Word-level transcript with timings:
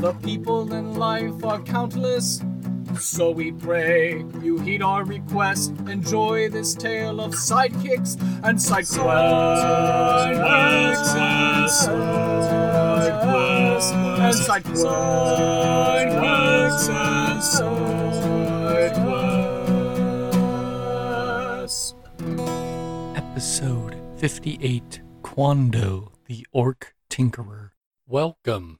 The 0.00 0.14
people 0.14 0.72
in 0.72 0.94
life 0.94 1.44
are 1.44 1.60
countless. 1.60 2.40
So 2.98 3.30
we 3.30 3.52
pray 3.52 4.24
you 4.40 4.58
heed 4.58 4.80
our 4.80 5.04
request. 5.04 5.74
Enjoy 5.86 6.48
this 6.48 6.74
tale 6.74 7.20
of 7.20 7.32
sidekicks 7.32 8.16
and 8.42 8.58
side 8.60 8.86
quests. 8.88 8.96
And 14.22 14.34
side 14.34 14.64
quests. 14.64 14.88
Episode 23.18 24.00
58 24.16 25.02
Quando, 25.20 26.12
the 26.26 26.46
Orc 26.52 26.94
Tinkerer. 27.10 27.72
Welcome 28.06 28.79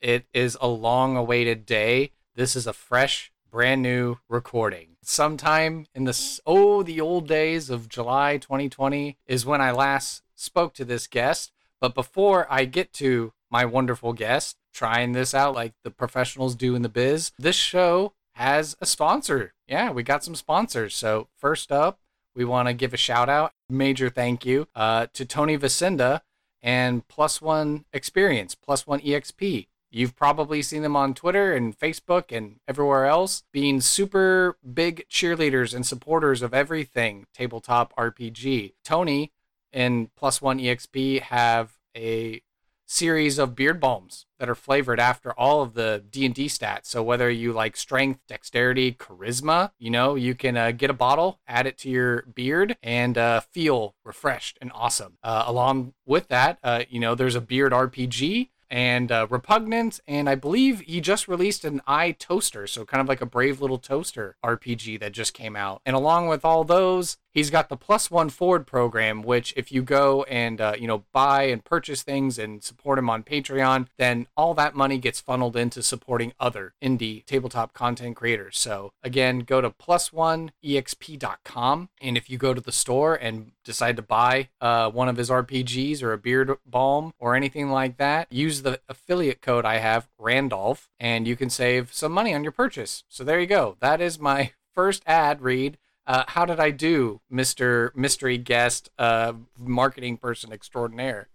It 0.00 0.26
is 0.32 0.56
a 0.60 0.68
long 0.68 1.16
awaited 1.16 1.66
day. 1.66 2.12
This 2.34 2.54
is 2.54 2.66
a 2.66 2.72
fresh, 2.72 3.32
brand 3.50 3.82
new 3.82 4.18
recording. 4.28 4.96
Sometime 5.02 5.86
in 5.94 6.04
the 6.04 6.40
oh, 6.46 6.82
the 6.82 7.00
old 7.00 7.26
days 7.26 7.68
of 7.68 7.88
July 7.88 8.36
2020 8.36 9.16
is 9.26 9.44
when 9.44 9.60
I 9.60 9.72
last 9.72 10.22
spoke 10.36 10.74
to 10.74 10.84
this 10.84 11.06
guest. 11.06 11.52
But 11.80 11.94
before 11.94 12.46
I 12.48 12.64
get 12.64 12.92
to 12.94 13.32
my 13.50 13.64
wonderful 13.64 14.12
guest, 14.12 14.56
trying 14.72 15.12
this 15.12 15.34
out 15.34 15.54
like 15.54 15.74
the 15.82 15.90
professionals 15.90 16.54
do 16.54 16.76
in 16.76 16.82
the 16.82 16.88
biz, 16.88 17.32
this 17.38 17.56
show 17.56 18.12
has 18.34 18.76
a 18.80 18.86
sponsor. 18.86 19.54
Yeah, 19.66 19.90
we 19.90 20.04
got 20.04 20.22
some 20.22 20.36
sponsors. 20.36 20.94
So, 20.94 21.28
first 21.36 21.72
up, 21.72 21.98
we 22.36 22.44
want 22.44 22.68
to 22.68 22.74
give 22.74 22.94
a 22.94 22.98
shout 22.98 23.28
out, 23.28 23.52
major 23.68 24.10
thank 24.10 24.46
you 24.46 24.68
uh, 24.76 25.08
to 25.14 25.24
Tony 25.24 25.58
Vicinda 25.58 26.20
and 26.62 27.06
Plus 27.08 27.42
One 27.42 27.84
Experience, 27.92 28.54
Plus 28.54 28.86
One 28.86 29.00
EXP. 29.00 29.66
You've 29.90 30.16
probably 30.16 30.62
seen 30.62 30.82
them 30.82 30.96
on 30.96 31.14
Twitter 31.14 31.54
and 31.54 31.78
Facebook 31.78 32.36
and 32.36 32.56
everywhere 32.68 33.06
else, 33.06 33.44
being 33.52 33.80
super 33.80 34.58
big 34.74 35.06
cheerleaders 35.08 35.74
and 35.74 35.86
supporters 35.86 36.42
of 36.42 36.52
everything 36.52 37.26
tabletop 37.32 37.94
RPG. 37.96 38.74
Tony 38.84 39.32
and 39.72 40.14
Plus 40.14 40.42
One 40.42 40.58
EXP 40.58 41.20
have 41.22 41.78
a 41.96 42.42
series 42.88 43.38
of 43.38 43.54
beard 43.54 43.80
balms 43.80 44.24
that 44.38 44.48
are 44.48 44.54
flavored 44.54 44.98
after 44.98 45.32
all 45.32 45.62
of 45.62 45.74
the 45.74 46.02
D&D 46.10 46.46
stats. 46.46 46.86
So 46.86 47.02
whether 47.02 47.28
you 47.30 47.52
like 47.52 47.76
strength, 47.76 48.20
dexterity, 48.26 48.92
charisma, 48.92 49.72
you 49.78 49.90
know, 49.90 50.14
you 50.14 50.34
can 50.34 50.56
uh, 50.56 50.70
get 50.70 50.88
a 50.88 50.94
bottle, 50.94 51.38
add 51.46 51.66
it 51.66 51.76
to 51.78 51.90
your 51.90 52.22
beard 52.22 52.76
and 52.82 53.18
uh, 53.18 53.40
feel 53.40 53.94
refreshed 54.04 54.58
and 54.62 54.72
awesome. 54.74 55.18
Uh, 55.22 55.44
along 55.46 55.92
with 56.06 56.28
that, 56.28 56.58
uh, 56.64 56.84
you 56.88 56.98
know, 56.98 57.14
there's 57.14 57.34
a 57.34 57.42
beard 57.42 57.72
RPG 57.72 58.48
and 58.70 59.10
uh, 59.10 59.26
repugnant 59.30 60.00
and 60.06 60.28
i 60.28 60.34
believe 60.34 60.80
he 60.80 61.00
just 61.00 61.28
released 61.28 61.64
an 61.64 61.80
eye 61.86 62.12
toaster 62.12 62.66
so 62.66 62.84
kind 62.84 63.00
of 63.00 63.08
like 63.08 63.20
a 63.20 63.26
brave 63.26 63.60
little 63.60 63.78
toaster 63.78 64.36
rpg 64.44 64.98
that 65.00 65.12
just 65.12 65.34
came 65.34 65.56
out. 65.56 65.82
And 65.84 65.96
along 65.96 66.28
with 66.28 66.44
all 66.44 66.64
those 66.64 67.18
he's 67.32 67.50
got 67.50 67.68
the 67.68 67.76
plus 67.76 68.10
one 68.10 68.28
forward 68.28 68.66
program 68.66 69.22
which 69.22 69.52
if 69.56 69.70
you 69.70 69.82
go 69.82 70.22
and 70.24 70.60
uh, 70.60 70.74
you 70.78 70.86
know 70.86 71.04
buy 71.12 71.44
and 71.44 71.64
purchase 71.64 72.02
things 72.02 72.38
and 72.38 72.62
support 72.62 72.98
him 72.98 73.10
on 73.10 73.22
patreon 73.22 73.86
then 73.98 74.26
all 74.36 74.54
that 74.54 74.74
money 74.74 74.98
gets 74.98 75.20
funneled 75.20 75.56
into 75.56 75.82
supporting 75.82 76.32
other 76.38 76.74
indie 76.82 77.24
tabletop 77.26 77.72
content 77.72 78.16
creators. 78.16 78.58
So 78.58 78.92
again 79.02 79.40
go 79.40 79.60
to 79.60 79.70
plus 79.70 80.12
one 80.12 80.52
exp.com 80.64 81.88
and 82.00 82.16
if 82.16 82.30
you 82.30 82.38
go 82.38 82.54
to 82.54 82.60
the 82.60 82.72
store 82.72 83.14
and 83.14 83.52
decide 83.64 83.96
to 83.96 84.02
buy 84.02 84.48
uh, 84.60 84.90
one 84.90 85.08
of 85.08 85.16
his 85.16 85.30
rpgs 85.30 86.02
or 86.02 86.12
a 86.12 86.18
beard 86.18 86.56
balm 86.66 87.12
or 87.18 87.34
anything 87.34 87.70
like 87.70 87.96
that 87.98 88.30
use 88.32 88.62
the 88.62 88.80
affiliate 88.88 89.42
code 89.42 89.64
i 89.64 89.78
have 89.78 90.08
randolph 90.18 90.88
and 90.98 91.26
you 91.26 91.36
can 91.36 91.50
save 91.50 91.92
some 91.92 92.12
money 92.12 92.34
on 92.34 92.42
your 92.42 92.52
purchase. 92.52 93.04
So 93.08 93.24
there 93.24 93.40
you 93.40 93.46
go. 93.46 93.76
That 93.80 94.00
is 94.00 94.18
my 94.18 94.52
first 94.74 95.02
ad 95.06 95.42
read 95.42 95.78
uh, 96.08 96.24
how 96.26 96.44
did 96.44 96.58
I 96.58 96.70
do, 96.70 97.20
Mister 97.30 97.92
Mystery 97.94 98.38
Guest, 98.38 98.90
uh, 98.98 99.34
marketing 99.56 100.16
person 100.16 100.52
extraordinaire? 100.52 101.28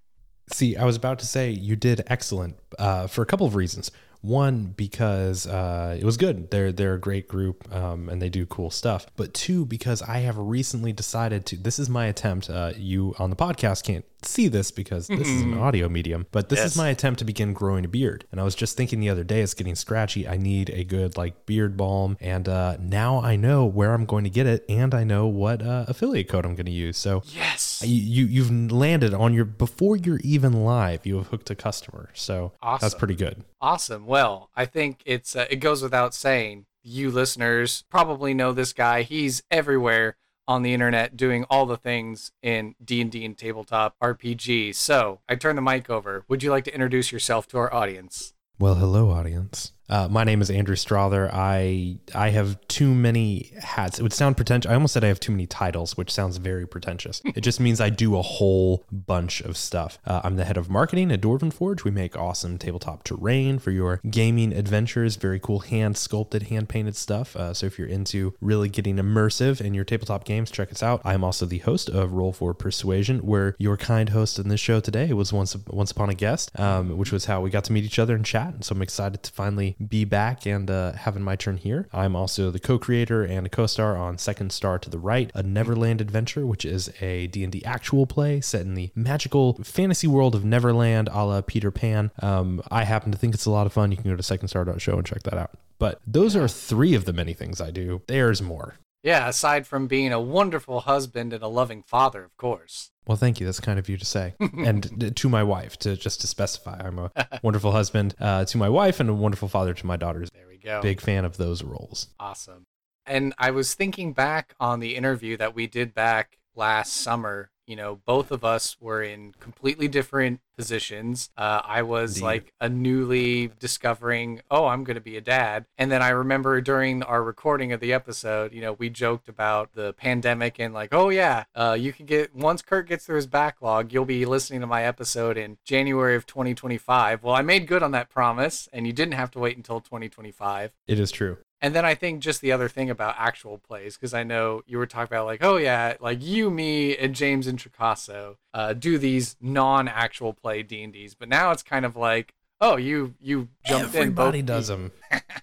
See, 0.51 0.75
I 0.75 0.83
was 0.83 0.97
about 0.97 1.19
to 1.19 1.25
say 1.25 1.51
you 1.51 1.77
did 1.77 2.03
excellent 2.07 2.57
uh, 2.77 3.07
for 3.07 3.21
a 3.21 3.25
couple 3.25 3.47
of 3.47 3.55
reasons. 3.55 3.91
One, 4.23 4.73
because 4.77 5.45
uh, 5.45 5.97
it 5.99 6.05
was 6.05 6.15
good. 6.15 6.49
They're 6.49 6.71
they're 6.71 6.93
a 6.93 6.99
great 6.99 7.27
group 7.27 7.71
um, 7.75 8.07
and 8.07 8.21
they 8.21 8.29
do 8.29 8.45
cool 8.45 8.71
stuff. 8.71 9.05
But 9.17 9.33
two, 9.33 9.65
because 9.65 10.01
I 10.01 10.19
have 10.19 10.37
recently 10.37 10.93
decided 10.93 11.45
to. 11.47 11.57
This 11.57 11.77
is 11.77 11.89
my 11.89 12.05
attempt. 12.05 12.49
Uh, 12.49 12.71
you 12.77 13.13
on 13.19 13.29
the 13.29 13.35
podcast 13.35 13.83
can't 13.83 14.05
see 14.21 14.47
this 14.47 14.71
because 14.71 15.07
this 15.09 15.27
is 15.27 15.41
an 15.41 15.57
audio 15.57 15.89
medium, 15.89 16.25
but 16.31 16.47
this 16.47 16.59
Yes. 16.59 16.71
is 16.71 16.77
my 16.77 16.87
attempt 16.87 17.19
to 17.19 17.25
begin 17.25 17.51
growing 17.51 17.83
a 17.83 17.89
beard. 17.89 18.23
And 18.31 18.39
I 18.39 18.45
was 18.45 18.55
just 18.55 18.77
thinking 18.77 19.01
the 19.01 19.09
other 19.09 19.25
day, 19.25 19.41
it's 19.41 19.53
getting 19.53 19.75
scratchy. 19.75 20.25
I 20.25 20.37
need 20.37 20.69
a 20.69 20.85
good 20.85 21.17
like 21.17 21.45
beard 21.45 21.75
balm, 21.75 22.15
and 22.21 22.47
uh, 22.47 22.77
now 22.79 23.19
I 23.21 23.35
know 23.35 23.65
where 23.65 23.93
I'm 23.93 24.05
going 24.05 24.23
to 24.23 24.29
get 24.29 24.47
it, 24.47 24.63
and 24.69 24.93
I 24.95 25.03
know 25.03 25.27
what 25.27 25.61
uh, 25.61 25.83
affiliate 25.89 26.29
code 26.29 26.45
I'm 26.45 26.55
going 26.55 26.67
to 26.67 26.71
use. 26.71 26.95
So 26.97 27.23
Yes, 27.35 27.81
you, 27.85 28.23
you 28.23 28.25
you've 28.27 28.71
landed 28.71 29.13
on 29.13 29.33
your 29.33 29.43
before 29.43 29.97
you're 29.97 30.21
even 30.23 30.63
live 30.63 31.05
you 31.05 31.17
have 31.17 31.27
hooked 31.27 31.49
a 31.49 31.55
customer 31.55 32.09
so 32.13 32.53
that's 32.79 32.93
pretty 32.95 33.15
good 33.15 33.43
awesome. 33.61 34.05
Well, 34.13 34.51
I 34.55 34.65
think 34.65 35.01
it's 35.07 35.35
uh, 35.35 35.47
it 35.49 35.55
goes 35.55 35.81
without 35.81 36.13
saying. 36.13 36.67
You 36.83 37.09
listeners 37.09 37.83
probably 37.89 38.35
know 38.35 38.51
this 38.51 38.71
guy. 38.71 39.01
He's 39.01 39.41
everywhere 39.49 40.17
on 40.47 40.61
the 40.61 40.71
internet 40.71 41.17
doing 41.17 41.45
all 41.49 41.65
the 41.65 41.77
things 41.77 42.31
in 42.43 42.75
D&D 42.85 43.25
and 43.25 43.35
tabletop 43.35 43.95
RPG. 43.99 44.75
So, 44.75 45.21
I 45.27 45.33
turn 45.33 45.55
the 45.55 45.63
mic 45.63 45.89
over. 45.89 46.25
Would 46.27 46.43
you 46.43 46.51
like 46.51 46.65
to 46.65 46.73
introduce 46.75 47.11
yourself 47.11 47.47
to 47.47 47.57
our 47.57 47.73
audience? 47.73 48.35
well 48.59 48.75
hello 48.75 49.09
audience 49.09 49.72
uh, 49.89 50.07
my 50.09 50.23
name 50.23 50.41
is 50.41 50.49
andrew 50.49 50.75
strother. 50.75 51.29
I 51.33 51.97
i 52.15 52.29
have 52.29 52.59
too 52.67 52.93
many 52.93 53.51
hats. 53.59 53.99
It 53.99 54.03
would 54.03 54.13
sound 54.13 54.37
pretentious. 54.37 54.69
I 54.69 54.75
almost 54.75 54.93
said 54.93 55.03
i 55.03 55.07
have 55.07 55.19
too 55.19 55.31
many 55.31 55.45
titles 55.45 55.97
which 55.97 56.11
sounds 56.11 56.37
very 56.37 56.65
pretentious. 56.65 57.21
It 57.33 57.41
just 57.41 57.59
means 57.59 57.81
i 57.81 57.89
do 57.89 58.15
a 58.15 58.21
whole 58.21 58.85
bunch 58.91 59.41
of 59.41 59.57
stuff. 59.57 59.97
Uh, 60.05 60.21
i'm 60.23 60.35
the 60.35 60.45
head 60.45 60.57
of 60.57 60.69
marketing 60.69 61.11
at 61.11 61.21
dwarven 61.21 61.51
forge. 61.51 61.83
We 61.83 61.91
make 61.91 62.15
awesome 62.15 62.57
tabletop 62.57 63.03
terrain 63.03 63.59
for 63.59 63.71
your 63.71 63.99
gaming 64.09 64.53
adventures 64.53 65.15
very 65.15 65.39
cool 65.39 65.59
hand 65.59 65.97
sculpted 65.97 66.43
hand 66.43 66.69
painted 66.69 66.95
stuff. 66.95 67.35
Uh, 67.35 67.53
so 67.53 67.65
if 67.65 67.77
you're 67.77 67.87
into 67.87 68.35
really 68.39 68.69
getting 68.69 68.97
immersive 68.97 69.59
in 69.59 69.73
your 69.73 69.83
tabletop 69.83 70.23
games 70.23 70.49
check 70.51 70.71
us 70.71 70.81
out. 70.81 71.01
I'm 71.03 71.23
also 71.23 71.45
the 71.45 71.59
host 71.59 71.89
of 71.89 72.13
roll 72.13 72.31
for 72.31 72.53
persuasion 72.53 73.19
where 73.19 73.55
your 73.57 73.77
kind 73.77 74.09
host 74.09 74.39
in 74.39 74.47
this 74.47 74.61
show 74.61 74.79
today 74.79 75.11
was 75.11 75.33
once 75.33 75.55
once 75.67 75.91
upon 75.91 76.09
a 76.09 76.15
guest 76.15 76.57
um, 76.59 76.97
which 76.97 77.11
was 77.11 77.25
how 77.25 77.41
we 77.41 77.49
got 77.49 77.65
to 77.65 77.73
meet 77.73 77.83
each 77.83 77.99
other 77.99 78.15
and 78.15 78.25
chat. 78.25 78.53
And 78.53 78.63
so 78.63 78.73
i'm 78.73 78.81
excited 78.81 79.23
to 79.23 79.31
finally 79.31 79.72
be 79.85 80.05
back 80.05 80.45
and 80.45 80.69
uh, 80.69 80.93
having 80.93 81.23
my 81.23 81.35
turn 81.35 81.57
here. 81.57 81.87
I'm 81.93 82.15
also 82.15 82.51
the 82.51 82.59
co-creator 82.59 83.23
and 83.23 83.45
a 83.45 83.49
co-star 83.49 83.95
on 83.97 84.17
second 84.17 84.51
star 84.51 84.79
to 84.79 84.89
the 84.89 84.99
right 84.99 85.31
a 85.33 85.43
neverland 85.43 86.01
adventure 86.01 86.45
which 86.45 86.65
is 86.65 86.91
a 87.01 87.27
d&d 87.27 87.63
actual 87.65 88.05
play 88.05 88.41
set 88.41 88.61
in 88.61 88.73
the 88.73 88.91
magical 88.95 89.53
fantasy 89.63 90.07
world 90.07 90.35
of 90.35 90.43
neverland 90.45 91.09
a 91.11 91.25
la 91.25 91.41
peter 91.41 91.71
pan. 91.71 92.11
Um, 92.21 92.61
i 92.71 92.83
happen 92.83 93.11
to 93.11 93.17
think 93.17 93.33
it's 93.33 93.45
a 93.45 93.51
lot 93.51 93.65
of 93.65 93.73
fun. 93.73 93.91
You 93.91 93.97
can 93.97 94.09
go 94.09 94.15
to 94.15 94.23
secondstar.show 94.23 94.97
and 94.97 95.05
check 95.05 95.23
that 95.23 95.37
out. 95.37 95.51
But 95.79 95.99
those 96.05 96.35
are 96.35 96.47
three 96.47 96.93
of 96.93 97.05
the 97.05 97.13
many 97.13 97.33
things 97.33 97.59
i 97.59 97.71
do. 97.71 98.01
There's 98.07 98.41
more. 98.41 98.75
Yeah, 99.03 99.27
aside 99.27 99.67
from 99.67 99.87
being 99.87 100.13
a 100.13 100.21
wonderful 100.21 100.81
husband 100.81 101.33
and 101.33 101.43
a 101.43 101.47
loving 101.47 101.83
father, 101.83 102.23
of 102.23 102.37
course. 102.37 102.91
Well, 103.05 103.17
thank 103.17 103.39
you. 103.39 103.45
That's 103.45 103.59
kind 103.59 103.79
of 103.79 103.89
you 103.89 103.97
to 103.97 104.05
say. 104.05 104.35
and 104.39 105.15
to 105.15 105.29
my 105.29 105.43
wife, 105.43 105.77
to 105.79 105.95
just 105.95 106.21
to 106.21 106.27
specify, 106.27 106.81
I'm 106.83 106.99
a 106.99 107.11
wonderful 107.43 107.71
husband 107.71 108.15
uh, 108.19 108.45
to 108.45 108.57
my 108.57 108.69
wife 108.69 108.99
and 108.99 109.09
a 109.09 109.13
wonderful 109.13 109.47
father 109.47 109.73
to 109.73 109.85
my 109.85 109.97
daughters. 109.97 110.29
There 110.33 110.47
we 110.47 110.57
go. 110.57 110.81
Big 110.81 111.01
fan 111.01 111.25
of 111.25 111.37
those 111.37 111.63
roles. 111.63 112.07
Awesome. 112.19 112.65
And 113.05 113.33
I 113.37 113.51
was 113.51 113.73
thinking 113.73 114.13
back 114.13 114.55
on 114.59 114.79
the 114.79 114.95
interview 114.95 115.35
that 115.37 115.53
we 115.53 115.67
did 115.67 115.93
back 115.93 116.37
last 116.55 116.93
summer. 116.93 117.49
You 117.67 117.75
know, 117.75 117.99
both 118.05 118.31
of 118.31 118.43
us 118.43 118.77
were 118.79 119.01
in 119.01 119.33
completely 119.39 119.87
different 119.87 120.41
positions. 120.55 121.29
Uh, 121.37 121.61
I 121.63 121.81
was 121.81 122.17
Indeed. 122.17 122.25
like 122.25 122.53
a 122.59 122.69
newly 122.69 123.51
discovering, 123.59 124.41
oh, 124.51 124.67
I'm 124.67 124.83
going 124.83 124.95
to 124.95 125.01
be 125.01 125.17
a 125.17 125.21
dad. 125.21 125.65
And 125.77 125.91
then 125.91 126.01
I 126.01 126.09
remember 126.09 126.61
during 126.61 127.03
our 127.03 127.23
recording 127.23 127.71
of 127.71 127.79
the 127.79 127.93
episode, 127.93 128.53
you 128.53 128.61
know, 128.61 128.73
we 128.73 128.89
joked 128.89 129.27
about 129.27 129.73
the 129.73 129.93
pandemic 129.93 130.59
and 130.59 130.73
like, 130.73 130.93
oh, 130.93 131.09
yeah, 131.09 131.45
uh, 131.55 131.75
you 131.79 131.93
can 131.93 132.05
get, 132.05 132.35
once 132.35 132.61
Kurt 132.61 132.87
gets 132.87 133.05
through 133.05 133.17
his 133.17 133.27
backlog, 133.27 133.93
you'll 133.93 134.05
be 134.05 134.25
listening 134.25 134.61
to 134.61 134.67
my 134.67 134.83
episode 134.83 135.37
in 135.37 135.57
January 135.63 136.15
of 136.15 136.25
2025. 136.25 137.23
Well, 137.23 137.35
I 137.35 137.41
made 137.41 137.67
good 137.67 137.83
on 137.83 137.91
that 137.91 138.09
promise, 138.09 138.69
and 138.71 138.85
you 138.85 138.93
didn't 138.93 139.13
have 139.13 139.31
to 139.31 139.39
wait 139.39 139.57
until 139.57 139.79
2025. 139.79 140.71
It 140.87 140.99
is 140.99 141.11
true. 141.11 141.37
And 141.63 141.73
then 141.73 141.85
I 141.85 141.95
think 141.95 142.19
just 142.19 142.41
the 142.41 142.51
other 142.51 142.67
thing 142.67 142.89
about 142.89 143.15
actual 143.17 143.57
plays, 143.57 143.95
because 143.95 144.13
I 144.13 144.23
know 144.23 144.63
you 144.67 144.77
were 144.77 144.85
talking 144.85 145.15
about 145.15 145.25
like, 145.25 145.41
oh 145.41 145.55
yeah, 145.55 145.95
like 146.01 146.21
you, 146.21 146.49
me, 146.51 146.97
and 146.97 147.15
James 147.15 147.47
and 147.47 147.57
Tricasso 147.57 148.35
uh, 148.53 148.73
do 148.73 148.97
these 148.97 149.37
non-actual 149.39 150.33
play 150.33 150.61
D 150.61 150.83
and 150.83 150.91
D's, 150.91 151.15
but 151.15 151.29
now 151.29 151.51
it's 151.51 151.63
kind 151.63 151.85
of 151.85 151.95
like, 151.95 152.33
oh, 152.59 152.75
you 152.75 153.13
you 153.21 153.47
jumped 153.65 153.95
everybody 153.95 154.39
in. 154.39 154.45
both 154.45 154.55
does 154.55 154.67
them. 154.67 154.91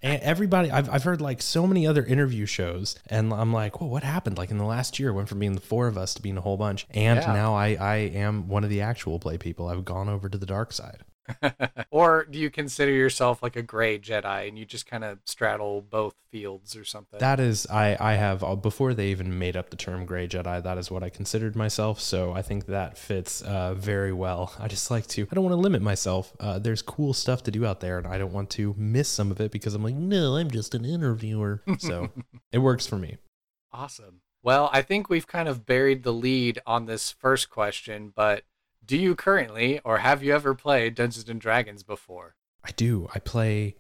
and 0.03 0.21
everybody, 0.23 0.71
I've, 0.71 0.91
I've 0.91 1.05
heard 1.05 1.23
like 1.23 1.41
so 1.41 1.67
many 1.67 1.87
other 1.87 2.05
interview 2.05 2.45
shows, 2.45 2.99
and 3.07 3.33
I'm 3.33 3.53
like, 3.53 3.81
well, 3.81 3.89
what 3.89 4.03
happened? 4.03 4.37
Like 4.37 4.51
in 4.51 4.59
the 4.59 4.65
last 4.65 4.99
year, 4.99 5.15
went 5.15 5.31
from 5.31 5.39
being 5.39 5.55
the 5.55 5.61
four 5.63 5.87
of 5.89 5.97
us 5.97 6.13
to 6.15 6.23
being 6.23 6.37
a 6.37 6.43
whole 6.43 6.59
bunch, 6.59 6.87
and 6.91 7.19
Yeah. 7.19 7.33
now 7.33 7.55
I 7.55 7.77
I 7.81 7.97
am 7.97 8.47
one 8.47 8.63
of 8.63 8.69
the 8.69 8.83
actual 8.83 9.19
play 9.19 9.39
people. 9.39 9.69
I've 9.69 9.87
gone 9.87 10.11
over 10.11 10.29
to 10.29 10.37
the 10.37 10.45
dark 10.47 10.73
side. 10.75 11.01
or 11.91 12.25
do 12.25 12.39
you 12.39 12.51
consider 12.51 12.93
yourself 12.93 13.43
like 13.43 13.57
a 13.57 13.63
gray 13.63 13.99
Jedi 13.99 14.49
and 14.49 14.59
you 14.59 14.65
just 14.65 14.87
kind 14.87 15.05
of 15.05 15.19
straddle 15.25 15.83
both 15.83 16.15
fields 16.31 16.77
or 16.77 16.85
something? 16.85 17.19
That 17.19 17.41
is, 17.41 17.67
I 17.69 17.97
I 18.01 18.15
have 18.15 18.43
uh, 18.43 18.57
before 18.57 18.95
they 18.95 19.09
even 19.09 19.39
made 19.39 19.57
up 19.57 19.71
the 19.71 19.77
term 19.77 20.05
gray 20.07 20.27
Jedi. 20.27 20.63
That 20.63 20.79
is 20.79 20.91
what 20.91 21.03
I 21.03 21.11
considered 21.11 21.57
myself. 21.57 22.01
So 22.01 22.33
I 22.33 22.43
think 22.43 22.67
that 22.67 22.99
fits 22.99 23.43
uh, 23.43 23.75
very 23.75 24.13
well. 24.13 24.55
I 24.59 24.69
just 24.69 24.91
like 24.91 25.07
to. 25.09 25.27
I 25.31 25.35
don't 25.35 25.45
want 25.45 25.55
to 25.55 25.61
limit 25.61 25.83
myself. 25.83 26.33
Uh, 26.41 26.59
there's 26.59 26.83
cool 26.83 27.13
stuff 27.13 27.43
to 27.45 27.51
do 27.51 27.67
out 27.67 27.81
there, 27.81 27.99
and 27.99 28.07
I 28.07 28.19
don't 28.19 28.33
want 28.33 28.51
to 28.51 28.75
miss 28.77 29.09
some 29.09 29.31
of 29.31 29.41
it 29.41 29.51
because 29.51 29.75
I'm 29.75 29.83
like, 29.83 29.95
no, 29.95 30.37
I'm 30.37 30.51
just 30.51 30.75
an 30.75 30.85
interviewer. 30.85 31.63
So 31.79 32.11
it 32.53 32.59
works 32.59 32.87
for 32.87 32.97
me. 32.97 33.19
Awesome. 33.73 34.21
Well, 34.43 34.71
I 34.73 34.83
think 34.83 35.09
we've 35.09 35.27
kind 35.27 35.49
of 35.49 35.67
buried 35.67 36.03
the 36.03 36.13
lead 36.13 36.61
on 36.67 36.87
this 36.87 37.11
first 37.11 37.51
question, 37.51 38.13
but 38.15 38.45
do 38.91 38.99
you 38.99 39.15
currently 39.15 39.79
or 39.85 39.99
have 39.99 40.21
you 40.21 40.35
ever 40.35 40.53
played 40.53 40.97
Dungeons 40.97 41.29
and 41.29 41.41
Dragons 41.41 41.85
before? 41.85 42.35
I 42.65 42.73
do. 42.73 43.09
I 43.15 43.21
play 43.21 43.77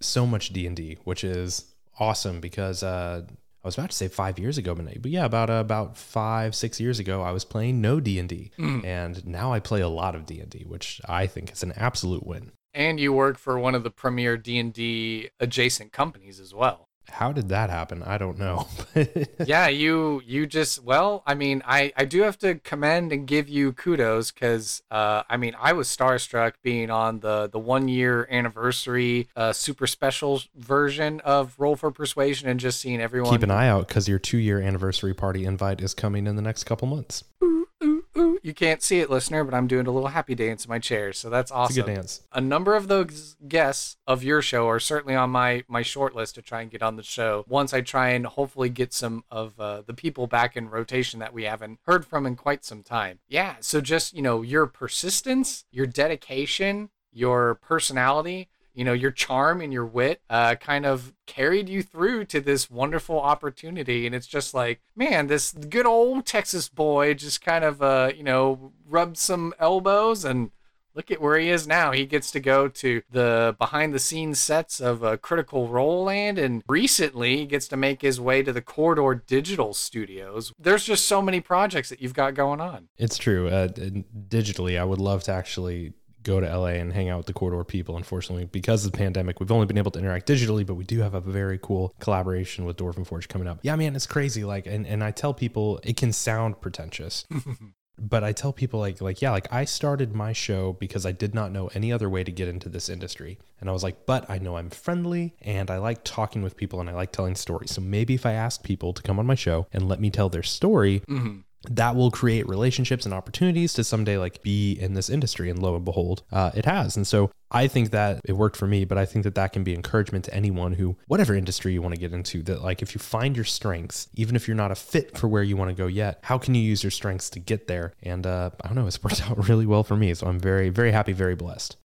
so 0.00 0.26
much 0.26 0.48
D 0.48 0.66
and 0.66 0.74
D, 0.74 0.98
which 1.04 1.22
is 1.22 1.72
awesome 2.00 2.40
because 2.40 2.82
uh, 2.82 3.22
I 3.28 3.68
was 3.68 3.78
about 3.78 3.90
to 3.90 3.96
say 3.96 4.08
five 4.08 4.40
years 4.40 4.58
ago, 4.58 4.74
but 4.74 5.08
yeah, 5.12 5.24
about 5.24 5.50
uh, 5.50 5.52
about 5.52 5.96
five 5.96 6.56
six 6.56 6.80
years 6.80 6.98
ago, 6.98 7.22
I 7.22 7.30
was 7.30 7.44
playing 7.44 7.80
no 7.80 8.00
D 8.00 8.18
and 8.18 8.28
D, 8.28 8.50
and 8.58 9.24
now 9.24 9.52
I 9.52 9.60
play 9.60 9.82
a 9.82 9.88
lot 9.88 10.16
of 10.16 10.26
D 10.26 10.40
and 10.40 10.50
D, 10.50 10.64
which 10.66 11.00
I 11.08 11.28
think 11.28 11.52
is 11.52 11.62
an 11.62 11.72
absolute 11.76 12.26
win. 12.26 12.50
And 12.74 12.98
you 12.98 13.12
work 13.12 13.38
for 13.38 13.56
one 13.56 13.76
of 13.76 13.84
the 13.84 13.90
premier 13.90 14.36
D&D 14.36 15.30
adjacent 15.40 15.92
companies 15.92 16.38
as 16.38 16.54
well. 16.54 16.88
How 17.10 17.32
did 17.32 17.48
that 17.48 17.70
happen? 17.70 18.02
I 18.02 18.18
don't 18.18 18.38
know. 18.38 18.66
yeah, 19.46 19.68
you 19.68 20.22
you 20.26 20.46
just 20.46 20.82
well, 20.82 21.22
I 21.26 21.34
mean, 21.34 21.62
I 21.66 21.92
I 21.96 22.04
do 22.04 22.22
have 22.22 22.38
to 22.38 22.56
commend 22.56 23.12
and 23.12 23.26
give 23.26 23.48
you 23.48 23.72
kudos 23.72 24.30
cuz 24.30 24.82
uh 24.90 25.22
I 25.28 25.36
mean, 25.36 25.54
I 25.60 25.72
was 25.72 25.88
starstruck 25.88 26.54
being 26.62 26.90
on 26.90 27.20
the 27.20 27.48
the 27.48 27.58
1 27.58 27.88
year 27.88 28.26
anniversary 28.30 29.28
uh 29.36 29.52
super 29.52 29.86
special 29.86 30.42
version 30.56 31.20
of 31.20 31.54
Roll 31.58 31.76
for 31.76 31.90
Persuasion 31.90 32.48
and 32.48 32.58
just 32.60 32.80
seeing 32.80 33.00
everyone 33.00 33.30
Keep 33.30 33.42
an 33.42 33.50
eye 33.50 33.68
out 33.68 33.88
because 33.88 34.08
your 34.08 34.18
two 34.18 34.38
year 34.38 34.60
anniversary 34.60 35.14
party 35.14 35.44
invite 35.44 35.80
is 35.80 35.94
coming 35.94 36.26
in 36.26 36.36
the 36.36 36.42
next 36.42 36.64
couple 36.64 36.88
months. 36.88 37.24
Ooh, 37.42 37.66
ooh, 37.82 38.04
ooh. 38.16 38.38
You 38.42 38.54
can't 38.54 38.82
see 38.82 39.00
it, 39.00 39.10
listener, 39.10 39.44
but 39.44 39.54
I'm 39.54 39.66
doing 39.66 39.86
a 39.86 39.90
little 39.90 40.08
happy 40.08 40.34
dance 40.34 40.64
in 40.64 40.68
my 40.70 40.78
chair, 40.78 41.12
so 41.12 41.28
that's 41.30 41.50
It's 41.50 41.56
awesome. 41.56 41.82
a 41.82 41.86
good 41.86 41.94
dance. 41.94 42.22
a 42.32 42.40
number 42.40 42.74
of 42.74 42.88
those 42.88 43.36
guests 43.48 43.96
of 44.06 44.22
your 44.24 44.40
show 44.42 44.66
are 44.68 44.80
certainly 44.80 45.14
on 45.14 45.30
my 45.30 45.62
my 45.68 45.82
short 45.82 46.14
list 46.14 46.34
to 46.36 46.42
try 46.42 46.62
and 46.62 46.70
get 46.70 46.82
on 46.82 46.96
the 46.96 47.02
show 47.02 47.44
once 47.48 47.72
i 47.72 47.80
try 47.80 48.08
and 48.10 48.26
hopefully 48.26 48.68
get 48.68 48.92
some 48.92 49.24
of 49.30 49.58
uh, 49.60 49.82
the 49.86 49.94
people 49.94 50.26
back 50.26 50.56
in 50.56 50.68
rotation 50.68 51.20
that 51.20 51.32
we 51.32 51.44
haven't 51.44 51.78
heard 51.86 52.04
from 52.06 52.26
in 52.26 52.34
quite 52.36 52.64
some 52.64 52.82
time 52.82 53.18
yeah 53.28 53.56
so 53.60 53.80
just 53.80 54.14
you 54.14 54.22
know 54.22 54.42
your 54.42 54.66
persistence 54.66 55.64
your 55.70 55.86
dedication 55.86 56.90
your 57.12 57.54
personality 57.56 58.48
you 58.80 58.84
know 58.86 58.94
your 58.94 59.10
charm 59.10 59.60
and 59.60 59.74
your 59.74 59.84
wit 59.84 60.22
uh, 60.30 60.54
kind 60.54 60.86
of 60.86 61.12
carried 61.26 61.68
you 61.68 61.82
through 61.82 62.24
to 62.24 62.40
this 62.40 62.70
wonderful 62.70 63.20
opportunity 63.20 64.06
and 64.06 64.14
it's 64.14 64.26
just 64.26 64.54
like 64.54 64.80
man 64.96 65.26
this 65.26 65.52
good 65.52 65.84
old 65.84 66.24
texas 66.24 66.70
boy 66.70 67.12
just 67.12 67.42
kind 67.42 67.62
of 67.62 67.82
uh, 67.82 68.10
you 68.16 68.22
know 68.22 68.72
rubbed 68.88 69.18
some 69.18 69.52
elbows 69.58 70.24
and 70.24 70.50
look 70.94 71.10
at 71.10 71.20
where 71.20 71.38
he 71.38 71.48
is 71.48 71.66
now. 71.68 71.92
He 71.92 72.04
gets 72.04 72.30
to 72.32 72.40
go 72.40 72.66
to 72.68 73.02
the 73.10 73.54
behind 73.58 73.94
the 73.94 73.98
scenes 73.98 74.40
sets 74.40 74.80
of 74.80 75.04
uh, 75.04 75.16
Critical 75.18 75.68
Role 75.68 76.04
Land, 76.04 76.36
and 76.36 76.62
recently 76.68 77.36
he 77.36 77.46
gets 77.46 77.68
to 77.68 77.76
make 77.76 78.02
his 78.02 78.20
way 78.20 78.42
to 78.42 78.52
the 78.52 78.60
Corridor 78.60 79.22
Digital 79.26 79.72
Studios. 79.72 80.52
There's 80.58 80.84
just 80.84 81.06
so 81.06 81.22
many 81.22 81.40
projects 81.40 81.88
that 81.90 82.02
you've 82.02 82.14
got 82.14 82.34
going 82.34 82.60
on. 82.60 82.88
It's 82.98 83.16
true. 83.16 83.48
Uh, 83.48 83.68
digitally, 83.68 84.78
I 84.78 84.84
would 84.84 84.98
love 84.98 85.22
to 85.24 85.32
actually 85.32 85.92
go 86.22 86.40
to 86.40 86.46
LA 86.58 86.66
and 86.80 86.92
hang 86.92 87.08
out 87.08 87.18
with 87.18 87.26
the 87.26 87.32
corridor 87.32 87.64
people. 87.64 87.96
Unfortunately, 87.96 88.44
because 88.46 88.84
of 88.84 88.92
the 88.92 88.98
pandemic, 88.98 89.40
we've 89.40 89.50
only 89.52 89.66
been 89.66 89.78
able 89.78 89.90
to 89.92 89.98
interact 89.98 90.28
digitally, 90.28 90.66
but 90.66 90.74
we 90.74 90.84
do 90.84 91.00
have 91.00 91.14
a 91.14 91.20
very 91.20 91.58
cool 91.62 91.94
collaboration 92.00 92.64
with 92.64 92.76
Dwarven 92.76 93.06
Forge 93.06 93.28
coming 93.28 93.48
up. 93.48 93.58
Yeah, 93.62 93.76
man, 93.76 93.96
it's 93.96 94.06
crazy. 94.06 94.44
Like, 94.44 94.66
and, 94.66 94.86
and 94.86 95.02
I 95.02 95.10
tell 95.10 95.34
people 95.34 95.80
it 95.84 95.96
can 95.96 96.12
sound 96.12 96.60
pretentious. 96.60 97.26
but 97.98 98.24
I 98.24 98.32
tell 98.32 98.52
people 98.54 98.80
like 98.80 99.02
like 99.02 99.20
yeah 99.20 99.30
like 99.30 99.46
I 99.52 99.66
started 99.66 100.14
my 100.14 100.32
show 100.32 100.72
because 100.72 101.04
I 101.04 101.12
did 101.12 101.34
not 101.34 101.52
know 101.52 101.68
any 101.74 101.92
other 101.92 102.08
way 102.08 102.24
to 102.24 102.32
get 102.32 102.48
into 102.48 102.70
this 102.70 102.88
industry 102.88 103.38
and 103.60 103.68
I 103.68 103.74
was 103.74 103.82
like 103.82 104.06
but 104.06 104.30
I 104.30 104.38
know 104.38 104.56
I'm 104.56 104.70
friendly 104.70 105.34
and 105.42 105.70
I 105.70 105.76
like 105.76 106.02
talking 106.02 106.42
with 106.42 106.56
people 106.56 106.80
and 106.80 106.88
I 106.88 106.94
like 106.94 107.12
telling 107.12 107.34
stories 107.34 107.72
so 107.72 107.82
maybe 107.82 108.14
if 108.14 108.24
I 108.24 108.32
ask 108.32 108.62
people 108.62 108.94
to 108.94 109.02
come 109.02 109.18
on 109.18 109.26
my 109.26 109.34
show 109.34 109.66
and 109.70 109.86
let 109.86 110.00
me 110.00 110.08
tell 110.08 110.30
their 110.30 110.42
story 110.42 111.02
Mhm. 111.10 111.42
That 111.68 111.94
will 111.94 112.10
create 112.10 112.48
relationships 112.48 113.04
and 113.04 113.12
opportunities 113.12 113.74
to 113.74 113.84
someday 113.84 114.16
like 114.16 114.42
be 114.42 114.72
in 114.72 114.94
this 114.94 115.10
industry 115.10 115.50
and 115.50 115.60
lo 115.60 115.76
and 115.76 115.84
behold 115.84 116.22
uh, 116.32 116.50
it 116.54 116.64
has 116.64 116.96
and 116.96 117.06
so 117.06 117.30
i 117.50 117.66
think 117.66 117.90
that 117.90 118.20
it 118.24 118.32
worked 118.32 118.56
for 118.56 118.66
me 118.66 118.84
but 118.84 118.96
i 118.96 119.04
think 119.04 119.24
that 119.24 119.34
that 119.34 119.52
can 119.52 119.62
be 119.62 119.74
encouragement 119.74 120.24
to 120.24 120.34
anyone 120.34 120.72
who 120.72 120.96
whatever 121.06 121.34
industry 121.34 121.72
you 121.72 121.82
want 121.82 121.94
to 121.94 122.00
get 122.00 122.12
into 122.12 122.42
that 122.42 122.62
like 122.62 122.80
if 122.80 122.94
you 122.94 122.98
find 122.98 123.36
your 123.36 123.44
strengths 123.44 124.08
even 124.14 124.34
if 124.36 124.48
you're 124.48 124.56
not 124.56 124.70
a 124.70 124.74
fit 124.74 125.16
for 125.18 125.28
where 125.28 125.42
you 125.42 125.56
want 125.56 125.68
to 125.68 125.74
go 125.74 125.86
yet 125.86 126.18
how 126.22 126.38
can 126.38 126.54
you 126.54 126.62
use 126.62 126.82
your 126.82 126.90
strengths 126.90 127.28
to 127.28 127.38
get 127.38 127.66
there 127.66 127.92
and 128.02 128.26
uh, 128.26 128.50
i 128.62 128.66
don't 128.68 128.76
know 128.76 128.86
it's 128.86 129.02
worked 129.04 129.22
out 129.28 129.48
really 129.48 129.66
well 129.66 129.84
for 129.84 129.96
me 129.96 130.14
so 130.14 130.26
i'm 130.26 130.40
very 130.40 130.70
very 130.70 130.92
happy 130.92 131.12
very 131.12 131.34
blessed 131.34 131.76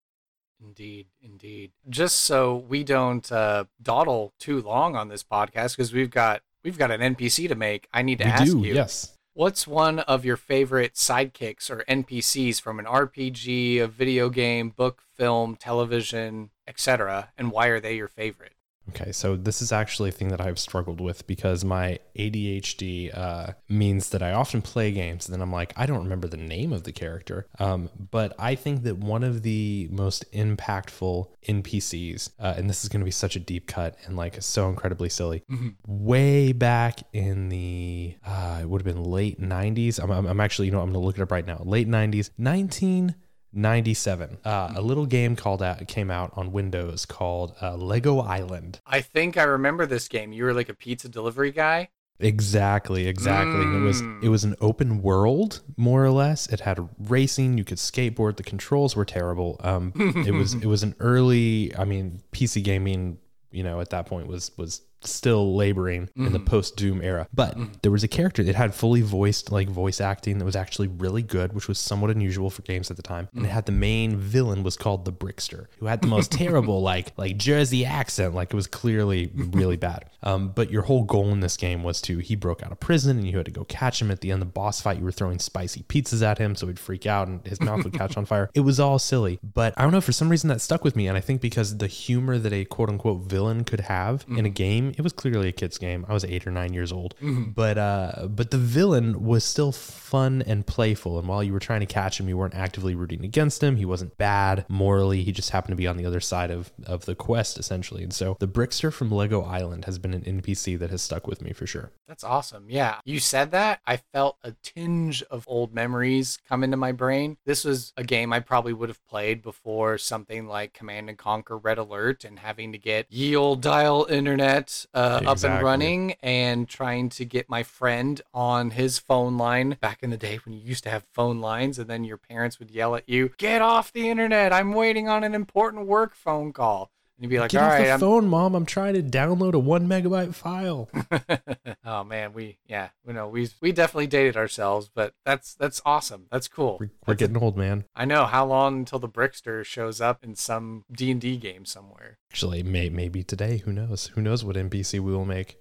Indeed, 0.67 1.07
indeed. 1.21 1.73
Just 1.89 2.21
so 2.21 2.57
we 2.57 2.85
don't 2.85 3.31
uh, 3.31 3.65
dawdle 3.83 4.33
too 4.41 4.63
long 4.63 4.97
on 4.97 5.09
this 5.09 5.23
podcast, 5.23 5.77
because 5.77 5.93
we've 5.93 6.11
got 6.11 6.41
we've 6.65 6.79
got 6.79 6.91
an 6.91 7.15
NPC 7.15 7.49
to 7.49 7.55
make. 7.55 7.87
I 7.93 8.03
need 8.03 8.19
to 8.19 8.25
we 8.25 8.31
ask 8.31 8.45
do 8.45 8.59
you. 8.61 8.75
yes 8.75 9.15
What's 9.37 9.67
one 9.67 9.99
of 9.99 10.25
your 10.25 10.37
favorite 10.37 10.95
sidekicks 10.95 11.69
or 11.69 11.83
NPCs 11.89 12.61
from 12.61 12.79
an 12.79 12.85
RPG, 12.85 13.83
a 13.83 13.89
video 13.89 14.29
game, 14.29 14.71
book, 14.71 15.03
film, 15.13 15.57
television, 15.57 16.51
etc., 16.69 17.33
and 17.37 17.51
why 17.51 17.67
are 17.67 17.81
they 17.81 17.97
your 17.97 18.07
favorite? 18.07 18.53
Okay, 18.91 19.13
so 19.13 19.35
this 19.35 19.63
is 19.63 19.73
actually 19.73 20.11
a 20.11 20.13
thing 20.13 20.29
that 20.29 20.41
I've 20.41 20.59
struggled 20.59 21.01
with 21.01 21.27
because 21.27 21.65
my 21.65 21.99
ADHD 22.19 23.17
uh, 23.17 23.53
means 23.69 24.11
that 24.11 24.23
I 24.23 24.33
often 24.33 24.61
play 24.61 24.93
games 24.93 25.27
and 25.27 25.35
then 25.35 25.41
I'm 25.41 25.51
like, 25.51 25.73
I 25.77 25.87
don't 25.87 26.03
remember 26.03 26.29
the 26.29 26.37
name 26.37 26.73
of 26.73 26.85
the 26.85 26.93
character. 26.93 27.47
Um, 27.59 27.89
but 28.11 28.35
I 28.39 28.55
think 28.55 28.83
that 28.83 28.99
one 28.99 29.25
of 29.25 29.43
the 29.43 29.89
most 29.91 30.31
impactful 30.33 31.29
NPCs, 31.49 32.31
uh, 32.39 32.55
and 32.57 32.69
this 32.69 32.83
is 32.85 32.91
going 32.91 33.01
to 33.01 33.07
be 33.07 33.11
such 33.11 33.37
a 33.37 33.41
deep 33.41 33.67
cut 33.67 33.97
and 34.05 34.17
like 34.17 34.43
so 34.43 34.69
incredibly 34.69 35.09
silly, 35.09 35.45
way 35.87 36.53
back 36.53 37.01
in 37.15 37.49
the, 37.49 38.17
uh, 38.27 38.59
it 38.63 38.69
would 38.69 38.83
have 38.85 38.95
been 38.95 39.03
late 39.03 39.41
90s. 39.41 39.99
I'm, 40.03 40.11
I'm, 40.11 40.27
I'm 40.27 40.41
actually, 40.41 40.67
you 40.67 40.73
know, 40.73 40.81
I'm 40.81 40.93
going 40.93 41.01
to 41.01 41.07
look 41.07 41.17
it 41.17 41.23
up 41.23 41.33
right 41.33 41.47
now. 41.47 41.63
Late 41.65 41.89
90s, 41.89 42.31
19. 42.37 43.15
97 43.55 44.39
uh, 44.45 44.73
a 44.77 44.81
little 44.83 45.07
game 45.07 45.37
called 45.37 45.63
out 45.63 45.87
came 45.89 46.11
out 46.11 46.33
on 46.37 46.53
windows 46.53 47.07
called 47.07 47.55
uh, 47.63 47.75
lego 47.77 48.19
island 48.21 48.81
I 48.87 49.01
think 49.01 49.37
I 49.37 49.45
remember 49.45 49.87
this 49.87 50.09
game. 50.09 50.33
You 50.33 50.45
were 50.45 50.55
like 50.55 50.69
a 50.69 50.75
pizza 50.75 51.09
delivery 51.09 51.53
guy. 51.53 51.89
exactly 52.21 53.07
exactly 53.07 53.61
And 53.63 53.77
it 53.77 53.81
was 53.81 54.01
Mm. 54.03 54.23
it 54.25 54.29
was 54.29 54.45
an 54.45 54.55
open 54.61 55.03
world 55.03 55.61
more 55.77 56.05
or 56.05 56.11
less 56.11 56.47
it 56.49 56.61
had 56.61 56.79
racing 56.99 57.59
you 57.59 57.65
could 57.65 57.79
skateboard 57.79 58.37
the 58.37 58.43
controls 58.43 58.95
were 58.97 59.05
terrible 59.05 59.61
um 59.61 59.93
it 60.27 60.33
was 60.33 60.55
it 60.65 60.67
was 60.67 60.83
an 60.83 60.95
early 61.01 61.75
i 61.77 61.85
mean 61.85 62.23
pc 62.33 62.63
gaming 62.63 63.19
you 63.51 63.63
know 63.63 63.81
at 63.81 63.91
that 63.91 64.07
point 64.07 64.27
was 64.27 64.51
was 64.57 64.83
still 65.07 65.55
laboring 65.55 66.09
in 66.17 66.25
the 66.25 66.39
mm-hmm. 66.39 66.45
post 66.45 66.77
Doom 66.77 67.03
era. 67.03 67.29
But 67.33 67.57
mm-hmm. 67.57 67.73
there 67.83 67.93
was 67.93 68.05
a 68.05 68.09
character 68.09 68.43
that 68.45 68.55
had 68.55 68.75
fully 68.75 69.03
voiced 69.03 69.51
like 69.51 69.69
voice 69.69 70.01
acting 70.01 70.39
that 70.39 70.45
was 70.45 70.57
actually 70.57 70.89
really 70.89 71.23
good, 71.23 71.53
which 71.53 71.69
was 71.69 71.79
somewhat 71.79 72.11
unusual 72.11 72.51
for 72.51 72.63
games 72.63 72.91
at 72.91 72.97
the 72.97 73.03
time. 73.03 73.29
And 73.35 73.45
it 73.45 73.49
mm. 73.49 73.53
had 73.53 73.67
the 73.67 73.73
main 73.73 74.17
villain 74.17 74.63
was 74.63 74.77
called 74.77 75.05
the 75.05 75.13
Brickster, 75.13 75.67
who 75.79 75.87
had 75.87 76.01
the 76.01 76.09
most 76.09 76.33
terrible 76.45 76.83
like 76.83 77.13
like 77.17 77.37
Jersey 77.37 77.85
accent, 77.85 78.35
like 78.35 78.53
it 78.53 78.57
was 78.57 78.67
clearly 78.67 79.31
really 79.35 79.77
bad. 79.77 80.11
Um, 80.23 80.49
but 80.49 80.71
your 80.71 80.83
whole 80.83 81.05
goal 81.05 81.31
in 81.31 81.41
this 81.41 81.57
game 81.57 81.83
was 81.83 82.01
to 82.03 82.19
he 82.19 82.35
broke 82.35 82.63
out 82.63 82.73
of 82.73 82.81
prison 82.81 83.19
and 83.19 83.27
you 83.29 83.37
had 83.37 83.47
to 83.47 83.53
go 83.53 83.65
catch 83.65 84.01
him 84.01 84.11
at 84.11 84.21
the 84.21 84.31
end 84.31 84.43
of 84.43 84.49
the 84.49 84.53
boss 84.53 84.81
fight. 84.81 84.99
You 84.99 85.05
were 85.05 85.13
throwing 85.13 85.39
spicy 85.39 85.83
pizzas 85.83 86.23
at 86.23 86.39
him 86.39 86.55
so 86.55 86.67
he'd 86.67 86.79
freak 86.79 87.07
out 87.07 87.29
and 87.29 87.47
his 87.47 87.61
mouth 87.61 87.85
would 87.85 87.93
catch 87.93 88.17
on 88.17 88.25
fire. 88.25 88.51
It 88.55 88.61
was 88.61 88.79
all 88.79 88.99
silly, 88.99 89.41
but 89.43 89.75
I 89.77 89.83
don't 89.83 89.93
know 89.93 90.01
for 90.01 90.13
some 90.13 90.29
reason 90.29 90.49
that 90.49 90.61
stuck 90.61 90.85
with 90.85 90.95
me, 90.97 91.09
and 91.09 91.17
I 91.17 91.21
think 91.21 91.41
because 91.41 91.79
the 91.79 91.87
humor 91.87 92.39
that 92.39 92.53
a 92.53 92.65
quote 92.65 92.89
unquote 92.89 93.23
villain 93.23 93.65
could 93.65 93.81
have 93.81 94.25
in 94.29 94.47
a 94.47 94.51
mm. 94.51 94.55
game, 94.55 94.94
it 94.97 95.03
was 95.03 95.13
clearly 95.13 95.49
a 95.49 95.53
kid's 95.53 95.79
game. 95.79 96.05
I 96.09 96.13
was 96.13 96.25
eight 96.25 96.47
or 96.47 96.51
nine 96.51 96.73
years 96.73 96.93
old, 96.93 97.15
but 97.21 97.79
uh, 97.79 98.29
but 98.29 98.51
the 98.51 98.59
villain 98.59 99.25
was 99.25 99.45
still 99.45 99.73
fun 99.73 100.43
and 100.47 100.67
playful. 100.67 101.19
And 101.19 101.29
while 101.29 101.43
you 101.43 101.53
were 101.53 101.61
trying 101.61 101.81
to 101.81 101.87
catch 101.87 102.21
him, 102.21 102.29
you 102.29 102.37
weren't 102.37 102.55
actively 102.55 102.95
rooting 102.95 103.25
against 103.25 103.63
him. 103.63 103.77
He 103.77 103.85
wasn't 103.85 104.17
bad 104.17 104.65
morally. 104.69 105.23
He 105.23 105.33
just 105.33 105.51
happened 105.51 105.73
to 105.73 105.77
be 105.77 105.87
on 105.87 105.97
the 105.97 106.07
other 106.07 106.21
side 106.21 106.51
of 106.51 106.73
of 106.87 107.05
the 107.05 107.15
quest 107.15 107.59
essentially. 107.59 108.03
And 108.03 108.13
so 108.13 108.37
the 108.41 108.49
Brickster 108.49 108.93
from 108.93 109.11
Lego 109.11 109.43
Island 109.43 109.85
has 109.85 109.99
been 109.99 110.15
an 110.15 110.23
NPC 110.23 110.79
that 110.79 110.91
has 110.91 111.03
stuck 111.03 111.27
with 111.27 111.43
me 111.43 111.53
for 111.53 111.67
sure. 111.67 111.91
That's 112.07 112.25
awesome. 112.25 112.67
Yeah. 112.69 112.99
You 113.05 113.19
said 113.19 113.51
that. 113.53 113.81
I 113.87 113.97
felt 113.97 114.37
a 114.43 114.53
tinge 114.63 115.23
of 115.25 115.45
old 115.49 115.75
memories 115.75 116.39
come 116.49 116.63
into 116.63 116.77
my 116.77 116.93
brain. 116.93 117.39
This 117.47 117.65
was 117.65 117.93
a 117.97 118.05
game 118.05 118.33
I 118.33 118.41
probably 118.41 118.73
would 118.73 118.89
have 118.89 119.05
played 119.07 119.43
before 119.43 119.99
something 119.99 120.47
like 120.47 120.75
Command 120.75 121.09
and 121.09 121.19
Conquer 121.19 121.57
Red 121.57 121.79
Alert 121.79 122.25
and 122.25 122.39
having 122.39 122.73
to 122.73 122.79
get 122.79 123.07
ye 123.11 123.35
old 123.35 123.63
dial 123.63 124.07
internet 124.09 124.84
uh, 124.95 125.21
up 125.27 125.43
and 125.43 125.63
running 125.63 126.15
and 126.23 126.69
trying 126.69 127.09
to 127.11 127.25
get 127.25 127.49
my 127.49 127.63
friend 127.63 128.21
on 128.33 128.71
his 128.71 128.99
phone 128.99 129.39
line 129.39 129.77
back 129.81 130.03
in 130.03 130.11
the 130.11 130.17
day 130.17 130.39
when 130.45 130.55
you 130.55 130.61
used 130.61 130.85
to 130.85 130.91
have 130.91 131.05
phone 131.13 131.41
lines 131.41 131.79
and 131.79 131.89
then 131.89 132.05
your 132.05 132.17
parents 132.17 132.59
would 132.59 132.71
yell 132.71 132.95
at 132.95 133.09
you, 133.09 133.31
Get 133.39 133.63
off 133.63 133.93
the 133.93 134.09
internet. 134.09 134.53
I'm 134.53 134.73
waiting 134.73 135.09
on 135.09 135.25
an 135.25 135.35
important 135.35 135.87
work 135.87 136.15
phone 136.15 136.53
call. 136.53 136.91
You'd 137.25 137.31
be 137.31 137.39
like, 137.39 137.53
Get 137.53 137.63
All 137.63 137.69
off 137.69 137.73
right, 137.73 137.85
the 137.87 137.91
I'm 137.93 138.01
phone, 138.01 138.29
mom. 138.29 138.55
I'm 138.55 138.67
trying 138.67 138.93
to 138.93 139.03
download 139.03 139.55
a 139.55 139.59
one 139.59 139.89
megabyte 139.89 140.35
file. 140.35 140.91
oh 141.87 142.05
man, 142.05 142.35
we 142.35 142.59
yeah, 142.67 142.91
you 143.07 143.15
know, 143.15 143.29
we 143.29 143.49
we 143.63 143.73
definitely 143.73 144.09
dated 144.09 144.37
ourselves, 144.37 144.91
but 144.95 145.15
that's 145.25 145.55
that's 145.55 145.81
awesome. 145.87 146.27
That's 146.31 146.49
cool. 146.49 146.77
We're, 146.79 146.91
we're 147.07 147.15
getting 147.15 147.39
old, 147.39 147.57
man. 147.57 147.85
I 147.97 148.05
know 148.05 148.27
how 148.27 148.45
long 148.45 148.81
until 148.81 148.99
the 148.99 149.09
Brickster 149.09 149.65
shows 149.65 150.03
up 150.03 150.23
in 150.23 150.35
some 150.35 150.85
D 150.93 151.11
and 151.11 151.19
D 151.19 151.39
game 151.39 151.65
somewhere. 151.65 152.19
Actually, 152.31 152.63
may, 152.63 152.91
maybe 152.91 153.23
today. 153.23 153.57
Who 153.57 153.73
knows? 153.73 154.09
Who 154.09 154.21
knows 154.21 154.45
what 154.45 154.57
NPC 154.57 155.01
we 155.01 155.15
will 155.15 155.25
make? 155.25 155.57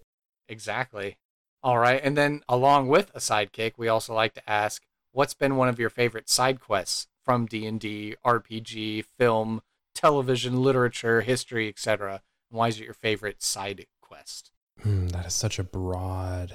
Exactly. 0.49 1.15
All 1.63 1.77
right, 1.77 2.01
and 2.03 2.17
then 2.17 2.41
along 2.49 2.89
with 2.89 3.09
a 3.15 3.19
sidekick, 3.19 3.75
we 3.77 3.87
also 3.87 4.13
like 4.13 4.33
to 4.33 4.49
ask, 4.49 4.83
what's 5.13 5.33
been 5.33 5.55
one 5.55 5.69
of 5.69 5.79
your 5.79 5.89
favorite 5.89 6.27
side 6.27 6.59
quests 6.59 7.07
from 7.23 7.45
D 7.45 7.65
and 7.65 7.79
D, 7.79 8.17
RPG, 8.25 9.05
film, 9.17 9.61
television, 9.93 10.61
literature, 10.61 11.21
history, 11.21 11.67
etc. 11.69 12.21
And 12.49 12.57
why 12.57 12.67
is 12.69 12.79
it 12.79 12.85
your 12.85 12.93
favorite 12.93 13.41
side 13.41 13.85
quest? 14.01 14.51
Hmm, 14.81 15.07
that 15.07 15.25
is 15.25 15.33
such 15.33 15.59
a 15.59 15.63
broad. 15.63 16.53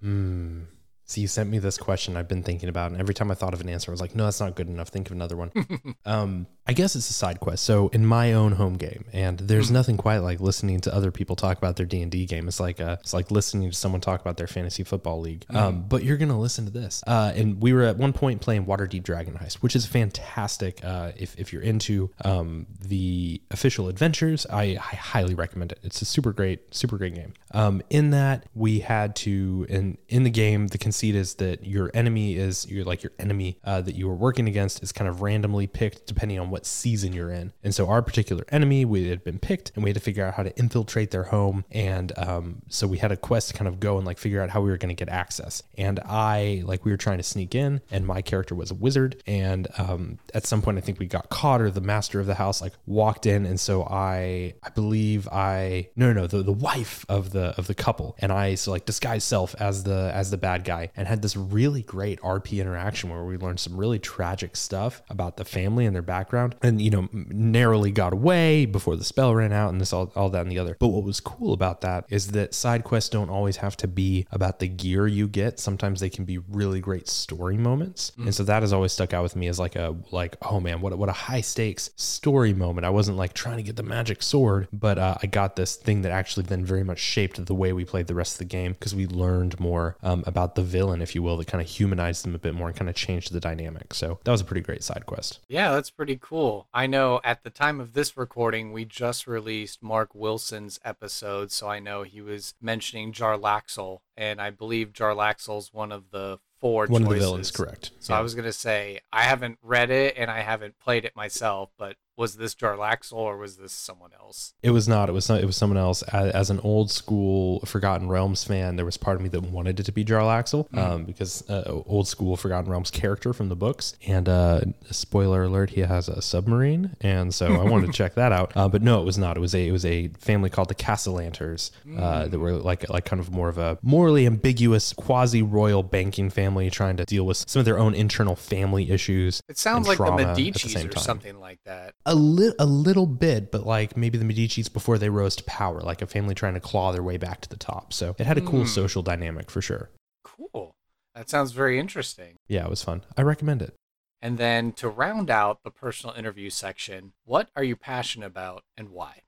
Hmm. 0.00 0.64
See, 1.08 1.22
you 1.22 1.26
sent 1.26 1.48
me 1.48 1.58
this 1.58 1.78
question 1.78 2.18
I've 2.18 2.28
been 2.28 2.42
thinking 2.42 2.68
about, 2.68 2.92
and 2.92 3.00
every 3.00 3.14
time 3.14 3.30
I 3.30 3.34
thought 3.34 3.54
of 3.54 3.62
an 3.62 3.68
answer, 3.70 3.90
I 3.90 3.92
was 3.92 4.00
like, 4.02 4.14
no, 4.14 4.24
that's 4.24 4.40
not 4.40 4.54
good 4.54 4.68
enough. 4.68 4.88
Think 4.88 5.06
of 5.06 5.12
another 5.12 5.36
one. 5.36 5.50
um, 6.04 6.46
I 6.68 6.74
guess 6.74 6.94
it's 6.94 7.08
a 7.08 7.14
side 7.14 7.40
quest. 7.40 7.64
So 7.64 7.88
in 7.88 8.04
my 8.04 8.34
own 8.34 8.52
home 8.52 8.74
game, 8.74 9.06
and 9.14 9.38
there's 9.38 9.70
nothing 9.70 9.96
quite 9.96 10.18
like 10.18 10.38
listening 10.38 10.80
to 10.82 10.94
other 10.94 11.10
people 11.10 11.34
talk 11.34 11.56
about 11.56 11.76
their 11.76 11.86
D 11.86 12.02
and 12.02 12.12
D 12.12 12.26
game. 12.26 12.46
It's 12.46 12.60
like 12.60 12.78
uh, 12.78 12.98
it's 13.00 13.14
like 13.14 13.30
listening 13.30 13.70
to 13.70 13.74
someone 13.74 14.02
talk 14.02 14.20
about 14.20 14.36
their 14.36 14.46
fantasy 14.46 14.84
football 14.84 15.18
league. 15.18 15.46
Um, 15.48 15.84
but 15.88 16.04
you're 16.04 16.18
gonna 16.18 16.38
listen 16.38 16.66
to 16.66 16.70
this. 16.70 17.02
Uh, 17.06 17.32
and 17.34 17.62
we 17.62 17.72
were 17.72 17.84
at 17.84 17.96
one 17.96 18.12
point 18.12 18.42
playing 18.42 18.66
Waterdeep 18.66 19.02
Dragon 19.02 19.32
Heist, 19.32 19.54
which 19.56 19.74
is 19.74 19.86
fantastic. 19.86 20.84
Uh, 20.84 21.12
if 21.16 21.34
if 21.38 21.54
you're 21.54 21.62
into 21.62 22.10
um, 22.22 22.66
the 22.78 23.40
official 23.50 23.88
adventures, 23.88 24.46
I, 24.50 24.62
I 24.62 24.96
highly 24.96 25.34
recommend 25.34 25.72
it. 25.72 25.78
It's 25.82 26.02
a 26.02 26.04
super 26.04 26.34
great, 26.34 26.74
super 26.74 26.98
great 26.98 27.14
game. 27.14 27.32
Um, 27.52 27.80
in 27.88 28.10
that 28.10 28.44
we 28.54 28.80
had 28.80 29.16
to, 29.16 29.64
in 29.70 29.96
in 30.10 30.24
the 30.24 30.30
game, 30.30 30.66
the 30.66 30.76
conceit 30.98 31.14
is 31.14 31.34
that 31.34 31.64
your 31.64 31.92
enemy 31.94 32.34
is 32.34 32.66
you're 32.68 32.84
like 32.84 33.04
your 33.04 33.12
enemy 33.20 33.56
uh, 33.62 33.80
that 33.80 33.94
you 33.94 34.08
were 34.08 34.16
working 34.16 34.48
against 34.48 34.82
is 34.82 34.90
kind 34.90 35.08
of 35.08 35.22
randomly 35.22 35.68
picked 35.68 36.06
depending 36.06 36.40
on 36.40 36.50
what 36.50 36.66
season 36.66 37.12
you're 37.12 37.30
in. 37.30 37.52
And 37.62 37.72
so 37.72 37.88
our 37.88 38.02
particular 38.02 38.44
enemy 38.48 38.84
we 38.84 39.08
had 39.08 39.22
been 39.22 39.38
picked, 39.38 39.70
and 39.76 39.84
we 39.84 39.90
had 39.90 39.94
to 39.94 40.00
figure 40.00 40.26
out 40.26 40.34
how 40.34 40.42
to 40.42 40.58
infiltrate 40.58 41.12
their 41.12 41.24
home. 41.24 41.64
And 41.70 42.12
um, 42.18 42.62
so 42.68 42.88
we 42.88 42.98
had 42.98 43.12
a 43.12 43.16
quest 43.16 43.50
to 43.50 43.54
kind 43.54 43.68
of 43.68 43.78
go 43.78 43.96
and 43.96 44.04
like 44.04 44.18
figure 44.18 44.42
out 44.42 44.50
how 44.50 44.60
we 44.60 44.70
were 44.70 44.76
going 44.76 44.88
to 44.88 45.04
get 45.04 45.08
access. 45.08 45.62
And 45.76 46.00
I 46.00 46.62
like 46.64 46.84
we 46.84 46.90
were 46.90 46.96
trying 46.96 47.18
to 47.18 47.22
sneak 47.22 47.54
in, 47.54 47.80
and 47.92 48.04
my 48.04 48.20
character 48.20 48.56
was 48.56 48.72
a 48.72 48.74
wizard. 48.74 49.22
And 49.24 49.68
um, 49.78 50.18
at 50.34 50.46
some 50.46 50.62
point, 50.62 50.78
I 50.78 50.80
think 50.80 50.98
we 50.98 51.06
got 51.06 51.28
caught, 51.28 51.60
or 51.60 51.70
the 51.70 51.80
master 51.80 52.18
of 52.18 52.26
the 52.26 52.34
house 52.34 52.60
like 52.60 52.72
walked 52.86 53.24
in, 53.24 53.46
and 53.46 53.60
so 53.60 53.84
I 53.84 54.54
I 54.64 54.70
believe 54.70 55.28
I 55.28 55.90
no 55.94 56.12
no 56.12 56.22
no 56.22 56.26
the, 56.26 56.42
the 56.42 56.52
wife 56.52 57.06
of 57.08 57.30
the 57.30 57.54
of 57.56 57.68
the 57.68 57.74
couple, 57.74 58.16
and 58.18 58.32
I 58.32 58.56
so 58.56 58.72
like 58.72 58.84
disguised 58.84 59.28
self 59.28 59.54
as 59.60 59.84
the 59.84 60.10
as 60.12 60.32
the 60.32 60.38
bad 60.38 60.64
guy, 60.64 60.87
and 60.96 61.08
had 61.08 61.22
this 61.22 61.36
really 61.36 61.82
great 61.82 62.20
RP 62.20 62.60
interaction 62.60 63.10
where 63.10 63.24
we 63.24 63.36
learned 63.36 63.60
some 63.60 63.76
really 63.76 63.98
tragic 63.98 64.56
stuff 64.56 65.02
about 65.08 65.36
the 65.36 65.44
family 65.44 65.86
and 65.86 65.94
their 65.94 66.02
background, 66.02 66.54
and 66.62 66.80
you 66.80 66.90
know 66.90 67.08
narrowly 67.12 67.90
got 67.90 68.12
away 68.12 68.66
before 68.66 68.96
the 68.96 69.04
spell 69.04 69.34
ran 69.34 69.52
out, 69.52 69.70
and 69.70 69.80
this 69.80 69.92
all 69.92 70.12
all 70.14 70.30
that 70.30 70.42
and 70.42 70.50
the 70.50 70.58
other. 70.58 70.76
But 70.78 70.88
what 70.88 71.04
was 71.04 71.20
cool 71.20 71.52
about 71.52 71.80
that 71.82 72.04
is 72.08 72.28
that 72.28 72.54
side 72.54 72.84
quests 72.84 73.10
don't 73.10 73.30
always 73.30 73.58
have 73.58 73.76
to 73.78 73.88
be 73.88 74.26
about 74.30 74.58
the 74.58 74.68
gear 74.68 75.06
you 75.06 75.28
get. 75.28 75.58
Sometimes 75.58 76.00
they 76.00 76.10
can 76.10 76.24
be 76.24 76.38
really 76.38 76.80
great 76.80 77.08
story 77.08 77.56
moments, 77.56 78.12
and 78.18 78.34
so 78.34 78.44
that 78.44 78.62
has 78.62 78.72
always 78.72 78.92
stuck 78.92 79.12
out 79.12 79.22
with 79.22 79.36
me 79.36 79.48
as 79.48 79.58
like 79.58 79.76
a 79.76 79.96
like 80.10 80.36
oh 80.42 80.60
man 80.60 80.80
what 80.80 80.92
a, 80.92 80.96
what 80.96 81.08
a 81.08 81.12
high 81.12 81.40
stakes 81.40 81.90
story 81.96 82.54
moment. 82.54 82.84
I 82.84 82.90
wasn't 82.90 83.16
like 83.16 83.32
trying 83.32 83.56
to 83.56 83.62
get 83.62 83.76
the 83.76 83.82
magic 83.82 84.22
sword, 84.22 84.68
but 84.72 84.98
uh, 84.98 85.16
I 85.22 85.26
got 85.26 85.56
this 85.56 85.76
thing 85.76 86.02
that 86.02 86.12
actually 86.12 86.44
then 86.44 86.64
very 86.64 86.84
much 86.84 86.98
shaped 86.98 87.44
the 87.44 87.54
way 87.54 87.72
we 87.72 87.84
played 87.84 88.06
the 88.06 88.14
rest 88.14 88.34
of 88.34 88.38
the 88.38 88.44
game 88.44 88.72
because 88.72 88.94
we 88.94 89.06
learned 89.06 89.58
more 89.60 89.96
um, 90.02 90.24
about 90.26 90.54
the 90.54 90.62
villain, 90.78 91.02
if 91.02 91.12
you 91.12 91.22
will, 91.22 91.36
that 91.36 91.48
kind 91.48 91.60
of 91.60 91.68
humanized 91.68 92.24
them 92.24 92.36
a 92.36 92.38
bit 92.38 92.54
more 92.54 92.68
and 92.68 92.76
kind 92.76 92.88
of 92.88 92.94
changed 92.94 93.32
the 93.32 93.40
dynamic. 93.40 93.92
So 93.92 94.20
that 94.22 94.30
was 94.30 94.40
a 94.40 94.44
pretty 94.44 94.60
great 94.60 94.84
side 94.84 95.06
quest. 95.06 95.40
Yeah, 95.48 95.72
that's 95.72 95.90
pretty 95.90 96.16
cool. 96.22 96.68
I 96.72 96.86
know 96.86 97.20
at 97.24 97.42
the 97.42 97.50
time 97.50 97.80
of 97.80 97.94
this 97.94 98.16
recording, 98.16 98.72
we 98.72 98.84
just 98.84 99.26
released 99.26 99.82
Mark 99.82 100.14
Wilson's 100.14 100.78
episode, 100.84 101.50
so 101.50 101.68
I 101.68 101.80
know 101.80 102.04
he 102.04 102.20
was 102.20 102.54
mentioning 102.60 103.12
Jarlaxle, 103.12 104.02
and 104.16 104.40
I 104.40 104.50
believe 104.50 104.92
Jarlaxle's 104.92 105.74
one 105.74 105.90
of 105.90 106.10
the 106.12 106.38
four 106.60 106.86
One 106.86 107.02
of 107.02 107.08
the 107.08 107.14
choices. 107.14 107.24
villains, 107.28 107.50
correct? 107.50 107.90
So 108.00 108.14
I 108.14 108.20
was 108.20 108.34
gonna 108.34 108.52
say 108.52 109.00
I 109.12 109.22
haven't 109.22 109.58
read 109.62 109.90
it 109.90 110.14
and 110.16 110.30
I 110.30 110.40
haven't 110.40 110.78
played 110.78 111.04
it 111.04 111.14
myself, 111.16 111.70
but 111.78 111.96
was 112.16 112.34
this 112.34 112.52
Jarlaxle 112.56 113.12
or 113.12 113.36
was 113.38 113.58
this 113.58 113.70
someone 113.70 114.10
else? 114.18 114.52
It 114.60 114.70
was 114.70 114.88
not. 114.88 115.08
It 115.08 115.12
was 115.12 115.28
not. 115.28 115.40
It 115.40 115.46
was 115.46 115.56
someone 115.56 115.76
else. 115.76 116.02
As, 116.02 116.32
as 116.32 116.50
an 116.50 116.58
old 116.64 116.90
school 116.90 117.60
Forgotten 117.60 118.08
Realms 118.08 118.42
fan, 118.42 118.74
there 118.74 118.84
was 118.84 118.96
part 118.96 119.14
of 119.14 119.22
me 119.22 119.28
that 119.28 119.42
wanted 119.44 119.78
it 119.78 119.84
to 119.84 119.92
be 119.92 120.04
Jarlaxle 120.04 120.76
um, 120.76 121.04
because 121.04 121.48
uh, 121.48 121.62
old 121.86 122.08
school 122.08 122.36
Forgotten 122.36 122.68
Realms 122.68 122.90
character 122.90 123.32
from 123.32 123.48
the 123.48 123.54
books. 123.54 123.94
And 124.04 124.28
uh, 124.28 124.62
spoiler 124.90 125.44
alert, 125.44 125.70
he 125.70 125.82
has 125.82 126.08
a 126.08 126.20
submarine, 126.20 126.96
and 127.00 127.32
so 127.32 127.54
I 127.54 127.62
wanted 127.62 127.86
to 127.86 127.92
check 127.96 128.14
that 128.16 128.32
out. 128.32 128.50
Uh, 128.56 128.68
but 128.68 128.82
no, 128.82 129.00
it 129.00 129.04
was 129.04 129.16
not. 129.16 129.36
It 129.36 129.40
was 129.40 129.54
a 129.54 129.68
it 129.68 129.72
was 129.72 129.84
a 129.84 130.08
family 130.18 130.50
called 130.50 130.70
the 130.70 130.74
Cassalanters 130.74 131.70
uh, 131.96 132.26
that 132.26 132.38
were 132.38 132.54
like 132.54 132.88
like 132.88 133.04
kind 133.04 133.20
of 133.20 133.30
more 133.30 133.48
of 133.48 133.58
a 133.58 133.78
morally 133.80 134.26
ambiguous 134.26 134.92
quasi 134.92 135.40
royal 135.40 135.84
banking 135.84 136.30
family 136.30 136.47
trying 136.70 136.96
to 136.96 137.04
deal 137.04 137.24
with 137.24 137.36
some 137.48 137.60
of 137.60 137.66
their 137.66 137.78
own 137.78 137.94
internal 137.94 138.36
family 138.36 138.90
issues. 138.90 139.40
It 139.48 139.58
sounds 139.58 139.86
like 139.88 139.98
the 139.98 140.04
the 140.04 140.26
Medici's 140.26 140.72
same 140.72 140.86
or 140.86 140.90
time. 140.90 141.02
something 141.02 141.38
like 141.40 141.60
that. 141.64 141.94
A, 142.06 142.14
li- 142.14 142.54
a 142.58 142.66
little 142.66 143.06
bit, 143.06 143.50
but 143.50 143.66
like 143.66 143.96
maybe 143.96 144.18
the 144.18 144.24
Medici's 144.24 144.68
before 144.68 144.98
they 144.98 145.10
rose 145.10 145.36
to 145.36 145.44
power, 145.44 145.80
like 145.80 146.02
a 146.02 146.06
family 146.06 146.34
trying 146.34 146.54
to 146.54 146.60
claw 146.60 146.92
their 146.92 147.02
way 147.02 147.16
back 147.16 147.40
to 147.42 147.48
the 147.48 147.56
top. 147.56 147.92
So 147.92 148.14
it 148.18 148.26
had 148.26 148.38
a 148.38 148.42
cool 148.42 148.60
Hmm. 148.62 148.66
social 148.66 149.02
dynamic 149.02 149.50
for 149.50 149.60
sure. 149.62 149.90
Cool. 150.24 150.74
That 151.14 151.28
sounds 151.30 151.52
very 151.52 151.78
interesting. 151.78 152.36
Yeah, 152.48 152.64
it 152.64 152.70
was 152.70 152.82
fun. 152.82 153.04
I 153.16 153.22
recommend 153.22 153.62
it. 153.62 153.74
And 154.20 154.36
then 154.38 154.72
to 154.72 154.88
round 154.88 155.30
out 155.30 155.62
the 155.62 155.70
personal 155.70 156.14
interview 156.16 156.50
section, 156.50 157.12
what 157.24 157.48
are 157.54 157.62
you 157.64 157.76
passionate 157.76 158.26
about 158.26 158.62
and 158.76 158.88
why? 158.90 159.20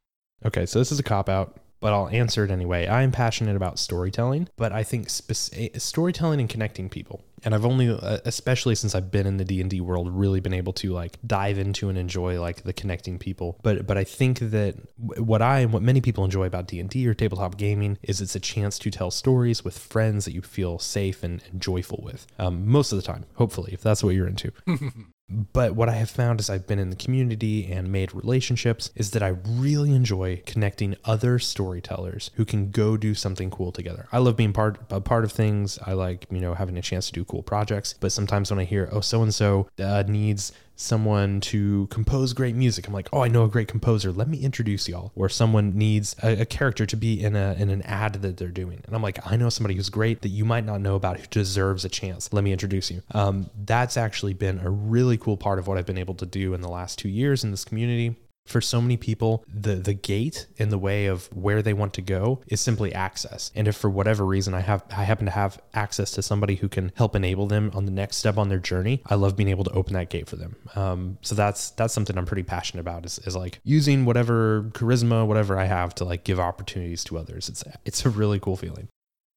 Okay, 0.45 0.67
so 0.67 0.79
this 0.79 0.91
is 0.91 0.99
a 0.99 1.03
cop 1.05 1.29
out, 1.29 1.57
but 1.81 1.93
I'll 1.93 2.09
answer 2.09 2.45
it 2.45 2.51
anyway. 2.51 2.87
I 2.87 3.03
am 3.03 3.11
passionate 3.11 3.57
about 3.57 3.79
storytelling, 3.79 4.49
but 4.57 4.73
I 4.73 4.83
think 4.85 5.11
spec- 5.11 5.81
storytelling 5.81 6.41
and 6.41 6.49
connecting 6.49 6.89
people. 6.89 7.25
And 7.43 7.55
I've 7.55 7.65
only, 7.65 7.89
uh, 7.89 8.19
especially 8.27 8.75
since 8.75 8.95
I've 8.95 9.11
been 9.11 9.27
in 9.27 9.39
the 9.39 9.47
D 9.47 9.63
and 9.63 9.71
D 9.71 9.81
world, 9.81 10.11
really 10.11 10.41
been 10.41 10.53
able 10.53 10.75
to 10.75 10.93
like 10.93 11.19
dive 11.27 11.59
into 11.59 11.89
and 11.89 11.97
enjoy 11.97 12.39
like 12.39 12.65
the 12.65 12.75
connecting 12.75 13.19
people. 13.19 13.59
But 13.63 13.87
but 13.87 13.97
I 13.97 14.05
think 14.05 14.39
that 14.41 14.77
what 14.99 15.41
I 15.41 15.61
and 15.61 15.73
what 15.73 15.83
many 15.83 16.03
people 16.03 16.23
enjoy 16.25 16.45
about 16.45 16.67
D 16.67 16.79
and 16.81 16.91
D 16.91 17.07
or 17.09 17.15
tabletop 17.15 17.57
gaming 17.57 17.97
is 18.03 18.21
it's 18.21 18.35
a 18.35 18.41
chance 18.41 18.79
to 18.81 18.91
tell 18.91 19.11
stories 19.11 19.65
with 19.65 19.79
friends 19.79 20.27
that 20.27 20.35
you 20.35 20.43
feel 20.43 20.79
safe 20.79 21.23
and, 21.23 21.43
and 21.51 21.63
joyful 21.63 22.01
with. 22.03 22.27
Um, 22.39 22.69
most 22.69 22.93
of 22.93 22.97
the 22.97 23.03
time, 23.03 23.25
hopefully, 23.37 23.73
if 23.73 23.81
that's 23.81 24.05
what 24.05 24.15
you're 24.15 24.29
into. 24.29 24.53
But 25.31 25.75
what 25.75 25.89
I 25.89 25.93
have 25.93 26.11
found 26.11 26.41
as 26.41 26.51
I've 26.51 26.67
been 26.67 26.79
in 26.79 26.91
the 26.91 26.97
community 26.97 27.71
and 27.71 27.93
made 27.93 28.15
relationships 28.15 28.91
is 28.97 29.13
that 29.13 29.23
I 29.23 29.37
really 29.47 29.95
enjoy 29.95 30.43
connecting 30.45 30.97
other 31.05 31.39
storytellers 31.39 32.31
who 32.35 32.45
can 32.45 32.71
go 32.71 32.97
do 32.97 33.15
something 33.15 33.51
cool 33.51 33.73
together. 33.73 34.09
I 34.13 34.19
love 34.19 34.37
being 34.37 34.53
part 34.53 34.81
a 34.91 35.01
part 35.01 35.25
of 35.25 35.33
things. 35.33 35.79
I 35.87 35.93
like, 35.93 36.27
you 36.31 36.41
know, 36.41 36.55
having 36.55 36.77
a 36.77 36.83
chance 36.83 37.07
to 37.07 37.13
do 37.13 37.25
cool 37.25 37.43
projects. 37.43 37.95
But 38.01 38.13
sometimes 38.13 38.51
when 38.51 38.59
I 38.59 38.65
hear, 38.65 38.89
oh, 38.93 39.01
so 39.01 39.23
and 39.23 39.35
so 39.35 39.69
needs 40.09 40.53
someone 40.81 41.41
to 41.41 41.87
compose 41.89 42.33
great 42.33 42.55
music. 42.55 42.87
I'm 42.87 42.95
like, 42.95 43.09
oh, 43.13 43.23
I 43.23 43.29
know 43.29 43.45
a 43.45 43.49
great 43.49 43.69
composer. 43.69 44.13
Let 44.13 44.29
me 44.29 44.39
introduce 44.39 44.89
y'all. 44.89 45.13
Or 45.15 45.29
someone 45.29 45.77
needs 45.77 46.17
a, 46.23 46.43
a, 46.43 46.47
character 46.47 46.87
to 46.87 46.97
be 46.97 47.23
in 47.23 47.37
a 47.37 47.55
in 47.59 47.71
an 47.71 47.83
ad 47.83 48.15
that 48.15 48.37
they're 48.37 48.49
doing, 48.49 48.83
and 48.87 48.95
I'm 48.95 49.03
like, 49.03 49.19
I 49.25 49.37
know 49.37 49.49
somebody 49.49 49.75
who's 49.75 49.91
great 49.91 50.23
that 50.23 50.29
you 50.29 50.45
might 50.45 50.65
not 50.65 50.81
know 50.81 50.97
about 50.97 51.21
who 51.21 51.27
deserves 51.27 51.85
a 51.85 51.89
chance. 51.89 52.33
Let 52.33 52.45
me 52.45 52.53
introduce 52.53 52.91
you. 52.91 53.03
Um, 53.13 53.51
that's 53.65 53.97
actually 53.97 54.35
been 54.35 54.59
a 54.61 54.71
really 54.71 55.19
cool 55.19 55.37
part 55.37 55.59
of 55.59 55.67
what 55.67 55.79
I've 55.79 55.87
been 55.87 55.99
able 55.99 56.15
to 56.15 56.27
do 56.27 56.55
in 56.55 56.61
the 56.61 56.69
last 56.69 56.99
two 56.99 57.09
years 57.09 57.45
in 57.45 57.51
this 57.51 57.65
community 57.65 58.17
for 58.51 58.61
so 58.61 58.81
many 58.81 58.97
people, 58.97 59.45
the 59.49 59.77
the 59.77 59.95
gate 59.95 60.47
in 60.57 60.69
the 60.71 60.79
way 60.79 61.07
of 61.07 61.27
where 61.35 61.63
they 61.63 61.73
want 61.73 61.95
to 61.95 62.03
go 62.03 62.41
is 62.47 62.61
simply 62.61 62.93
access. 62.93 63.51
And 63.55 63.69
if 63.69 63.77
for 63.77 63.89
whatever 63.89 64.25
reason 64.25 64.55
I 64.55 64.61
have 64.61 64.85
I 64.91 65.05
happen 65.05 65.27
to 65.27 65.33
have 65.33 65.61
access 65.75 66.11
to 66.13 66.23
somebody 66.23 66.57
who 66.57 66.69
can 66.69 66.93
help 66.97 67.15
enable 67.17 67.47
them 67.47 67.71
on 67.75 67.85
the 67.85 67.91
next 67.91 68.17
step 68.17 68.37
on 68.39 68.49
their 68.49 68.59
journey, 68.59 69.03
I 69.07 69.15
love 69.15 69.37
being 69.37 69.49
able 69.49 69.65
to 69.65 69.73
open 69.73 69.95
that 69.95 70.11
gate 70.11 70.29
for 70.29 70.37
them. 70.37 70.57
Um, 70.75 71.19
so 71.23 71.35
that's 71.35 71.71
that's 71.71 71.95
something 71.95 72.17
I'm 72.19 72.27
pretty 72.27 72.43
passionate 72.43 72.81
about 72.81 73.07
is, 73.07 73.19
is 73.21 73.37
like 73.37 73.61
using 73.65 74.05
whatever 74.05 74.65
charisma, 74.73 75.27
whatever 75.27 75.59
I 75.59 75.65
have 75.65 75.95
to 75.97 76.05
like 76.05 76.25
give 76.25 76.41
opportunities 76.41 77.05
to 77.05 77.19
others. 77.19 77.49
It's 77.49 77.65
it's 77.85 78.05
a 78.05 78.11
really 78.11 78.41
cool 78.41 78.57
feeling. 78.57 78.89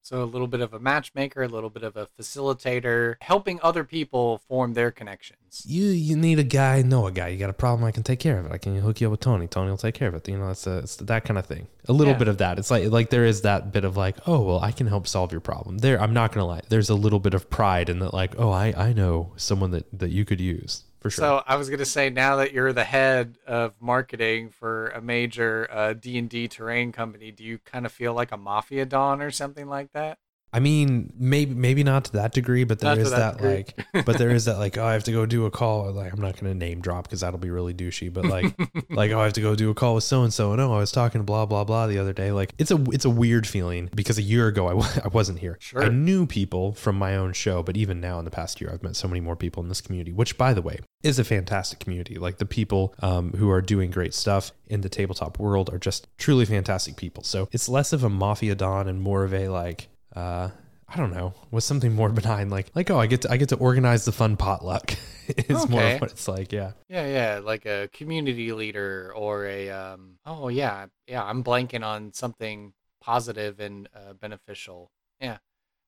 So 0.03 0.22
a 0.22 0.25
little 0.25 0.48
bit 0.48 0.60
of 0.60 0.74
a 0.74 0.79
matchmaker, 0.79 1.43
a 1.43 1.48
little 1.48 1.69
bit 1.69 1.83
of 1.83 1.95
a 1.95 2.07
facilitator, 2.19 3.15
helping 3.22 3.57
other 3.63 3.86
people 3.86 4.39
form 4.50 4.74
their 4.74 4.91
connections. 4.91 5.63
You 5.65 5.86
you 5.86 6.17
need 6.17 6.39
a 6.39 6.43
guy, 6.43 6.81
know 6.81 7.07
a 7.07 7.12
guy. 7.12 7.29
You 7.29 7.39
got 7.39 7.50
a 7.50 7.53
problem, 7.53 7.86
I 7.86 7.91
can 7.91 8.03
take 8.03 8.19
care 8.19 8.38
of 8.38 8.45
it. 8.45 8.51
I 8.51 8.57
can 8.57 8.75
hook 8.75 9.00
you 9.00 9.07
up 9.07 9.12
with 9.12 9.22
Tony. 9.22 9.48
Tony 9.48 9.69
will 9.69 9.77
take 9.77 9.95
care 9.95 10.10
of 10.10 10.15
it. 10.15 10.27
You 10.27 10.38
know, 10.38 10.50
it's, 10.50 10.67
a, 10.67 10.79
it's 10.79 10.98
that 10.98 11.24
kind 11.24 11.38
of 11.38 11.45
thing. 11.45 11.67
A 11.88 11.93
little 11.93 12.13
yeah. 12.13 12.19
bit 12.19 12.27
of 12.27 12.38
that. 12.39 12.60
It's 12.60 12.69
like 12.69 12.89
like 12.91 13.12
there 13.12 13.24
is 13.24 13.43
that 13.43 13.72
bit 13.72 13.86
of 13.86 13.95
like, 13.95 14.17
oh 14.27 14.41
well, 14.41 14.60
I 14.60 14.74
can 14.74 14.88
help 14.88 15.07
solve 15.07 15.31
your 15.31 15.41
problem. 15.41 15.77
There, 15.77 16.00
I'm 16.01 16.13
not 16.13 16.33
gonna 16.33 16.48
lie. 16.48 16.62
There's 16.67 16.89
a 16.89 16.95
little 16.95 17.19
bit 17.19 17.33
of 17.33 17.50
pride 17.50 17.88
in 17.88 18.00
that, 18.00 18.13
like, 18.13 18.36
oh, 18.38 18.51
I 18.51 18.74
I 18.75 18.91
know 18.91 19.31
someone 19.38 19.72
that 19.72 19.86
that 19.98 20.12
you 20.12 20.25
could 20.25 20.41
use 20.41 20.83
for 21.03 21.10
sure. 21.10 21.22
So 21.22 21.43
I 21.45 21.57
was 21.57 21.69
gonna 21.69 21.86
say, 21.86 22.10
now 22.10 22.38
that 22.38 22.53
you're 22.53 22.74
the 22.74 22.86
head 22.86 23.38
of 23.45 23.74
marketing 23.81 24.50
for 24.50 24.88
a 24.88 25.01
major 25.01 25.67
uh, 25.69 25.93
D 25.93 26.17
and 26.17 26.29
D 26.29 26.48
terrain 26.48 26.91
company, 26.93 27.29
do 27.29 27.43
you 27.43 27.60
kind 27.60 27.86
of 27.86 27.91
feel 27.91 28.13
like 28.13 28.31
a 28.31 28.38
mafia 28.38 28.86
don 28.86 29.22
or 29.22 29.29
something 29.29 29.67
like 29.67 29.91
that? 29.91 30.17
I 30.53 30.60
mean, 30.60 31.12
maybe 31.17 31.53
maybe 31.55 31.83
not 31.83 32.05
to 32.05 32.12
that 32.13 32.31
degree, 32.31 32.63
but 32.63 32.77
there 32.77 32.91
not 32.91 33.00
is 33.00 33.10
that, 33.10 33.39
that 33.39 33.43
like, 33.43 34.05
but 34.05 34.19
there 34.19 34.29
is 34.29 34.45
that 34.45 34.60
like, 34.60 34.77
oh, 34.77 34.86
I 34.86 34.93
have 34.93 35.03
to 35.05 35.12
go 35.12 35.25
do 35.25 35.48
a 35.48 35.51
call. 35.51 35.91
Like, 35.91 36.13
I'm 36.13 36.22
not 36.22 36.39
going 36.39 36.53
to 36.53 36.57
name 36.57 36.79
drop 36.79 37.05
because 37.05 37.22
that'll 37.22 37.39
be 37.39 37.50
really 37.50 37.74
douchey. 37.74 38.13
But 38.13 38.25
like, 38.25 38.53
like, 38.91 39.12
oh, 39.12 39.19
I 39.19 39.24
have 39.24 39.33
to 39.33 39.41
go 39.41 39.55
do 39.55 39.72
a 39.72 39.74
call 39.74 39.95
with 39.95 40.03
so 40.03 40.22
and 40.22 40.31
so. 40.31 40.51
And 40.51 40.62
oh, 40.62 40.72
I 40.72 40.77
was 40.77 40.91
talking 40.91 41.19
to 41.19 41.25
blah 41.25 41.48
blah 41.48 41.63
blah 41.63 41.88
the 41.88 41.98
other 41.98 42.13
day. 42.13 42.31
Like, 42.31 42.53
it's 42.60 42.69
a 42.69 42.81
it's 42.91 43.05
a 43.05 43.10
weird 43.10 43.48
feeling 43.48 43.89
because 43.95 44.19
a 44.19 44.22
year 44.22 44.48
ago 44.48 44.67
I 44.67 44.74
w- 44.74 45.01
I 45.03 45.07
wasn't 45.07 45.39
here. 45.39 45.57
Sure. 45.60 45.83
I 45.83 45.89
knew 45.89 46.27
people 46.27 46.74
from 46.74 46.98
my 46.98 47.15
own 47.15 47.33
show, 47.33 47.63
but 47.63 47.75
even 47.75 48.00
now 48.00 48.19
in 48.19 48.25
the 48.25 48.31
past 48.31 48.62
year, 48.62 48.69
I've 48.72 48.83
met 48.83 48.95
so 48.95 49.07
many 49.07 49.22
more 49.22 49.36
people 49.36 49.63
in 49.63 49.69
this 49.69 49.81
community. 49.81 50.13
Which, 50.13 50.38
by 50.38 50.53
the 50.53 50.62
way, 50.62 50.81
is 51.01 51.17
a 51.17 51.24
fantastic 51.24 51.79
community. 51.79 52.15
Like 52.15 52.38
the 52.38 52.45
people 52.45 52.93
um, 53.01 53.31
who 53.33 53.50
are 53.50 53.62
doing 53.62 53.89
great 53.89 54.13
stuff 54.13 54.51
in 54.67 54.81
the 54.81 54.89
tabletop 54.89 55.39
world 55.39 55.74
are 55.74 55.79
just 55.79 56.07
truly 56.17 56.45
fantastic 56.45 56.95
people. 56.95 57.24
So 57.24 57.50
it's 57.51 57.67
less 57.67 57.91
of 57.91 58.03
a 58.03 58.10
mafia 58.10 58.53
don 58.53 58.88
and 58.88 59.01
more 59.01 59.24
of 59.24 59.33
a 59.33 59.50
like 59.50 59.89
uh, 60.15 60.50
I 60.88 60.98
don't 60.98 61.12
know, 61.12 61.34
was 61.51 61.65
something 61.65 61.93
more 61.93 62.10
benign, 62.22 62.50
like 62.50 62.72
like 62.75 62.89
oh, 62.91 63.00
I 63.00 63.08
get 63.08 63.22
to 63.22 63.32
I 63.32 63.38
get 63.38 63.50
to 63.50 63.55
organize 63.58 64.05
the 64.05 64.12
fun 64.12 64.38
potluck. 64.38 64.96
is 65.27 65.63
okay. 65.63 65.72
more 65.72 65.84
of 65.84 66.01
what 66.01 66.12
it's 66.12 66.27
like, 66.27 66.51
yeah. 66.51 66.74
Yeah, 66.89 67.08
yeah, 67.08 67.39
like 67.39 67.65
a 67.65 67.89
community 67.93 68.51
leader 68.51 69.13
or 69.15 69.46
a 69.46 69.70
um. 69.70 70.17
Oh 70.25 70.50
yeah, 70.50 70.88
yeah. 71.08 71.24
I'm 71.24 71.43
blanking 71.43 71.84
on 71.84 72.13
something 72.13 72.74
positive 73.01 73.60
and 73.60 73.88
uh, 73.96 74.13
beneficial. 74.13 74.91
Yeah, 75.22 75.38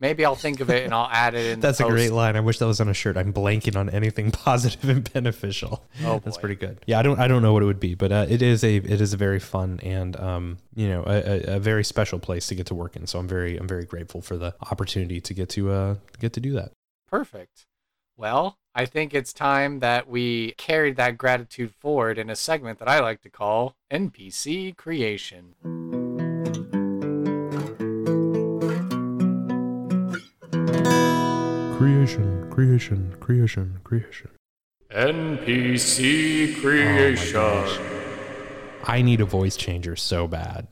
Maybe 0.02 0.26
I'll 0.26 0.36
think 0.36 0.60
of 0.60 0.70
it 0.70 0.84
and 0.84 0.94
I'll 0.94 1.10
add 1.10 1.36
it 1.36 1.54
in. 1.54 1.60
That's 1.62 1.80
a 1.80 1.86
great 1.86 2.12
line. 2.12 2.36
I 2.36 2.42
wish 2.42 2.60
that 2.60 2.68
was 2.68 2.82
on 2.82 2.90
a 2.90 2.94
shirt. 2.94 3.16
I'm 3.16 3.32
blanking 3.32 3.78
on 3.78 3.90
anything 3.90 4.32
positive 4.32 4.90
and 4.90 5.12
beneficial. 5.14 5.86
Oh, 6.04 6.20
that's 6.24 6.38
pretty 6.38 6.56
good. 6.56 6.80
Yeah, 6.86 7.00
I 7.00 7.02
don't 7.02 7.20
I 7.20 7.28
don't 7.28 7.42
know 7.42 7.54
what 7.54 7.64
it 7.64 7.66
would 7.66 7.80
be, 7.80 7.96
but 7.96 8.12
uh, 8.12 8.26
it 8.28 8.42
is 8.42 8.64
a 8.64 8.76
it 8.76 9.00
is 9.00 9.14
a 9.14 9.18
very 9.18 9.40
fun 9.40 9.80
and 9.84 10.16
um 10.18 10.58
you 10.76 10.90
know 10.90 11.04
a, 11.08 11.56
a, 11.56 11.60
very 11.60 11.84
special 11.84 12.20
place 12.20 12.48
to 12.48 12.56
get 12.56 12.66
to 12.68 12.76
work 12.76 12.96
in. 12.96 13.08
So 13.08 13.20
I'm 13.20 13.28
very 13.28 13.58
I'm 13.58 13.68
very 13.68 13.86
grateful 13.86 14.22
for 14.22 14.38
the 14.38 14.54
opportunity 14.70 15.22
to 15.22 15.34
get 15.34 15.50
to 15.50 15.72
uh 15.72 15.96
get 16.20 16.34
to 16.34 16.40
do 16.40 16.52
that. 16.54 16.72
Perfect. 17.10 17.66
Well, 18.18 18.58
I 18.74 18.86
think 18.86 19.14
it's 19.14 19.34
time 19.34 19.80
that 19.80 20.08
we 20.08 20.52
carried 20.58 20.98
that 20.98 21.18
gratitude 21.18 21.74
forward 21.74 22.18
in 22.18 22.30
a 22.30 22.36
segment 22.36 22.80
that 22.80 22.90
I 22.90 23.00
like 23.00 23.22
to 23.22 23.30
call 23.30 23.76
NPC 23.92 24.76
creation. 24.76 25.56
Creation, 31.86 32.50
creation, 32.50 33.16
creation, 33.20 33.80
creation. 33.84 34.30
NPC 34.90 36.60
creation. 36.60 37.36
Oh 37.40 38.12
I 38.84 39.04
need 39.04 39.22
a 39.22 39.26
voice 39.26 39.56
changer 39.56 39.96
so 39.96 40.28
bad. 40.28 40.70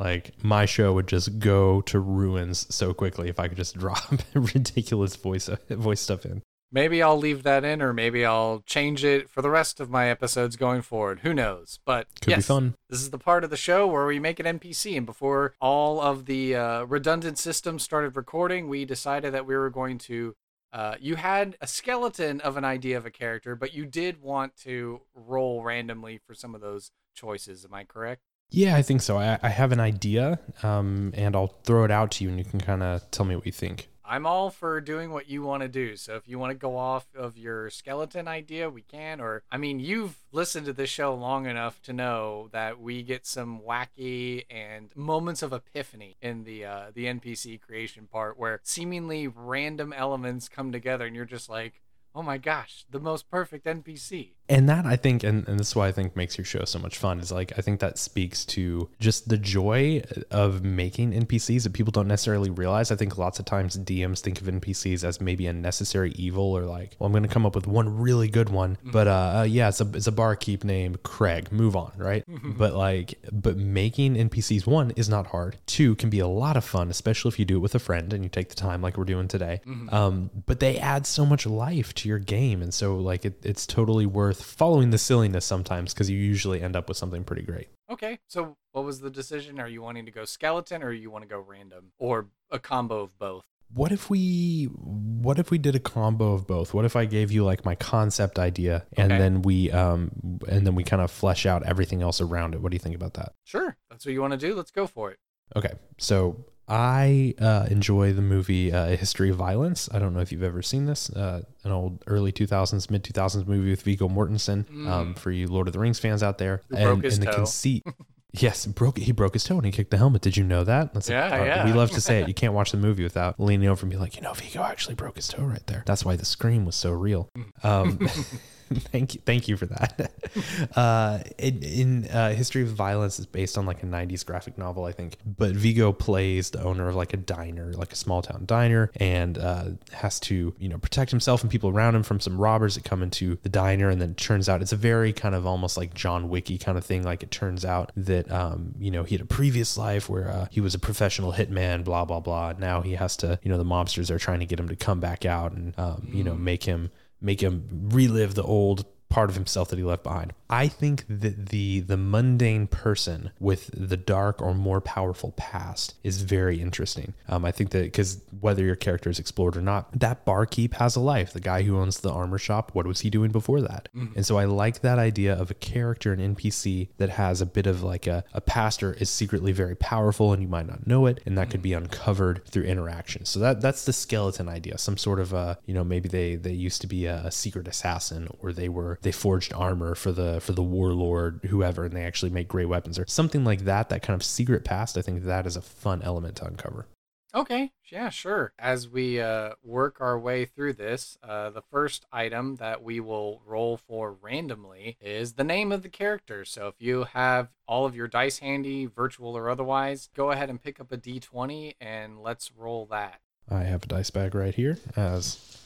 Like 0.00 0.32
my 0.42 0.66
show 0.66 0.92
would 0.92 1.06
just 1.06 1.38
go 1.38 1.82
to 1.82 2.00
ruins 2.00 2.66
so 2.74 2.92
quickly 2.92 3.28
if 3.28 3.38
I 3.38 3.46
could 3.46 3.56
just 3.56 3.78
drop 3.78 4.14
ridiculous 4.34 5.14
voice 5.14 5.48
voice 5.70 6.00
stuff 6.00 6.26
in. 6.26 6.42
Maybe 6.72 7.00
I'll 7.00 7.16
leave 7.16 7.44
that 7.44 7.64
in, 7.64 7.80
or 7.80 7.92
maybe 7.92 8.24
I'll 8.24 8.64
change 8.66 9.04
it 9.04 9.30
for 9.30 9.42
the 9.42 9.50
rest 9.50 9.78
of 9.78 9.88
my 9.88 10.08
episodes 10.08 10.56
going 10.56 10.82
forward. 10.82 11.20
Who 11.20 11.32
knows? 11.32 11.78
But 11.84 12.08
could 12.20 12.32
yes, 12.32 12.38
be 12.38 12.42
fun. 12.42 12.74
This 12.90 13.02
is 13.02 13.10
the 13.10 13.18
part 13.18 13.44
of 13.44 13.50
the 13.50 13.56
show 13.56 13.86
where 13.86 14.04
we 14.04 14.18
make 14.18 14.40
an 14.40 14.58
NPC, 14.58 14.96
and 14.96 15.06
before 15.06 15.54
all 15.60 16.00
of 16.00 16.26
the 16.26 16.56
uh, 16.56 16.82
redundant 16.82 17.38
systems 17.38 17.84
started 17.84 18.16
recording, 18.16 18.68
we 18.68 18.84
decided 18.84 19.32
that 19.32 19.46
we 19.46 19.54
were 19.54 19.70
going 19.70 19.98
to 19.98 20.34
uh, 20.76 20.94
you 21.00 21.16
had 21.16 21.56
a 21.62 21.66
skeleton 21.66 22.38
of 22.42 22.58
an 22.58 22.64
idea 22.64 22.98
of 22.98 23.06
a 23.06 23.10
character, 23.10 23.56
but 23.56 23.72
you 23.72 23.86
did 23.86 24.20
want 24.20 24.54
to 24.58 25.00
roll 25.14 25.62
randomly 25.62 26.20
for 26.26 26.34
some 26.34 26.54
of 26.54 26.60
those 26.60 26.90
choices. 27.14 27.64
Am 27.64 27.72
I 27.72 27.84
correct? 27.84 28.20
Yeah, 28.50 28.76
I 28.76 28.82
think 28.82 29.00
so. 29.00 29.16
I, 29.16 29.38
I 29.42 29.48
have 29.48 29.72
an 29.72 29.80
idea, 29.80 30.38
um, 30.62 31.14
and 31.16 31.34
I'll 31.34 31.54
throw 31.64 31.84
it 31.84 31.90
out 31.90 32.10
to 32.12 32.24
you, 32.24 32.28
and 32.28 32.38
you 32.38 32.44
can 32.44 32.60
kind 32.60 32.82
of 32.82 33.10
tell 33.10 33.24
me 33.24 33.34
what 33.34 33.46
you 33.46 33.52
think. 33.52 33.88
I'm 34.08 34.26
all 34.26 34.50
for 34.50 34.80
doing 34.80 35.10
what 35.10 35.28
you 35.28 35.42
want 35.42 35.62
to 35.62 35.68
do. 35.68 35.96
So 35.96 36.16
if 36.16 36.28
you 36.28 36.38
want 36.38 36.50
to 36.50 36.58
go 36.58 36.76
off 36.76 37.06
of 37.14 37.36
your 37.36 37.70
skeleton 37.70 38.28
idea, 38.28 38.70
we 38.70 38.82
can. 38.82 39.20
Or, 39.20 39.42
I 39.50 39.56
mean, 39.56 39.80
you've 39.80 40.16
listened 40.32 40.66
to 40.66 40.72
this 40.72 40.90
show 40.90 41.14
long 41.14 41.46
enough 41.46 41.82
to 41.82 41.92
know 41.92 42.48
that 42.52 42.80
we 42.80 43.02
get 43.02 43.26
some 43.26 43.60
wacky 43.60 44.44
and 44.50 44.90
moments 44.94 45.42
of 45.42 45.52
epiphany 45.52 46.16
in 46.20 46.44
the 46.44 46.64
uh, 46.64 46.84
the 46.94 47.06
NPC 47.06 47.60
creation 47.60 48.06
part, 48.06 48.38
where 48.38 48.60
seemingly 48.62 49.28
random 49.28 49.92
elements 49.92 50.48
come 50.48 50.72
together, 50.72 51.06
and 51.06 51.16
you're 51.16 51.24
just 51.24 51.48
like, 51.48 51.80
oh 52.14 52.22
my 52.22 52.38
gosh, 52.38 52.86
the 52.90 52.98
most 52.98 53.30
perfect 53.30 53.66
NPC. 53.66 54.30
And 54.48 54.68
that 54.68 54.86
I 54.86 54.96
think, 54.96 55.24
and, 55.24 55.46
and 55.48 55.58
this 55.58 55.68
is 55.68 55.76
why 55.76 55.88
I 55.88 55.92
think 55.92 56.14
makes 56.14 56.38
your 56.38 56.44
show 56.44 56.64
so 56.64 56.78
much 56.78 56.98
fun, 56.98 57.18
is 57.18 57.32
like 57.32 57.52
I 57.58 57.62
think 57.62 57.80
that 57.80 57.98
speaks 57.98 58.44
to 58.46 58.88
just 59.00 59.28
the 59.28 59.36
joy 59.36 60.02
of 60.30 60.62
making 60.62 61.12
NPCs 61.12 61.64
that 61.64 61.72
people 61.72 61.90
don't 61.90 62.06
necessarily 62.06 62.50
realize. 62.50 62.90
I 62.90 62.96
think 62.96 63.18
lots 63.18 63.38
of 63.38 63.44
times 63.44 63.76
DMs 63.76 64.20
think 64.20 64.40
of 64.40 64.46
NPCs 64.46 65.02
as 65.02 65.20
maybe 65.20 65.46
a 65.46 65.52
necessary 65.52 66.12
evil 66.12 66.56
or 66.56 66.62
like, 66.62 66.94
well, 66.98 67.06
I'm 67.06 67.12
going 67.12 67.24
to 67.24 67.28
come 67.28 67.44
up 67.44 67.54
with 67.54 67.66
one 67.66 67.98
really 67.98 68.28
good 68.28 68.48
one, 68.48 68.76
mm-hmm. 68.76 68.92
but 68.92 69.08
uh, 69.08 69.38
uh, 69.38 69.42
yeah, 69.48 69.68
it's 69.68 69.80
a 69.80 69.88
it's 69.94 70.06
a 70.06 70.12
barkeep 70.12 70.62
named 70.62 71.02
Craig. 71.02 71.50
Move 71.50 71.74
on, 71.74 71.92
right? 71.96 72.24
but 72.44 72.74
like, 72.74 73.18
but 73.32 73.56
making 73.56 74.14
NPCs 74.14 74.66
one 74.66 74.92
is 74.92 75.08
not 75.08 75.28
hard. 75.28 75.56
Two 75.66 75.96
can 75.96 76.08
be 76.08 76.20
a 76.20 76.28
lot 76.28 76.56
of 76.56 76.64
fun, 76.64 76.88
especially 76.88 77.30
if 77.30 77.38
you 77.38 77.44
do 77.44 77.56
it 77.56 77.60
with 77.60 77.74
a 77.74 77.80
friend 77.80 78.12
and 78.12 78.22
you 78.22 78.28
take 78.28 78.48
the 78.48 78.54
time 78.54 78.80
like 78.80 78.96
we're 78.96 79.04
doing 79.04 79.26
today. 79.26 79.60
Mm-hmm. 79.66 79.92
Um, 79.92 80.30
but 80.46 80.60
they 80.60 80.78
add 80.78 81.06
so 81.06 81.26
much 81.26 81.46
life 81.46 81.94
to 81.94 82.08
your 82.08 82.20
game, 82.20 82.62
and 82.62 82.72
so 82.72 82.96
like 82.96 83.24
it, 83.24 83.44
it's 83.44 83.66
totally 83.66 84.06
worth 84.06 84.35
following 84.42 84.90
the 84.90 84.98
silliness 84.98 85.44
sometimes 85.44 85.92
because 85.92 86.10
you 86.10 86.18
usually 86.18 86.62
end 86.62 86.76
up 86.76 86.88
with 86.88 86.96
something 86.96 87.24
pretty 87.24 87.42
great. 87.42 87.68
Okay, 87.90 88.18
so 88.26 88.56
what 88.72 88.84
was 88.84 89.00
the 89.00 89.10
decision? 89.10 89.60
Are 89.60 89.68
you 89.68 89.82
wanting 89.82 90.06
to 90.06 90.12
go 90.12 90.24
skeleton 90.24 90.82
or 90.82 90.92
you 90.92 91.10
want 91.10 91.22
to 91.22 91.28
go 91.28 91.38
random 91.38 91.92
or 91.98 92.26
a 92.50 92.58
combo 92.58 93.00
of 93.00 93.18
both? 93.18 93.44
What 93.72 93.90
if 93.90 94.08
we 94.08 94.64
what 94.64 95.38
if 95.38 95.50
we 95.50 95.58
did 95.58 95.74
a 95.74 95.80
combo 95.80 96.32
of 96.32 96.46
both? 96.46 96.72
What 96.72 96.84
if 96.84 96.94
I 96.94 97.04
gave 97.04 97.32
you 97.32 97.44
like 97.44 97.64
my 97.64 97.74
concept 97.74 98.38
idea 98.38 98.86
and 98.96 99.10
okay. 99.10 99.18
then 99.18 99.42
we 99.42 99.72
um 99.72 100.40
and 100.48 100.66
then 100.66 100.74
we 100.74 100.84
kind 100.84 101.02
of 101.02 101.10
flesh 101.10 101.46
out 101.46 101.64
everything 101.64 102.02
else 102.02 102.20
around 102.20 102.54
it? 102.54 102.60
What 102.60 102.70
do 102.70 102.76
you 102.76 102.80
think 102.80 102.94
about 102.94 103.14
that? 103.14 103.32
Sure. 103.44 103.76
That's 103.90 104.06
what 104.06 104.12
you 104.12 104.20
want 104.20 104.32
to 104.32 104.38
do. 104.38 104.54
Let's 104.54 104.70
go 104.70 104.86
for 104.86 105.10
it. 105.10 105.18
Okay. 105.56 105.72
So 105.98 106.44
I 106.68 107.34
uh, 107.40 107.66
enjoy 107.70 108.12
the 108.12 108.22
movie 108.22 108.72
uh, 108.72 108.88
A 108.88 108.96
History 108.96 109.30
of 109.30 109.36
Violence. 109.36 109.88
I 109.92 109.98
don't 109.98 110.14
know 110.14 110.20
if 110.20 110.32
you've 110.32 110.42
ever 110.42 110.62
seen 110.62 110.86
this. 110.86 111.10
Uh, 111.10 111.42
an 111.64 111.70
old 111.70 112.02
early 112.06 112.32
2000s, 112.32 112.90
mid 112.90 113.04
2000s 113.04 113.46
movie 113.46 113.70
with 113.70 113.82
Viggo 113.82 114.08
Mortensen. 114.08 114.64
Mm. 114.64 114.88
Um, 114.88 115.14
for 115.14 115.30
you 115.30 115.46
Lord 115.46 115.68
of 115.68 115.72
the 115.72 115.78
Rings 115.78 115.98
fans 115.98 116.22
out 116.22 116.38
there, 116.38 116.62
Who 116.70 116.76
and, 116.76 117.04
and 117.04 117.22
the 117.22 117.32
conceit. 117.32 117.84
Yes, 118.32 118.66
broke 118.66 118.98
he 118.98 119.12
broke 119.12 119.32
his 119.32 119.44
toe 119.44 119.56
and 119.56 119.64
he 119.64 119.72
kicked 119.72 119.90
the 119.90 119.96
helmet. 119.96 120.20
Did 120.20 120.36
you 120.36 120.44
know 120.44 120.62
that? 120.64 120.92
That's 120.92 121.08
yeah, 121.08 121.30
like, 121.30 121.46
yeah. 121.46 121.64
We 121.64 121.72
love 121.72 121.90
to 121.92 122.00
say 122.02 122.20
it. 122.20 122.28
You 122.28 122.34
can't 122.34 122.52
watch 122.52 122.70
the 122.70 122.76
movie 122.76 123.02
without 123.02 123.40
leaning 123.40 123.68
over 123.68 123.82
and 123.82 123.90
be 123.90 123.96
like, 123.96 124.16
you 124.16 124.20
know, 124.20 124.34
Viggo 124.34 124.62
actually 124.62 124.94
broke 124.94 125.16
his 125.16 125.28
toe 125.28 125.42
right 125.42 125.66
there. 125.66 125.82
That's 125.86 126.04
why 126.04 126.16
the 126.16 126.26
scream 126.26 126.66
was 126.66 126.76
so 126.76 126.90
real. 126.90 127.30
Um, 127.62 127.98
thank 128.74 129.14
you, 129.14 129.20
thank 129.24 129.46
you 129.46 129.56
for 129.56 129.66
that. 129.66 130.10
uh, 130.76 131.20
in, 131.38 131.62
in 131.62 132.08
uh, 132.08 132.30
History 132.34 132.62
of 132.62 132.68
Violence 132.68 133.20
is 133.20 133.26
based 133.26 133.56
on 133.56 133.64
like 133.64 133.82
a 133.84 133.86
'90s 133.86 134.26
graphic 134.26 134.58
novel, 134.58 134.84
I 134.84 134.92
think. 134.92 135.18
But 135.24 135.52
Viggo 135.52 135.92
plays 135.92 136.50
the 136.50 136.62
owner 136.62 136.88
of 136.88 136.96
like 136.96 137.12
a 137.12 137.16
diner, 137.16 137.72
like 137.74 137.92
a 137.92 137.96
small 137.96 138.22
town 138.22 138.42
diner, 138.44 138.90
and 138.96 139.38
uh, 139.38 139.64
has 139.92 140.18
to 140.20 140.52
you 140.58 140.68
know 140.68 140.78
protect 140.78 141.12
himself 141.12 141.42
and 141.42 141.50
people 141.50 141.70
around 141.70 141.94
him 141.94 142.02
from 142.02 142.18
some 142.18 142.38
robbers 142.38 142.74
that 142.74 142.82
come 142.82 143.04
into 143.04 143.38
the 143.42 143.48
diner. 143.48 143.88
And 143.88 144.00
then 144.00 144.10
it 144.10 144.16
turns 144.16 144.48
out 144.48 144.62
it's 144.62 144.72
a 144.72 144.76
very 144.76 145.12
kind 145.12 145.36
of 145.36 145.46
almost 145.46 145.76
like 145.76 145.94
John 145.94 146.28
Wicky 146.28 146.58
kind 146.58 146.76
of 146.76 146.84
thing. 146.84 147.04
Like 147.04 147.22
it 147.22 147.30
turns 147.30 147.64
out 147.64 147.92
that 147.96 148.30
um, 148.32 148.74
you 148.80 148.90
know 148.90 149.04
he 149.04 149.14
had 149.14 149.22
a 149.22 149.28
previous 149.28 149.78
life 149.78 150.08
where 150.08 150.28
uh, 150.28 150.48
he 150.50 150.60
was 150.60 150.74
a 150.74 150.80
professional 150.80 151.34
hitman, 151.34 151.84
blah 151.84 152.04
blah 152.04 152.20
blah. 152.20 152.54
Now 152.58 152.80
he 152.80 152.96
has 152.96 153.16
to 153.18 153.38
you 153.44 153.48
know 153.48 153.58
the 153.58 153.64
mobsters 153.64 154.10
are 154.10 154.18
trying 154.18 154.40
to 154.40 154.46
get 154.46 154.58
him 154.58 154.68
to 154.68 154.76
come 154.76 154.98
back 154.98 155.24
out 155.24 155.52
and 155.52 155.72
um, 155.78 156.08
you 156.12 156.24
know 156.24 156.34
make 156.34 156.64
him 156.64 156.90
make 157.20 157.42
him 157.42 157.88
relive 157.92 158.34
the 158.34 158.42
old 158.42 158.84
part 159.08 159.30
of 159.30 159.36
himself 159.36 159.68
that 159.68 159.78
he 159.78 159.84
left 159.84 160.02
behind. 160.02 160.32
I 160.48 160.68
think 160.68 161.04
that 161.08 161.46
the 161.46 161.80
the 161.80 161.96
mundane 161.96 162.66
person 162.66 163.30
with 163.40 163.70
the 163.72 163.96
dark 163.96 164.40
or 164.40 164.54
more 164.54 164.80
powerful 164.80 165.32
past 165.36 165.94
is 166.04 166.22
very 166.22 166.60
interesting. 166.60 167.14
Um, 167.28 167.44
I 167.44 167.50
think 167.52 167.70
that 167.70 167.84
because 167.84 168.20
whether 168.40 168.64
your 168.64 168.76
character 168.76 169.10
is 169.10 169.18
explored 169.18 169.56
or 169.56 169.62
not, 169.62 169.98
that 169.98 170.24
barkeep 170.24 170.74
has 170.74 170.96
a 170.96 171.00
life. 171.00 171.32
The 171.32 171.40
guy 171.40 171.62
who 171.62 171.78
owns 171.78 172.00
the 172.00 172.12
armor 172.12 172.38
shop, 172.38 172.70
what 172.74 172.86
was 172.86 173.00
he 173.00 173.10
doing 173.10 173.30
before 173.30 173.60
that? 173.62 173.88
And 174.14 174.26
so 174.26 174.38
I 174.38 174.44
like 174.44 174.80
that 174.80 174.98
idea 174.98 175.34
of 175.34 175.50
a 175.50 175.54
character, 175.54 176.12
an 176.12 176.34
NPC 176.36 176.88
that 176.98 177.10
has 177.10 177.40
a 177.40 177.46
bit 177.46 177.66
of 177.66 177.82
like 177.82 178.06
a, 178.06 178.24
a 178.32 178.40
past 178.40 178.82
or 178.82 178.92
is 178.94 179.10
secretly 179.10 179.52
very 179.52 179.74
powerful 179.74 180.32
and 180.32 180.42
you 180.42 180.48
might 180.48 180.66
not 180.66 180.86
know 180.86 181.06
it, 181.06 181.20
and 181.26 181.36
that 181.38 181.50
could 181.50 181.62
be 181.62 181.72
uncovered 181.72 182.44
through 182.46 182.64
interaction. 182.64 183.24
So 183.24 183.40
that 183.40 183.60
that's 183.60 183.84
the 183.84 183.92
skeleton 183.92 184.48
idea. 184.48 184.78
Some 184.78 184.96
sort 184.96 185.18
of 185.18 185.32
a 185.32 185.58
you 185.66 185.74
know, 185.74 185.84
maybe 185.84 186.08
they 186.08 186.36
they 186.36 186.52
used 186.52 186.80
to 186.82 186.86
be 186.86 187.06
a, 187.06 187.16
a 187.26 187.30
secret 187.32 187.66
assassin 187.66 188.28
or 188.40 188.52
they 188.52 188.68
were 188.68 188.98
they 189.02 189.12
forged 189.12 189.52
armor 189.52 189.94
for 189.94 190.12
the 190.12 190.35
for 190.40 190.52
the 190.52 190.62
warlord 190.62 191.40
whoever 191.48 191.84
and 191.84 191.94
they 191.94 192.04
actually 192.04 192.30
make 192.30 192.48
great 192.48 192.68
weapons 192.68 192.98
or 192.98 193.06
something 193.06 193.44
like 193.44 193.60
that 193.60 193.88
that 193.88 194.02
kind 194.02 194.14
of 194.14 194.24
secret 194.24 194.64
past 194.64 194.96
i 194.96 195.02
think 195.02 195.22
that 195.24 195.46
is 195.46 195.56
a 195.56 195.62
fun 195.62 196.02
element 196.02 196.36
to 196.36 196.44
uncover 196.44 196.86
Okay, 197.34 197.72
yeah, 197.92 198.08
sure. 198.08 198.54
As 198.58 198.88
we 198.88 199.20
uh, 199.20 199.50
work 199.62 199.98
our 200.00 200.18
way 200.18 200.46
through 200.46 200.72
this, 200.72 201.18
uh, 201.22 201.50
the 201.50 201.60
first 201.60 202.06
item 202.10 202.56
that 202.56 202.82
we 202.82 202.98
will 202.98 203.42
roll 203.44 203.76
for 203.76 204.16
randomly 204.22 204.96
is 205.02 205.34
the 205.34 205.44
name 205.44 205.70
of 205.70 205.82
the 205.82 205.90
character. 205.90 206.46
So 206.46 206.68
if 206.68 206.76
you 206.78 207.04
have 207.04 207.48
all 207.68 207.84
of 207.84 207.94
your 207.94 208.08
dice 208.08 208.38
handy, 208.38 208.86
virtual 208.86 209.36
or 209.36 209.50
otherwise, 209.50 210.08
go 210.16 210.30
ahead 210.30 210.48
and 210.48 210.62
pick 210.62 210.80
up 210.80 210.90
a 210.92 210.96
d20 210.96 211.74
and 211.78 212.22
let's 212.22 212.50
roll 212.56 212.86
that. 212.86 213.20
i 213.50 213.64
have 213.64 213.82
a 213.82 213.86
dice 213.86 214.10
bag 214.10 214.34
right 214.34 214.54
here 214.54 214.78
as 214.96 215.58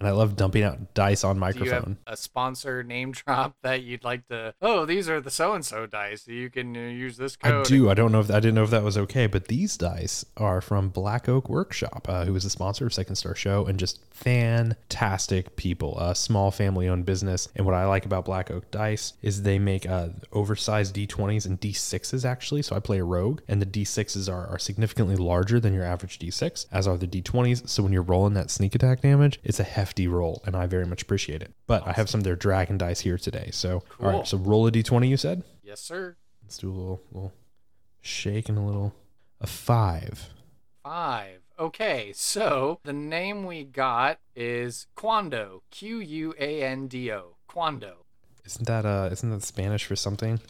and 0.00 0.08
i 0.08 0.10
love 0.10 0.36
dumping 0.36 0.62
out 0.62 0.92
dice 0.94 1.22
on 1.22 1.36
Do 1.36 1.40
you 1.40 1.44
have 1.44 1.56
microphone 1.56 1.98
a 2.06 2.16
sponsor 2.16 2.82
name 2.82 3.12
drop 3.26 3.56
that 3.62 3.82
you'd 3.82 4.04
like 4.04 4.26
to? 4.28 4.54
Oh, 4.60 4.84
these 4.84 5.08
are 5.08 5.20
the 5.20 5.30
so 5.30 5.52
and 5.52 5.64
so 5.64 5.86
dice. 5.86 6.26
You 6.26 6.50
can 6.50 6.76
uh, 6.76 6.80
use 6.80 7.16
this 7.16 7.36
code. 7.36 7.66
I 7.66 7.68
do. 7.68 7.90
I 7.90 7.94
don't 7.94 8.12
know 8.12 8.20
if 8.20 8.30
I 8.30 8.40
didn't 8.40 8.54
know 8.54 8.64
if 8.64 8.70
that 8.70 8.82
was 8.82 8.98
okay, 8.98 9.26
but 9.26 9.48
these 9.48 9.76
dice 9.76 10.24
are 10.36 10.60
from 10.60 10.88
Black 10.88 11.28
Oak 11.28 11.48
Workshop, 11.48 12.06
uh, 12.08 12.24
who 12.24 12.34
is 12.34 12.44
a 12.44 12.50
sponsor 12.50 12.86
of 12.86 12.94
Second 12.94 13.16
Star 13.16 13.34
Show 13.34 13.66
and 13.66 13.78
just 13.78 14.00
fantastic 14.12 15.56
people. 15.56 15.98
A 15.98 16.14
small 16.14 16.50
family-owned 16.50 17.06
business, 17.06 17.48
and 17.54 17.66
what 17.66 17.74
I 17.74 17.86
like 17.86 18.04
about 18.04 18.24
Black 18.24 18.50
Oak 18.50 18.70
Dice 18.70 19.14
is 19.22 19.42
they 19.42 19.58
make 19.58 19.88
uh, 19.88 20.08
oversized 20.32 20.94
D20s 20.94 21.46
and 21.46 21.60
D6s 21.60 22.24
actually. 22.24 22.62
So 22.62 22.76
I 22.76 22.80
play 22.80 22.98
a 22.98 23.04
rogue, 23.04 23.40
and 23.48 23.60
the 23.62 23.66
D6s 23.66 24.32
are, 24.32 24.46
are 24.46 24.58
significantly 24.58 25.16
larger 25.16 25.60
than 25.60 25.74
your 25.74 25.84
average 25.84 26.18
D6, 26.18 26.66
as 26.72 26.86
are 26.86 26.96
the 26.96 27.06
D20s. 27.06 27.68
So 27.68 27.82
when 27.82 27.92
you're 27.92 28.02
rolling 28.02 28.34
that 28.34 28.50
sneak 28.50 28.74
attack 28.74 29.02
damage, 29.02 29.40
it's 29.44 29.60
a 29.60 29.64
hefty 29.64 29.89
roll, 29.98 30.42
and 30.46 30.54
I 30.56 30.66
very 30.66 30.86
much 30.86 31.02
appreciate 31.02 31.42
it. 31.42 31.52
But 31.66 31.86
I 31.86 31.92
have 31.92 32.08
some 32.08 32.20
of 32.20 32.24
their 32.24 32.36
dragon 32.36 32.78
dice 32.78 33.00
here 33.00 33.18
today. 33.18 33.50
So 33.52 33.74
all 33.74 33.82
Cool. 33.98 34.10
right, 34.10 34.26
so 34.26 34.36
roll 34.38 34.66
a 34.66 34.72
D20. 34.72 35.08
You 35.08 35.16
said. 35.16 35.42
Yes, 35.62 35.80
sir. 35.80 36.16
Let's 36.42 36.58
do 36.58 36.68
a 36.70 36.72
little, 36.72 37.00
little 37.12 37.32
shake 38.00 38.48
and 38.48 38.58
a 38.58 38.62
little 38.62 38.94
a 39.40 39.46
five. 39.46 40.30
Five. 40.82 41.40
Okay, 41.58 42.12
so 42.14 42.80
the 42.84 42.92
name 42.92 43.44
we 43.44 43.64
got 43.64 44.18
is 44.34 44.86
Quando. 44.96 45.62
Q 45.70 45.98
U 46.00 46.34
A 46.38 46.62
N 46.62 46.88
D 46.88 47.12
O. 47.12 47.36
Quando. 47.46 48.06
Isn't 48.46 48.66
that 48.66 48.86
uh 48.86 49.10
isn't 49.12 49.30
that 49.30 49.42
Spanish 49.42 49.84
for 49.84 49.94
something? 49.96 50.40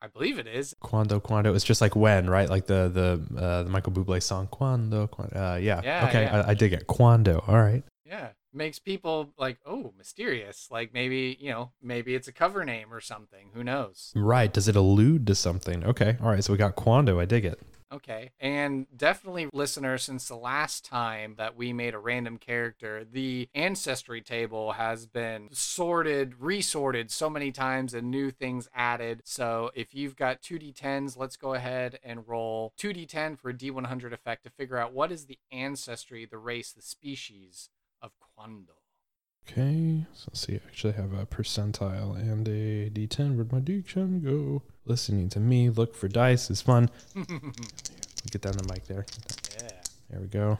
I 0.00 0.06
believe 0.06 0.38
it 0.38 0.46
is. 0.46 0.74
Quando, 0.80 1.18
quando. 1.18 1.54
It's 1.54 1.64
just 1.64 1.80
like 1.80 1.96
when, 1.96 2.28
right? 2.28 2.48
Like 2.48 2.66
the 2.66 2.88
the 2.88 3.40
uh, 3.42 3.62
the 3.64 3.70
Michael 3.70 3.92
Bublé 3.92 4.22
song. 4.22 4.46
Quando, 4.50 5.06
cuando. 5.06 5.34
Uh, 5.34 5.56
yeah. 5.56 5.80
Yeah, 5.82 6.06
Okay, 6.08 6.22
yeah. 6.24 6.42
I, 6.42 6.50
I 6.50 6.54
dig 6.54 6.72
it. 6.74 6.86
Quando. 6.86 7.42
All 7.48 7.58
right. 7.58 7.82
Yeah. 8.14 8.28
Makes 8.52 8.78
people 8.78 9.32
like, 9.36 9.58
oh, 9.66 9.92
mysterious. 9.98 10.68
Like 10.70 10.94
maybe, 10.94 11.36
you 11.40 11.50
know, 11.50 11.72
maybe 11.82 12.14
it's 12.14 12.28
a 12.28 12.32
cover 12.32 12.64
name 12.64 12.94
or 12.94 13.00
something. 13.00 13.50
Who 13.54 13.64
knows? 13.64 14.12
Right. 14.14 14.52
Does 14.52 14.68
it 14.68 14.76
allude 14.76 15.26
to 15.26 15.34
something? 15.34 15.84
Okay. 15.84 16.16
All 16.22 16.28
right. 16.28 16.44
So 16.44 16.52
we 16.52 16.58
got 16.58 16.76
Quando. 16.76 17.18
I 17.18 17.24
dig 17.24 17.44
it. 17.44 17.60
Okay. 17.92 18.30
And 18.40 18.86
definitely, 18.96 19.48
listener, 19.52 19.98
since 19.98 20.26
the 20.26 20.36
last 20.36 20.84
time 20.84 21.34
that 21.38 21.56
we 21.56 21.72
made 21.72 21.94
a 21.94 21.98
random 21.98 22.38
character, 22.38 23.04
the 23.04 23.48
ancestry 23.54 24.20
table 24.20 24.72
has 24.72 25.06
been 25.06 25.48
sorted, 25.52 26.34
resorted 26.40 27.10
so 27.10 27.28
many 27.28 27.52
times 27.52 27.94
and 27.94 28.10
new 28.10 28.30
things 28.30 28.68
added. 28.74 29.22
So 29.24 29.70
if 29.74 29.94
you've 29.94 30.16
got 30.16 30.42
2d10s, 30.42 31.16
let's 31.16 31.36
go 31.36 31.54
ahead 31.54 31.98
and 32.04 32.26
roll 32.26 32.72
2d10 32.78 33.38
for 33.38 33.50
a 33.50 33.54
d100 33.54 34.12
effect 34.12 34.44
to 34.44 34.50
figure 34.50 34.78
out 34.78 34.92
what 34.92 35.12
is 35.12 35.26
the 35.26 35.38
ancestry, 35.52 36.24
the 36.24 36.38
race, 36.38 36.72
the 36.72 36.82
species 36.82 37.70
of 38.04 38.12
Quando. 38.36 38.72
Okay. 39.50 40.06
So 40.14 40.26
let's 40.30 40.40
see. 40.40 40.54
I 40.54 40.60
actually 40.66 40.92
have 40.94 41.12
a 41.12 41.26
percentile 41.26 42.16
and 42.16 42.46
a 42.48 42.90
D10. 42.90 43.34
Where'd 43.36 43.52
my 43.52 43.60
d10 43.60 44.22
go? 44.24 44.62
Listening 44.86 45.28
to 45.30 45.40
me 45.40 45.70
look 45.70 45.94
for 45.94 46.08
dice 46.08 46.50
is 46.50 46.62
fun. 46.62 46.90
We 47.14 47.22
get 48.30 48.42
down 48.42 48.52
the 48.56 48.66
mic 48.72 48.86
there. 48.86 49.04
yeah. 49.60 49.68
There 50.10 50.20
we 50.20 50.26
go. 50.28 50.58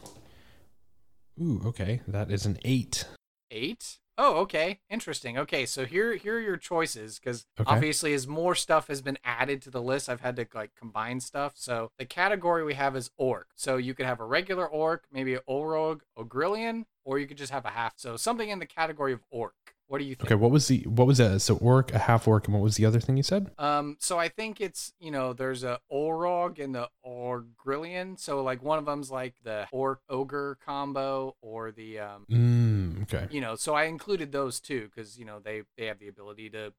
Ooh, 1.41 1.61
okay. 1.65 2.01
That 2.07 2.31
is 2.31 2.45
an 2.45 2.57
eight. 2.63 3.05
Eight? 3.51 3.97
Oh, 4.17 4.37
okay. 4.37 4.79
Interesting. 4.89 5.37
Okay, 5.37 5.65
so 5.65 5.85
here 5.85 6.15
here 6.15 6.37
are 6.37 6.39
your 6.41 6.55
choices 6.57 7.19
because 7.19 7.45
Okay. 7.59 7.69
obviously 7.69 8.13
as 8.13 8.27
more 8.27 8.55
stuff 8.55 8.87
has 8.87 9.01
been 9.01 9.17
added 9.25 9.61
to 9.63 9.69
the 9.69 9.81
list, 9.81 10.09
I've 10.09 10.21
had 10.21 10.35
to 10.37 10.47
like 10.53 10.71
combine 10.79 11.19
stuff. 11.19 11.53
So 11.57 11.91
the 11.99 12.05
category 12.05 12.63
we 12.63 12.75
have 12.75 12.95
is 12.95 13.09
orc. 13.17 13.47
So 13.55 13.75
you 13.77 13.93
could 13.93 14.05
have 14.05 14.19
a 14.21 14.25
regular 14.25 14.65
orc, 14.67 15.03
maybe 15.11 15.33
an 15.33 15.41
orog, 15.49 16.01
ogrillon, 16.17 16.85
or 17.05 17.17
you 17.19 17.27
could 17.27 17.37
just 17.37 17.51
have 17.53 17.63
a 17.65 17.69
half. 17.69 17.93
So 17.95 18.17
something 18.17 18.49
in 18.49 18.59
the 18.59 18.65
category 18.65 19.13
of 19.13 19.21
orc. 19.31 19.53
What 19.87 19.99
do 19.99 20.03
you 20.03 20.15
think? 20.15 20.25
Okay, 20.31 20.35
what 20.35 20.49
was 20.49 20.67
the 20.67 20.79
what 20.87 21.05
was 21.05 21.19
that? 21.19 21.39
So 21.41 21.57
orc, 21.57 21.93
a 21.93 21.99
half 21.99 22.27
orc, 22.27 22.45
and 22.47 22.55
what 22.55 22.63
was 22.63 22.75
the 22.75 22.85
other 22.87 22.99
thing 22.99 23.17
you 23.17 23.23
said? 23.23 23.51
Um, 23.59 23.97
so 23.99 24.17
I 24.17 24.29
think 24.29 24.59
it's 24.59 24.93
you 24.99 25.11
know 25.11 25.31
there's 25.31 25.63
a 25.63 25.79
Orog 25.93 26.57
and 26.57 26.73
the 26.73 26.89
Ogrillon. 27.05 28.19
So 28.19 28.41
like 28.41 28.63
one 28.63 28.79
of 28.79 28.85
them's 28.85 29.11
like 29.11 29.35
the 29.43 29.67
Orc 29.71 30.01
Ogre 30.09 30.57
combo 30.65 31.35
or 31.41 31.71
the 31.71 31.99
um 31.99 32.25
Mm, 32.31 33.03
okay. 33.03 33.27
you 33.29 33.41
know 33.41 33.55
so 33.55 33.75
i 33.75 33.83
included 33.83 34.31
those 34.31 34.59
too 34.59 34.89
because 34.93 35.19
you 35.19 35.25
know 35.25 35.39
they 35.39 35.61
they 35.77 35.85
have 35.85 35.99
the 35.99 36.07
ability 36.07 36.49
to 36.51 36.73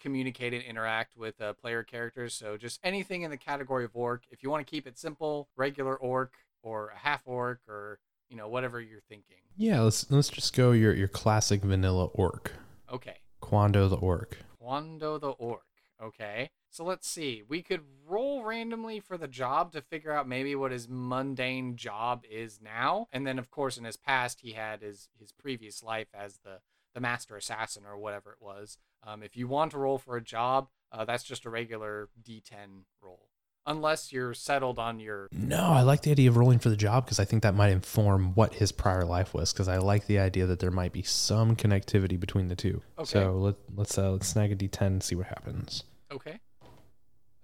communicate 0.00 0.52
and 0.54 0.62
interact 0.62 1.16
with 1.16 1.40
uh, 1.40 1.52
player 1.54 1.82
characters 1.82 2.34
so 2.34 2.56
just 2.56 2.78
anything 2.82 3.22
in 3.22 3.30
the 3.30 3.36
category 3.36 3.84
of 3.84 3.90
orc 3.94 4.22
if 4.30 4.42
you 4.42 4.50
want 4.50 4.64
to 4.66 4.70
keep 4.70 4.86
it 4.86 4.98
simple 4.98 5.48
regular 5.56 5.96
orc 5.96 6.32
or 6.62 6.88
a 6.88 6.98
half 6.98 7.22
orc 7.26 7.60
or 7.68 7.98
you 8.28 8.36
know 8.36 8.48
whatever 8.48 8.80
you're 8.80 9.00
thinking. 9.08 9.38
Yeah, 9.56 9.80
let's 9.80 10.10
let's 10.10 10.28
just 10.28 10.54
go 10.56 10.72
your 10.72 10.94
your 10.94 11.08
classic 11.08 11.62
vanilla 11.62 12.06
orc. 12.06 12.52
okay. 12.92 13.16
Quando 13.40 13.88
the 13.88 13.96
orc. 13.96 14.38
Quando 14.60 15.18
the 15.18 15.30
orc. 15.30 15.62
Okay. 16.02 16.50
So 16.70 16.84
let's 16.84 17.08
see. 17.08 17.42
We 17.48 17.62
could 17.62 17.80
roll 18.06 18.44
randomly 18.44 19.00
for 19.00 19.16
the 19.16 19.28
job 19.28 19.72
to 19.72 19.80
figure 19.80 20.12
out 20.12 20.28
maybe 20.28 20.54
what 20.54 20.70
his 20.70 20.88
mundane 20.88 21.76
job 21.76 22.24
is 22.30 22.60
now. 22.60 23.06
And 23.10 23.26
then 23.26 23.38
of 23.38 23.50
course 23.50 23.78
in 23.78 23.84
his 23.84 23.96
past 23.96 24.40
he 24.42 24.52
had 24.52 24.82
his 24.82 25.08
his 25.18 25.32
previous 25.32 25.82
life 25.82 26.08
as 26.12 26.38
the 26.44 26.60
the 26.94 27.00
master 27.00 27.36
assassin 27.36 27.84
or 27.86 27.96
whatever 27.96 28.32
it 28.32 28.44
was. 28.44 28.76
Um, 29.02 29.22
if 29.22 29.36
you 29.36 29.48
want 29.48 29.70
to 29.70 29.78
roll 29.78 29.98
for 29.98 30.16
a 30.16 30.22
job 30.22 30.68
uh, 30.90 31.04
that's 31.04 31.24
just 31.24 31.44
a 31.44 31.50
regular 31.50 32.08
d10 32.22 32.84
roll 33.02 33.28
unless 33.68 34.12
you're 34.12 34.34
settled 34.34 34.78
on 34.78 34.98
your 34.98 35.28
No, 35.30 35.60
I 35.62 35.82
like 35.82 36.02
the 36.02 36.10
idea 36.10 36.28
of 36.28 36.36
rolling 36.36 36.58
for 36.58 36.70
the 36.70 36.76
job 36.76 37.04
because 37.04 37.20
I 37.20 37.24
think 37.24 37.44
that 37.44 37.54
might 37.54 37.70
inform 37.70 38.34
what 38.34 38.54
his 38.54 38.72
prior 38.72 39.04
life 39.04 39.32
was. 39.34 39.52
Because 39.52 39.68
I 39.68 39.76
like 39.76 40.06
the 40.06 40.18
idea 40.18 40.46
that 40.46 40.58
there 40.58 40.70
might 40.70 40.92
be 40.92 41.02
some 41.02 41.54
connectivity 41.54 42.18
between 42.18 42.48
the 42.48 42.56
two. 42.56 42.82
Okay. 42.98 43.06
So 43.10 43.32
let 43.34 43.54
let's 43.76 43.96
uh, 43.96 44.10
let's 44.10 44.26
snag 44.26 44.50
a 44.50 44.56
d10 44.56 44.80
and 44.80 45.02
see 45.02 45.14
what 45.14 45.26
happens. 45.26 45.84
okay 46.10 46.40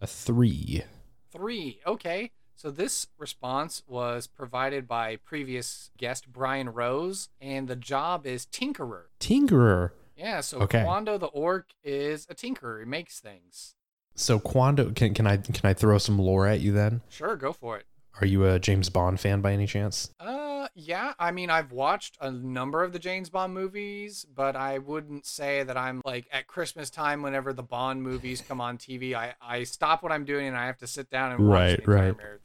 A 0.00 0.06
three. 0.06 0.82
Three. 1.30 1.80
Okay. 1.86 2.30
So 2.56 2.70
this 2.70 3.08
response 3.18 3.82
was 3.86 4.26
provided 4.26 4.88
by 4.88 5.16
previous 5.16 5.90
guest 5.98 6.32
Brian 6.32 6.70
Rose, 6.70 7.28
and 7.40 7.68
the 7.68 7.76
job 7.76 8.26
is 8.26 8.46
tinkerer. 8.46 9.04
Tinkerer. 9.20 9.90
Yeah, 10.16 10.40
so 10.40 10.60
Okay. 10.60 10.84
Quando 10.84 11.18
the 11.18 11.26
orc 11.26 11.66
is 11.82 12.26
a 12.30 12.34
tinkerer. 12.34 12.78
He 12.80 12.86
makes 12.86 13.20
things. 13.20 13.74
So 14.14 14.38
Quando, 14.38 14.90
can 14.92 15.14
can 15.14 15.26
I 15.26 15.36
can 15.38 15.64
I 15.64 15.74
throw 15.74 15.98
some 15.98 16.18
lore 16.18 16.46
at 16.46 16.60
you 16.60 16.72
then? 16.72 17.02
Sure, 17.08 17.36
go 17.36 17.52
for 17.52 17.78
it. 17.78 17.84
Are 18.20 18.26
you 18.26 18.44
a 18.46 18.60
James 18.60 18.88
Bond 18.90 19.18
fan 19.18 19.40
by 19.40 19.52
any 19.52 19.66
chance? 19.66 20.10
Uh, 20.20 20.68
yeah. 20.76 21.14
I 21.18 21.32
mean, 21.32 21.50
I've 21.50 21.72
watched 21.72 22.16
a 22.20 22.30
number 22.30 22.84
of 22.84 22.92
the 22.92 23.00
James 23.00 23.28
Bond 23.28 23.52
movies, 23.52 24.24
but 24.32 24.54
I 24.54 24.78
wouldn't 24.78 25.26
say 25.26 25.64
that 25.64 25.76
I'm 25.76 26.00
like 26.04 26.28
at 26.30 26.46
Christmas 26.46 26.90
time. 26.90 27.22
Whenever 27.22 27.52
the 27.52 27.64
Bond 27.64 28.02
movies 28.04 28.40
come 28.40 28.60
on 28.60 28.78
TV, 28.78 29.14
I 29.14 29.34
I 29.42 29.64
stop 29.64 30.02
what 30.04 30.12
I'm 30.12 30.24
doing 30.24 30.46
and 30.46 30.56
I 30.56 30.66
have 30.66 30.78
to 30.78 30.86
sit 30.86 31.10
down 31.10 31.32
and 31.32 31.48
watch 31.48 31.52
Right, 31.58 31.76
the 31.84 31.92
entire 31.92 32.06
right. 32.12 32.16
marathon. 32.16 32.40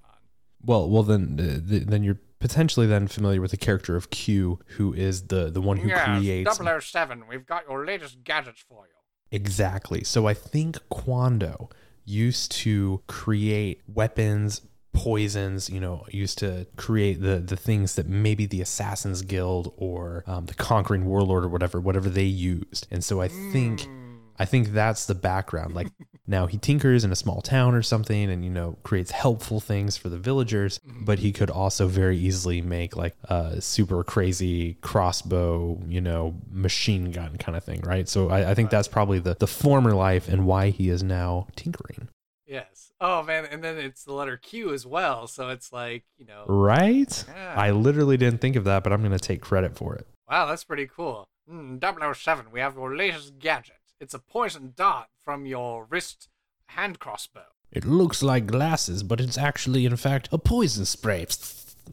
Well, 0.66 0.90
well 0.90 1.04
then, 1.04 1.38
uh, 1.40 1.70
th- 1.70 1.84
then 1.84 2.04
you're 2.04 2.20
potentially 2.40 2.88
then 2.88 3.08
familiar 3.08 3.40
with 3.42 3.52
the 3.52 3.58
character 3.58 3.96
of 3.96 4.10
Q, 4.10 4.60
who 4.78 4.92
is 4.94 5.28
the 5.28 5.52
the 5.52 5.62
one 5.62 5.78
who 5.78 5.90
creates 5.90 6.58
007, 6.58 7.26
we've 7.30 7.46
got 7.46 7.64
your 7.70 7.86
latest 7.86 8.24
gadgets 8.24 8.62
for 8.68 8.86
you. 8.88 8.99
Exactly. 9.32 10.04
So 10.04 10.28
I 10.28 10.34
think 10.34 10.78
Quando 10.90 11.70
used 12.06 12.52
to 12.52 13.02
create 13.08 13.82
weapons, 13.88 14.62
poisons. 14.94 15.70
You 15.70 15.80
know, 15.80 16.06
used 16.10 16.38
to 16.40 16.68
create 16.76 17.22
the 17.22 17.40
the 17.40 17.58
things 17.58 17.96
that 17.96 18.08
maybe 18.08 18.46
the 18.46 18.62
Assassins 18.62 19.22
Guild 19.22 19.74
or 19.78 20.24
um, 20.28 20.46
the 20.46 20.54
Conquering 20.54 21.06
Warlord 21.06 21.44
or 21.44 21.50
whatever, 21.50 21.80
whatever 21.80 22.10
they 22.10 22.24
used. 22.24 22.88
And 22.92 23.04
so 23.04 23.22
I 23.22 23.28
think. 23.28 23.82
Mm. 23.82 23.96
I 24.42 24.46
think 24.46 24.70
that's 24.70 25.06
the 25.06 25.16
background. 25.16 25.76
Like 25.76 25.90
now 26.30 26.46
he 26.46 26.58
tinkers 26.58 27.04
in 27.04 27.12
a 27.12 27.16
small 27.16 27.42
town 27.42 27.74
or 27.74 27.82
something 27.82 28.30
and, 28.30 28.46
you 28.46 28.52
know, 28.52 28.78
creates 28.84 29.12
helpful 29.12 29.60
things 29.60 29.98
for 29.98 30.10
the 30.10 30.18
villagers, 30.18 30.80
but 30.86 31.20
he 31.20 31.32
could 31.32 31.50
also 31.50 31.88
very 31.88 32.18
easily 32.18 32.62
make 32.62 32.96
like 32.96 33.16
a 33.26 33.60
super 33.60 34.04
crazy 34.04 34.76
crossbow, 34.82 35.82
you 35.88 36.00
know, 36.00 36.36
machine 36.52 37.12
gun 37.12 37.38
kind 37.38 37.58
of 37.58 37.64
thing, 37.64 37.82
right? 37.82 38.08
So 38.08 38.30
I, 38.30 38.52
I 38.52 38.54
think 38.54 38.70
that's 38.70 38.88
probably 38.88 39.20
the, 39.20 39.36
the 39.40 39.48
former 39.48 39.94
life 39.94 40.30
and 40.30 40.46
why 40.46 40.70
he 40.70 40.90
is 40.90 41.02
now 41.02 41.48
tinkering. 41.56 42.08
Yes. 42.46 42.92
Oh 43.02 43.24
man, 43.24 43.46
and 43.46 43.64
then 43.64 43.78
it's 43.78 44.04
the 44.04 44.14
letter 44.14 44.36
Q 44.36 44.74
as 44.74 44.86
well, 44.86 45.28
so 45.28 45.50
it's 45.50 45.72
like 45.72 46.04
you 46.18 46.26
know. 46.26 46.44
Right? 46.48 47.24
Yeah. 47.28 47.54
I 47.56 47.72
literally 47.72 48.18
didn't 48.18 48.42
think 48.42 48.56
of 48.56 48.66
that, 48.66 48.84
but 48.84 48.92
I'm 48.92 49.02
going 49.02 49.14
to 49.14 49.20
take 49.20 49.40
credit 49.40 49.78
for 49.78 49.96
it. 49.96 50.06
Wow, 50.30 50.48
that's 50.48 50.64
pretty 50.64 50.88
cool. 50.88 51.30
Mm, 51.50 51.80
007, 52.16 52.48
we 52.52 52.60
have 52.60 52.76
your 52.76 52.96
latest 52.96 53.40
gadget. 53.40 53.78
It's 54.00 54.14
a 54.14 54.20
poison 54.20 54.74
dart 54.76 55.08
from 55.30 55.46
your 55.46 55.86
wrist 55.86 56.28
hand 56.70 56.98
crossbow. 56.98 57.46
It 57.72 57.86
looks 57.86 58.24
like 58.24 58.48
glasses, 58.48 59.04
but 59.04 59.22
it's 59.22 59.38
actually, 59.38 59.86
in 59.86 59.96
fact, 59.96 60.28
a 60.32 60.40
poison 60.40 60.86
spray. 60.86 61.28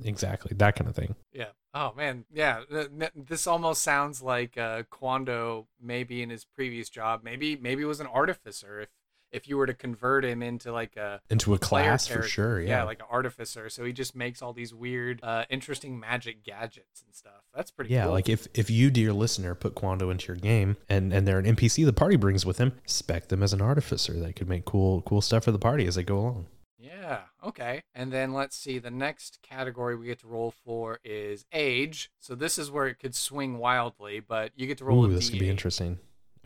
Exactly, 0.05 0.53
that 0.57 0.77
kind 0.77 0.89
of 0.91 0.95
thing. 0.97 1.15
Yeah. 1.33 1.53
Oh 1.73 1.93
man, 1.97 2.25
yeah. 2.33 2.61
th- 2.71 2.89
th- 2.99 3.13
This 3.15 3.47
almost 3.47 3.83
sounds 3.83 4.21
like 4.23 4.59
uh, 4.59 4.83
Quando, 4.91 5.69
maybe 5.81 6.23
in 6.23 6.29
his 6.29 6.45
previous 6.45 6.91
job, 6.91 7.21
maybe 7.25 7.57
maybe 7.57 7.83
was 7.85 8.01
an 8.01 8.07
artificer. 8.07 8.81
If 8.81 8.89
if 9.37 9.47
you 9.47 9.57
were 9.57 9.67
to 9.67 9.75
convert 9.75 10.25
him 10.25 10.43
into 10.43 10.73
like 10.73 10.97
a 10.97 11.21
Into 11.31 11.55
a 11.55 11.59
class 11.59 12.07
for 12.07 12.23
sure. 12.23 12.61
yeah, 12.61 12.69
Yeah. 12.69 12.83
like 12.85 13.01
an 13.01 13.07
artificer. 13.11 13.69
So 13.69 13.85
he 13.85 13.93
just 13.93 14.17
makes 14.17 14.43
all 14.43 14.53
these 14.53 14.75
weird, 14.75 15.21
uh, 15.23 15.45
interesting 15.51 16.01
magic 16.01 16.43
gadgets 16.43 17.03
and 17.07 17.15
stuff. 17.15 17.43
That's 17.55 17.71
pretty. 17.71 17.93
Yeah, 17.95 18.05
cool. 18.05 18.13
like 18.13 18.29
if 18.29 18.49
if 18.55 18.69
you, 18.71 18.91
dear 18.91 19.13
listener, 19.13 19.55
put 19.55 19.75
Quando 19.75 20.11
into 20.11 20.27
your 20.29 20.37
game 20.37 20.77
and 20.89 21.13
and 21.13 21.27
they're 21.29 21.39
an 21.39 21.47
NPC 21.47 21.85
the 21.85 21.93
party 21.93 22.17
brings 22.17 22.45
with 22.45 22.57
them, 22.57 22.73
spec 22.87 23.29
them 23.29 23.43
as 23.43 23.53
an 23.53 23.61
artificer. 23.63 24.13
They 24.19 24.33
could 24.33 24.49
make 24.49 24.65
cool 24.65 25.03
cool 25.03 25.21
stuff 25.21 25.45
for 25.45 25.53
the 25.53 25.59
party 25.59 25.87
as 25.87 25.95
they 25.95 26.03
go 26.03 26.19
along. 26.19 26.47
Yeah, 26.79 27.23
okay. 27.45 27.83
And 27.95 28.13
then 28.13 28.33
let's 28.33 28.57
see, 28.57 28.79
the 28.79 28.91
next 28.91 29.39
category 29.43 29.97
we 29.97 30.07
get 30.07 30.21
to 30.21 30.29
roll 30.29 30.53
for 30.65 31.01
is 31.05 31.45
age. 31.53 32.11
So 32.21 32.35
this 32.35 32.59
is 32.59 32.71
where 32.71 32.87
it 32.87 32.99
could 33.01 33.15
swing 33.15 33.59
wildly, 33.59 34.21
but 34.21 34.53
you 34.55 34.67
get 34.67 34.79
to 34.79 34.85
roll 34.85 35.05
Ooh, 35.05 35.13
this 35.13 35.31
could 35.31 35.39
be 35.41 35.49
interesting. 35.49 35.99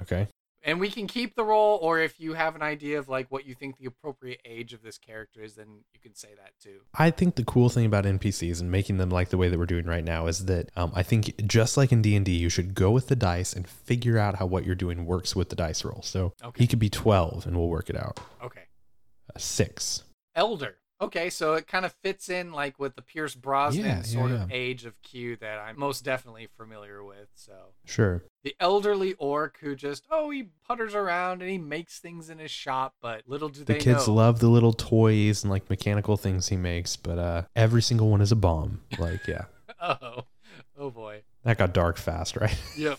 Okay. 0.03 0.29
And 0.62 0.79
we 0.79 0.90
can 0.90 1.07
keep 1.07 1.37
the 1.37 1.44
role 1.44 1.79
or 1.81 1.99
if 2.01 2.20
you 2.20 2.35
have 2.35 2.55
an 2.55 2.61
idea 2.62 2.99
of 2.99 3.09
like 3.09 3.27
what 3.31 3.46
you 3.46 3.55
think 3.55 3.79
the 3.79 3.87
appropriate 3.87 4.40
age 4.44 4.73
of 4.75 4.83
this 4.83 4.99
character 4.99 5.40
is, 5.42 5.55
then 5.55 5.68
you 5.94 6.01
can 6.01 6.14
say 6.14 6.29
that 6.37 6.53
too. 6.62 6.81
I 6.94 7.11
think 7.11 7.37
the 7.37 7.44
cool 7.44 7.70
thing 7.70 7.87
about 7.87 8.05
NPCs 8.05 8.61
and 8.61 8.70
making 8.70 8.99
them 8.99 9.09
like 9.09 9.31
the 9.31 9.38
way 9.38 9.49
that 9.49 9.59
we're 9.59 9.64
doing 9.66 9.87
right 9.87 10.05
now 10.05 10.27
is 10.27 10.44
that 10.46 10.70
um, 10.77 10.92
I 10.94 11.03
think 11.03 11.35
just 11.46 11.77
like 11.79 11.92
in 11.92 12.03
D 12.03 12.14
and 12.14 12.25
D, 12.27 12.33
you 12.33 12.51
should 12.51 12.75
go 12.75 12.90
with 12.90 13.09
the 13.09 13.16
dice 13.16 13.55
and 13.55 13.66
figure 13.66 14.18
out 14.18 14.35
how 14.37 14.44
what 14.46 14.66
you're 14.66 14.75
doing 14.75 15.07
works 15.07 15.35
with 15.35 15.49
the 15.49 15.57
dice 15.57 15.83
roll. 15.85 16.03
So 16.03 16.35
Okay. 16.44 16.62
he 16.62 16.66
could 16.66 16.79
be 16.79 16.90
12 16.90 17.46
and 17.46 17.57
we'll 17.57 17.68
work 17.68 17.88
it 17.88 17.96
out. 17.96 18.20
Okay. 18.44 18.64
Uh, 19.35 19.38
six. 19.38 20.03
Elder. 20.35 20.77
Okay, 21.03 21.31
so 21.31 21.55
it 21.55 21.67
kind 21.67 21.87
of 21.87 21.95
fits 22.03 22.29
in 22.29 22.53
like 22.53 22.79
with 22.79 22.95
the 22.95 23.01
Pierce 23.03 23.35
Brosnan 23.35 23.85
Yeah, 23.87 24.03
sort 24.03 24.31
yeah. 24.33 24.43
of 24.45 24.53
age 24.53 24.85
of 24.85 25.01
Q 25.03 25.37
that 25.37 25.59
I'm 25.59 25.79
most 25.79 26.05
definitely 26.05 26.49
familiar 26.59 27.03
with. 27.03 27.29
So 27.35 27.53
Sure. 27.87 28.23
the 28.45 28.55
elderly 28.61 29.15
orc 29.15 29.59
who 29.61 29.75
just 29.75 30.05
oh 30.11 30.29
he 30.29 30.49
putters 30.67 30.95
around 30.95 31.41
and 31.41 31.51
he 31.51 31.57
makes 31.59 32.01
things 32.01 32.29
in 32.29 32.39
his 32.39 32.51
shop, 32.51 32.95
but 33.01 33.23
little 33.27 33.49
do 33.49 33.61
The 33.65 33.73
they 33.73 33.79
kids 33.79 34.09
know. 34.09 34.15
love 34.15 34.41
the 34.41 34.49
little 34.49 34.75
toys 34.75 35.43
and 35.43 35.51
like 35.51 35.71
mechanical 35.71 36.19
things 36.19 36.49
he 36.49 36.57
makes, 36.57 36.97
but 36.97 37.19
uh, 37.19 37.43
every 37.57 37.81
single 37.81 38.11
one 38.11 38.21
is 38.21 38.31
a 38.33 38.37
bomb. 38.37 38.83
Like, 38.99 39.27
yeah, 39.27 39.47
oh, 39.81 40.25
oh 40.79 40.91
boy. 40.91 41.23
that 41.45 41.57
got 41.57 41.73
dark 41.73 41.97
fast, 41.97 42.37
right? 42.41 42.57
Yep. 42.77 42.99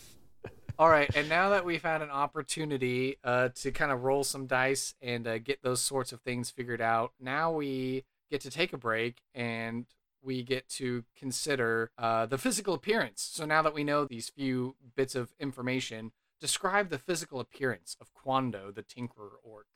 All 0.82 0.90
right, 0.90 1.16
and 1.16 1.30
now 1.30 1.50
that 1.50 1.64
we've 1.64 1.84
had 1.84 2.02
an 2.02 2.10
opportunity 2.10 3.18
uh, 3.24 3.50
to 3.50 3.72
kind 3.72 3.92
of 3.92 4.02
roll 4.02 4.24
some 4.24 4.48
dice 4.48 4.96
and 5.00 5.28
uh, 5.28 5.38
get 5.38 5.62
those 5.62 5.80
sorts 5.80 6.12
of 6.12 6.22
things 6.22 6.50
figured 6.50 6.82
out, 6.82 7.12
now 7.20 7.52
we 7.52 8.04
get 8.32 8.42
to 8.42 8.50
take 8.50 8.74
a 8.74 8.80
break 8.80 9.18
and 9.36 9.86
we 10.24 10.42
get 10.42 10.68
to 10.70 11.04
consider 11.16 11.92
uh, 12.00 12.26
the 12.26 12.40
physical 12.40 12.74
appearance. 12.74 13.22
So 13.22 13.46
now 13.46 13.62
that 13.62 13.76
we 13.76 13.84
know 13.84 14.06
these 14.06 14.30
few 14.30 14.76
bits 14.96 15.14
of 15.14 15.36
information, 15.40 16.14
describe 16.40 16.90
the 16.90 16.98
physical 16.98 17.40
appearance 17.40 17.96
of 18.02 18.12
Quando, 18.16 18.72
the 18.72 18.82
Tinkerer 18.82 19.38
Orc. 19.44 19.68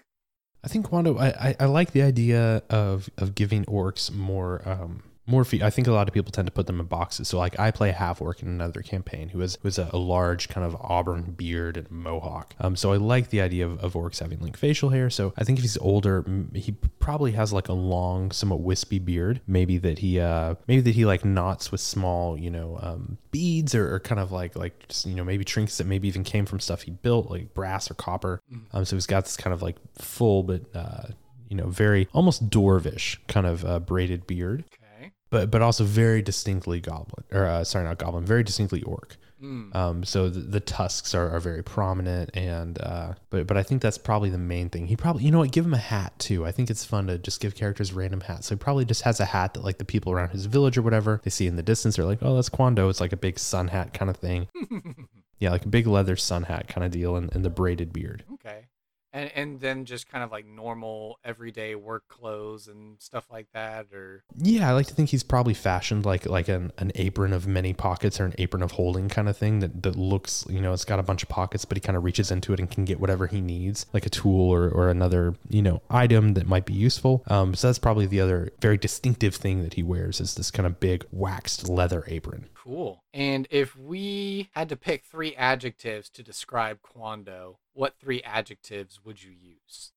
I 0.63 0.69
think 0.69 0.87
Quando. 0.87 1.19
I, 1.19 1.27
I, 1.27 1.55
I 1.59 1.65
like 1.65 1.91
the 1.91 2.01
idea 2.01 2.63
of 2.71 3.11
of 3.19 3.35
giving 3.35 3.63
orcs 3.65 4.11
more 4.11 4.67
um 4.67 5.03
more. 5.27 5.43
Fe- 5.43 5.61
I 5.63 5.69
think 5.69 5.87
a 5.87 5.91
lot 5.91 6.07
of 6.07 6.13
people 6.13 6.31
tend 6.31 6.47
to 6.47 6.51
put 6.51 6.67
them 6.67 6.79
in 6.79 6.85
boxes. 6.85 7.27
So 7.27 7.37
like 7.37 7.59
I 7.59 7.71
play 7.71 7.91
half 7.91 8.21
orc 8.21 8.41
in 8.41 8.47
another 8.47 8.81
campaign 8.81 9.29
who 9.29 9.39
has 9.39 9.57
who 9.61 9.69
a, 9.69 9.89
a 9.93 9.97
large 9.97 10.49
kind 10.49 10.65
of 10.65 10.75
auburn 10.79 11.33
beard 11.35 11.77
and 11.77 11.89
mohawk. 11.89 12.55
Um, 12.59 12.75
so 12.75 12.93
I 12.93 12.97
like 12.97 13.29
the 13.29 13.41
idea 13.41 13.65
of, 13.65 13.79
of 13.83 13.93
orcs 13.93 14.19
having 14.19 14.39
like 14.39 14.57
facial 14.57 14.89
hair. 14.89 15.09
So 15.09 15.33
I 15.37 15.43
think 15.43 15.59
if 15.59 15.63
he's 15.63 15.77
older, 15.77 16.25
he 16.53 16.73
probably 16.99 17.31
has 17.33 17.51
like 17.53 17.67
a 17.69 17.73
long, 17.73 18.31
somewhat 18.31 18.61
wispy 18.61 18.99
beard. 18.99 19.41
Maybe 19.47 19.77
that 19.79 19.99
he 19.99 20.19
uh 20.19 20.55
maybe 20.67 20.81
that 20.81 20.95
he 20.95 21.05
like 21.05 21.25
knots 21.25 21.71
with 21.71 21.81
small 21.81 22.37
you 22.37 22.49
know 22.49 22.79
um 22.81 23.17
beads 23.31 23.75
or, 23.75 23.95
or 23.95 23.99
kind 23.99 24.19
of 24.19 24.31
like 24.31 24.55
like 24.55 24.87
just 24.87 25.05
you 25.05 25.15
know 25.15 25.23
maybe 25.23 25.43
trinkets 25.43 25.77
that 25.77 25.87
maybe 25.87 26.07
even 26.07 26.23
came 26.23 26.45
from 26.45 26.59
stuff 26.59 26.83
he 26.83 26.91
built 26.91 27.29
like 27.29 27.53
brass 27.53 27.89
or 27.89 27.93
copper. 27.95 28.41
Um, 28.71 28.85
so 28.85 28.95
he's 28.95 29.07
got 29.07 29.25
this 29.25 29.37
kind 29.37 29.53
of 29.53 29.61
like 29.61 29.75
full 29.97 30.43
but 30.43 30.61
uh, 30.75 31.07
you 31.49 31.55
know 31.57 31.67
very 31.67 32.07
almost 32.13 32.49
dwarvish 32.49 33.17
kind 33.27 33.45
of 33.45 33.65
uh, 33.65 33.79
braided 33.79 34.27
beard, 34.27 34.63
Okay. 34.67 34.84
But 35.29 35.51
but 35.51 35.61
also 35.61 35.83
very 35.83 36.21
distinctly 36.21 36.79
goblin 36.79 37.23
or 37.31 37.45
uh, 37.45 37.63
sorry 37.63 37.85
not 37.85 37.97
goblin, 37.97 38.25
very 38.25 38.43
distinctly 38.43 38.81
orc. 38.83 39.17
Mm. 39.41 39.75
Um, 39.75 40.03
so 40.05 40.29
the, 40.29 40.39
the 40.39 40.59
tusks 40.61 41.13
are, 41.13 41.29
are 41.29 41.41
very 41.41 41.61
prominent, 41.61 42.29
and 42.33 42.81
uh, 42.81 43.13
but 43.29 43.45
but 43.45 43.57
I 43.57 43.63
think 43.63 43.81
that's 43.81 43.97
probably 43.97 44.29
the 44.29 44.37
main 44.37 44.69
thing. 44.69 44.87
He 44.87 44.95
probably 44.95 45.23
you 45.23 45.31
know 45.31 45.39
what 45.39 45.51
give 45.51 45.65
him 45.65 45.73
a 45.73 45.77
hat 45.77 46.17
too. 46.19 46.45
I 46.45 46.51
think 46.51 46.69
it's 46.69 46.85
fun 46.85 47.07
to 47.07 47.17
just 47.17 47.41
give 47.41 47.53
characters 47.53 47.91
random 47.91 48.21
hats. 48.21 48.47
So 48.47 48.55
he 48.55 48.59
probably 48.59 48.85
just 48.85 49.01
has 49.01 49.19
a 49.19 49.25
hat 49.25 49.53
that 49.53 49.63
like 49.63 49.77
the 49.77 49.85
people 49.85 50.13
around 50.13 50.29
his 50.29 50.45
village 50.45 50.77
or 50.77 50.81
whatever 50.81 51.19
they 51.23 51.29
see 51.29 51.47
in 51.47 51.57
the 51.57 51.63
distance. 51.63 51.97
They're 51.97 52.05
like, 52.05 52.19
oh, 52.21 52.35
that's 52.35 52.49
Quando. 52.49 52.87
It's 52.89 53.01
like 53.01 53.13
a 53.13 53.17
big 53.17 53.37
sun 53.37 53.67
hat 53.67 53.93
kind 53.93 54.09
of 54.09 54.17
thing. 54.17 54.47
Yeah, 55.39 55.51
like 55.51 55.65
a 55.65 55.67
big 55.67 55.85
leather 55.85 56.15
sun 56.15 56.43
hat 56.43 56.69
kind 56.69 56.85
of 56.85 56.91
deal, 56.91 57.17
and, 57.17 57.29
and 57.35 57.43
the 57.43 57.49
braided 57.49 57.91
beard. 57.91 58.23
okay. 58.35 58.67
And, 59.15 59.31
and 59.33 59.59
then 59.61 59.85
just 59.85 60.09
kind 60.09 60.25
of 60.25 60.31
like 60.31 60.45
normal 60.45 61.19
everyday 61.23 61.73
work 61.75 62.05
clothes 62.09 62.67
and 62.67 63.01
stuff 63.01 63.25
like 63.31 63.47
that, 63.53 63.87
or 63.93 64.25
Yeah, 64.35 64.69
I 64.69 64.73
like 64.73 64.87
to 64.87 64.93
think 64.93 65.09
he's 65.09 65.23
probably 65.23 65.53
fashioned 65.53 66.05
like 66.05 66.25
like 66.25 66.49
an, 66.49 66.73
an 66.77 66.91
apron 66.95 67.31
of 67.31 67.47
many 67.47 67.71
pockets 67.71 68.19
or 68.19 68.25
an 68.25 68.35
apron 68.37 68.61
of 68.61 68.71
holding 68.71 69.07
kind 69.07 69.29
of 69.29 69.37
thing 69.37 69.59
that, 69.59 69.83
that 69.83 69.95
looks, 69.95 70.45
you 70.49 70.59
know, 70.59 70.73
it's 70.73 70.83
got 70.83 70.99
a 70.99 71.03
bunch 71.03 71.23
of 71.23 71.29
pockets, 71.29 71.63
but 71.63 71.77
he 71.77 71.81
kind 71.81 71.95
of 71.95 72.03
reaches 72.03 72.29
into 72.29 72.51
it 72.51 72.59
and 72.59 72.69
can 72.69 72.83
get 72.83 72.99
whatever 72.99 73.27
he 73.27 73.39
needs, 73.39 73.85
like 73.93 74.05
a 74.05 74.09
tool 74.09 74.49
or, 74.49 74.67
or 74.69 74.89
another, 74.89 75.33
you 75.49 75.61
know, 75.61 75.81
item 75.89 76.33
that 76.33 76.45
might 76.45 76.65
be 76.65 76.73
useful. 76.73 77.23
Um, 77.27 77.55
so 77.55 77.67
that's 77.67 77.79
probably 77.79 78.07
the 78.07 78.19
other 78.19 78.51
very 78.59 78.77
distinctive 78.77 79.33
thing 79.35 79.63
that 79.63 79.75
he 79.75 79.83
wears 79.83 80.19
is 80.19 80.35
this 80.35 80.51
kind 80.51 80.67
of 80.67 80.81
big 80.81 81.05
waxed 81.11 81.69
leather 81.69 82.03
apron. 82.07 82.49
Cool. 82.65 83.03
And 83.13 83.47
if 83.51 83.77
we 83.77 84.49
had 84.53 84.69
to 84.69 84.75
pick 84.75 85.05
three 85.05 85.35
adjectives 85.35 86.09
to 86.09 86.23
describe 86.23 86.81
Quando, 86.81 87.59
what 87.73 87.93
three 87.99 88.23
adjectives 88.23 88.99
would 89.05 89.23
you 89.23 89.31
use? 89.31 89.91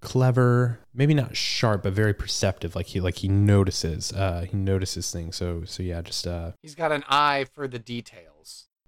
Clever, 0.00 0.78
maybe 0.94 1.12
not 1.12 1.36
sharp, 1.36 1.82
but 1.82 1.92
very 1.92 2.14
perceptive. 2.14 2.74
Like 2.74 2.86
he 2.86 3.00
like 3.00 3.16
he 3.16 3.28
notices, 3.28 4.12
uh, 4.12 4.46
he 4.48 4.56
notices 4.56 5.10
things. 5.10 5.36
So 5.36 5.64
so 5.64 5.82
yeah, 5.82 6.00
just 6.00 6.26
uh, 6.26 6.52
He's 6.62 6.76
got 6.76 6.92
an 6.92 7.04
eye 7.08 7.46
for 7.52 7.68
the 7.68 7.80
details. 7.80 8.37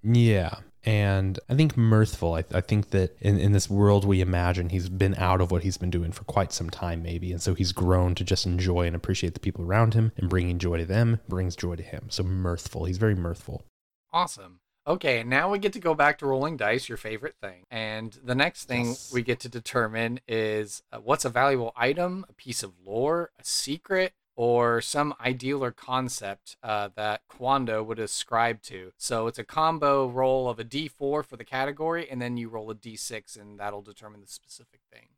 Yeah. 0.03 0.57
And 0.83 1.39
I 1.49 1.55
think 1.55 1.77
mirthful. 1.77 2.35
I, 2.35 2.45
I 2.55 2.63
think 2.63 2.89
that 2.91 3.15
in, 3.21 3.39
in 3.39 3.53
this 3.53 3.69
world 3.69 4.07
we 4.07 4.23
imagine, 4.23 4.71
he's 4.71 4.89
been 4.89 5.15
out 5.17 5.43
of 5.43 5.51
what 5.51 5.63
he's 5.63 5.77
been 5.77 5.91
doing 5.91 6.11
for 6.11 6.25
quite 6.25 6.53
some 6.53 6.71
time, 6.71 7.03
maybe. 7.03 7.33
And 7.33 7.43
so 7.43 7.53
he's 7.53 7.73
grown 7.73 8.15
to 8.15 8.25
just 8.25 8.47
enjoy 8.47 8.87
and 8.87 8.97
appreciate 8.97 9.35
the 9.35 9.41
people 9.41 9.65
around 9.65 9.93
him, 9.93 10.13
and 10.17 10.31
bringing 10.31 10.59
joy 10.59 10.79
to 10.79 10.87
them 10.87 11.21
brings 11.29 11.55
joy 11.55 11.77
to 11.77 11.83
him. 11.83 12.07
So 12.09 12.23
mirthful. 12.23 12.87
He's 12.87 12.97
very 12.97 13.15
mirthful. 13.15 13.65
Awesome. 14.13 14.61
Okay, 14.87 15.23
now 15.23 15.51
we 15.51 15.59
get 15.59 15.75
to 15.75 15.79
go 15.79 15.95
back 15.95 16.19
to 16.19 16.27
rolling 16.27 16.57
dice, 16.57 16.89
your 16.89 16.97
favorite 16.97 17.35
thing. 17.43 17.65
And 17.71 18.19
the 18.25 18.35
next 18.35 18.65
thing 18.65 18.87
Yes. 18.87 19.11
we 19.13 19.21
get 19.23 19.39
to 19.41 19.49
determine 19.51 20.21
is 20.27 20.83
uh, 20.91 20.97
what's 20.99 21.27
a 21.27 21.29
valuable 21.29 21.73
item, 21.77 22.25
a 22.31 22.33
piece 22.33 22.63
of 22.63 22.73
lore, 22.85 23.31
a 23.39 23.45
secret, 23.45 24.15
or 24.41 24.81
some 24.81 25.13
ideal 25.21 25.63
or 25.63 25.71
concept 25.71 26.57
uh, 26.63 26.89
that 26.97 27.21
Quando 27.29 27.83
would 27.83 27.99
ascribe 27.99 28.63
to. 28.63 28.91
So 28.97 29.27
it's 29.27 29.39
a 29.39 29.45
combo 29.45 30.09
roll 30.09 30.49
of 30.49 30.59
a 30.59 30.65
d4 30.65 31.27
for 31.27 31.37
the 31.37 31.45
category, 31.45 32.09
and 32.11 32.23
then 32.23 32.39
you 32.39 32.49
roll 32.49 32.71
a 32.71 32.75
d6, 32.75 33.39
and 33.39 33.61
that'll 33.61 33.83
determine 33.83 34.23
the 34.23 34.27
specific 34.27 34.81
thing. 34.91 35.09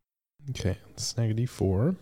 Okay, 0.50 0.76
snag 0.96 1.30
a 1.30 1.34
d4. 1.34 1.94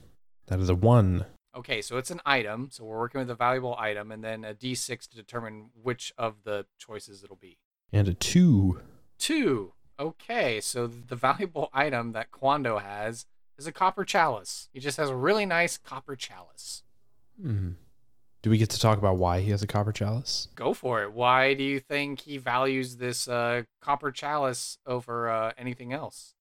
That 0.46 0.61
is 0.61 0.70
a 0.70 0.74
one. 0.74 1.26
Okay, 1.54 1.83
so 1.83 1.98
it's 1.98 2.11
an 2.11 2.22
item. 2.24 2.70
So 2.72 2.85
we're 2.85 2.98
working 2.98 3.18
with 3.18 3.28
a 3.28 3.35
valuable 3.35 3.76
item, 3.78 4.11
and 4.11 4.24
then 4.24 4.42
a 4.42 4.54
d6 4.54 5.06
to 5.11 5.14
determine 5.14 5.72
which 5.74 6.14
of 6.16 6.37
the 6.44 6.64
choices 6.78 7.22
it'll 7.22 7.37
be. 7.37 7.59
And 7.92 8.09
a 8.09 8.14
two. 8.14 8.80
Two. 9.18 9.74
Okay, 9.98 10.59
so 10.62 10.87
the 10.87 11.16
valuable 11.16 11.68
item 11.74 12.12
that 12.12 12.30
Quando 12.30 12.78
has 12.78 13.26
is 13.59 13.66
a 13.66 13.72
copper 13.72 14.06
chalice. 14.06 14.70
He 14.72 14.80
just 14.80 14.96
has 14.96 15.11
a 15.11 15.14
really 15.14 15.44
nice 15.44 15.76
copper 15.76 16.16
chalice. 16.16 16.83
Hmm. 17.40 17.70
Do 18.42 18.48
we 18.50 18.57
get 18.57 18.70
to 18.70 18.81
talk 18.81 18.96
about 18.96 19.18
why 19.18 19.40
he 19.40 19.50
has 19.50 19.62
a 19.62 19.66
copper 19.66 19.92
chalice? 19.92 20.48
Go 20.55 20.72
for 20.72 21.03
it. 21.03 21.12
Why 21.12 21.53
do 21.53 21.62
you 21.62 21.79
think 21.79 22.20
he 22.20 22.38
values 22.38 22.96
this 22.96 23.29
uh, 23.29 23.64
copper 23.83 24.11
chalice 24.11 24.79
over 24.87 25.29
uh, 25.29 25.53
anything 25.59 25.92
else? 25.92 26.35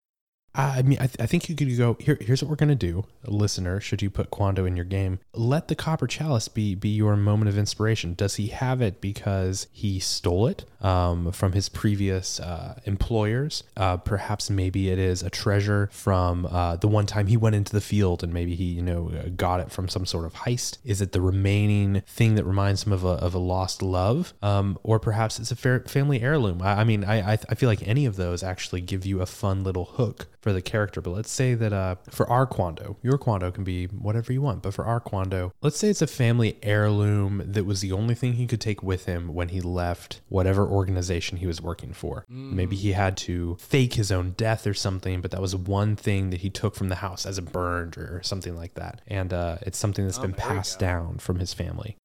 I 0.55 0.81
mean, 0.81 0.97
I, 0.99 1.05
th- 1.07 1.17
I 1.19 1.25
think 1.27 1.47
you 1.47 1.55
could 1.55 1.77
go 1.77 1.95
here. 1.99 2.17
Here's 2.19 2.41
what 2.41 2.49
we're 2.49 2.55
gonna 2.55 2.73
do, 2.75 3.05
listener. 3.25 3.79
Should 3.79 4.01
you 4.01 4.09
put 4.09 4.31
Quando 4.31 4.65
in 4.65 4.75
your 4.75 4.85
game, 4.85 5.19
let 5.33 5.67
the 5.67 5.75
copper 5.75 6.07
chalice 6.07 6.47
be 6.47 6.73
be 6.73 6.89
your 6.89 7.15
moment 7.15 7.49
of 7.49 7.57
inspiration. 7.57 8.15
Does 8.15 8.35
he 8.35 8.47
have 8.47 8.81
it 8.81 8.99
because 8.99 9.67
he 9.71 9.99
stole 9.99 10.47
it 10.47 10.65
um, 10.81 11.31
from 11.31 11.51
his 11.51 11.69
previous 11.69 12.39
uh, 12.39 12.79
employers? 12.85 13.63
Uh, 13.77 13.97
perhaps 13.97 14.49
maybe 14.49 14.89
it 14.89 14.97
is 14.97 15.21
a 15.21 15.29
treasure 15.29 15.87
from 15.91 16.47
uh, 16.47 16.77
the 16.77 16.87
one 16.87 17.05
time 17.05 17.27
he 17.27 17.37
went 17.37 17.55
into 17.55 17.71
the 17.71 17.81
field 17.81 18.23
and 18.23 18.33
maybe 18.33 18.55
he 18.55 18.65
you 18.65 18.81
know 18.81 19.11
uh, 19.11 19.29
got 19.35 19.59
it 19.59 19.71
from 19.71 19.87
some 19.87 20.05
sort 20.05 20.25
of 20.25 20.33
heist. 20.33 20.79
Is 20.83 20.99
it 20.99 21.11
the 21.11 21.21
remaining 21.21 22.01
thing 22.07 22.33
that 22.35 22.43
reminds 22.43 22.87
him 22.87 22.91
of 22.93 23.03
a 23.03 23.09
of 23.09 23.35
a 23.35 23.39
lost 23.39 23.83
love, 23.83 24.33
um, 24.41 24.79
or 24.81 24.99
perhaps 24.99 25.39
it's 25.39 25.51
a 25.51 25.79
family 25.81 26.21
heirloom? 26.21 26.61
I, 26.63 26.81
I 26.81 26.83
mean, 26.85 27.03
I, 27.03 27.33
I 27.33 27.39
I 27.49 27.55
feel 27.55 27.69
like 27.69 27.87
any 27.87 28.07
of 28.07 28.15
those 28.15 28.41
actually 28.41 28.81
give 28.81 29.05
you 29.05 29.21
a 29.21 29.27
fun 29.27 29.63
little 29.63 29.85
hook 29.85 30.27
for 30.41 30.53
the 30.53 30.61
character. 30.61 31.01
But 31.01 31.11
let's 31.11 31.31
say 31.31 31.53
that 31.53 31.73
uh, 31.73 31.95
for 32.09 32.29
our 32.29 32.45
Quando, 32.45 32.97
your 33.01 33.17
Quando 33.17 33.51
can 33.51 33.63
be 33.63 33.85
whatever 33.87 34.31
you 34.31 34.41
want. 34.41 34.61
But 34.63 34.73
for 34.73 34.85
our 34.85 34.99
Quando, 34.99 35.51
let's 35.61 35.77
say 35.77 35.89
it's 35.89 36.01
a 36.01 36.07
family 36.07 36.57
heirloom 36.63 37.43
that 37.45 37.65
was 37.65 37.81
the 37.81 37.91
only 37.91 38.15
thing 38.15 38.33
he 38.33 38.47
could 38.47 38.61
take 38.61 38.81
with 38.83 39.05
him 39.05 39.33
when 39.33 39.49
he 39.49 39.61
left 39.61 40.21
whatever 40.29 40.65
organization 40.67 41.37
he 41.37 41.47
was 41.47 41.61
working 41.61 41.93
for. 41.93 42.25
Maybe 42.29 42.75
he 42.75 42.93
had 42.93 43.17
to 43.17 43.57
fake 43.59 43.93
his 43.95 44.11
own 44.11 44.31
death 44.31 44.65
or 44.67 44.73
something, 44.73 45.21
but 45.21 45.31
that 45.31 45.41
was 45.41 45.55
one 45.55 45.95
thing 45.95 46.29
that 46.29 46.41
he 46.41 46.49
took 46.49 46.75
from 46.75 46.89
the 46.89 46.95
house 46.95 47.25
as 47.25 47.37
a 47.37 47.41
burn 47.41 47.93
or 47.97 48.21
something 48.23 48.55
like 48.55 48.75
that. 48.75 49.01
And 49.07 49.33
uh, 49.33 49.57
it's 49.61 49.77
something 49.77 50.05
that's 50.05 50.19
Oh, 50.19 50.23
been 50.23 50.33
passed 50.33 50.79
down 50.79 51.17
from 51.19 51.39
his 51.39 51.53
family. 51.53 51.95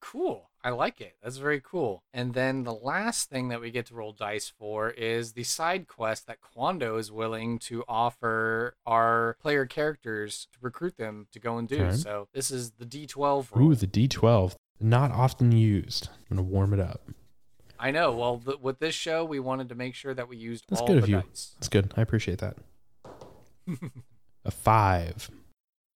Cool. 0.00 0.49
I 0.62 0.70
like 0.70 1.00
it. 1.00 1.16
That's 1.22 1.38
very 1.38 1.60
cool. 1.60 2.02
And 2.12 2.34
then 2.34 2.64
the 2.64 2.74
last 2.74 3.30
thing 3.30 3.48
that 3.48 3.60
we 3.60 3.70
get 3.70 3.86
to 3.86 3.94
roll 3.94 4.12
dice 4.12 4.52
for 4.58 4.90
is 4.90 5.32
the 5.32 5.42
side 5.44 5.88
quest 5.88 6.26
that 6.26 6.40
Quando 6.40 6.96
is 6.98 7.10
willing 7.10 7.58
to 7.60 7.82
offer 7.88 8.74
our 8.86 9.36
player 9.40 9.64
characters 9.64 10.48
to 10.52 10.58
recruit 10.60 10.98
them 10.98 11.28
to 11.32 11.38
go 11.38 11.56
and 11.56 11.66
do. 11.66 11.82
Okay. 11.82 11.96
So 11.96 12.28
this 12.34 12.50
is 12.50 12.72
the 12.72 12.84
D12 12.84 13.54
roll. 13.54 13.70
Ooh, 13.70 13.74
the 13.74 13.86
D12. 13.86 14.54
Not 14.80 15.10
often 15.12 15.52
used. 15.52 16.08
I'm 16.30 16.36
going 16.36 16.46
to 16.46 16.52
warm 16.52 16.74
it 16.74 16.80
up. 16.80 17.08
I 17.78 17.90
know. 17.90 18.12
Well, 18.12 18.42
th- 18.44 18.58
with 18.60 18.78
this 18.78 18.94
show, 18.94 19.24
we 19.24 19.40
wanted 19.40 19.70
to 19.70 19.74
make 19.74 19.94
sure 19.94 20.12
that 20.12 20.28
we 20.28 20.36
used 20.36 20.66
That's 20.68 20.82
all 20.82 20.86
good 20.86 20.98
the 20.98 21.02
of 21.04 21.08
you. 21.08 21.22
dice. 21.22 21.54
That's 21.54 21.68
good. 21.68 21.94
I 21.96 22.02
appreciate 22.02 22.38
that. 22.38 22.56
a 24.44 24.50
five. 24.50 25.30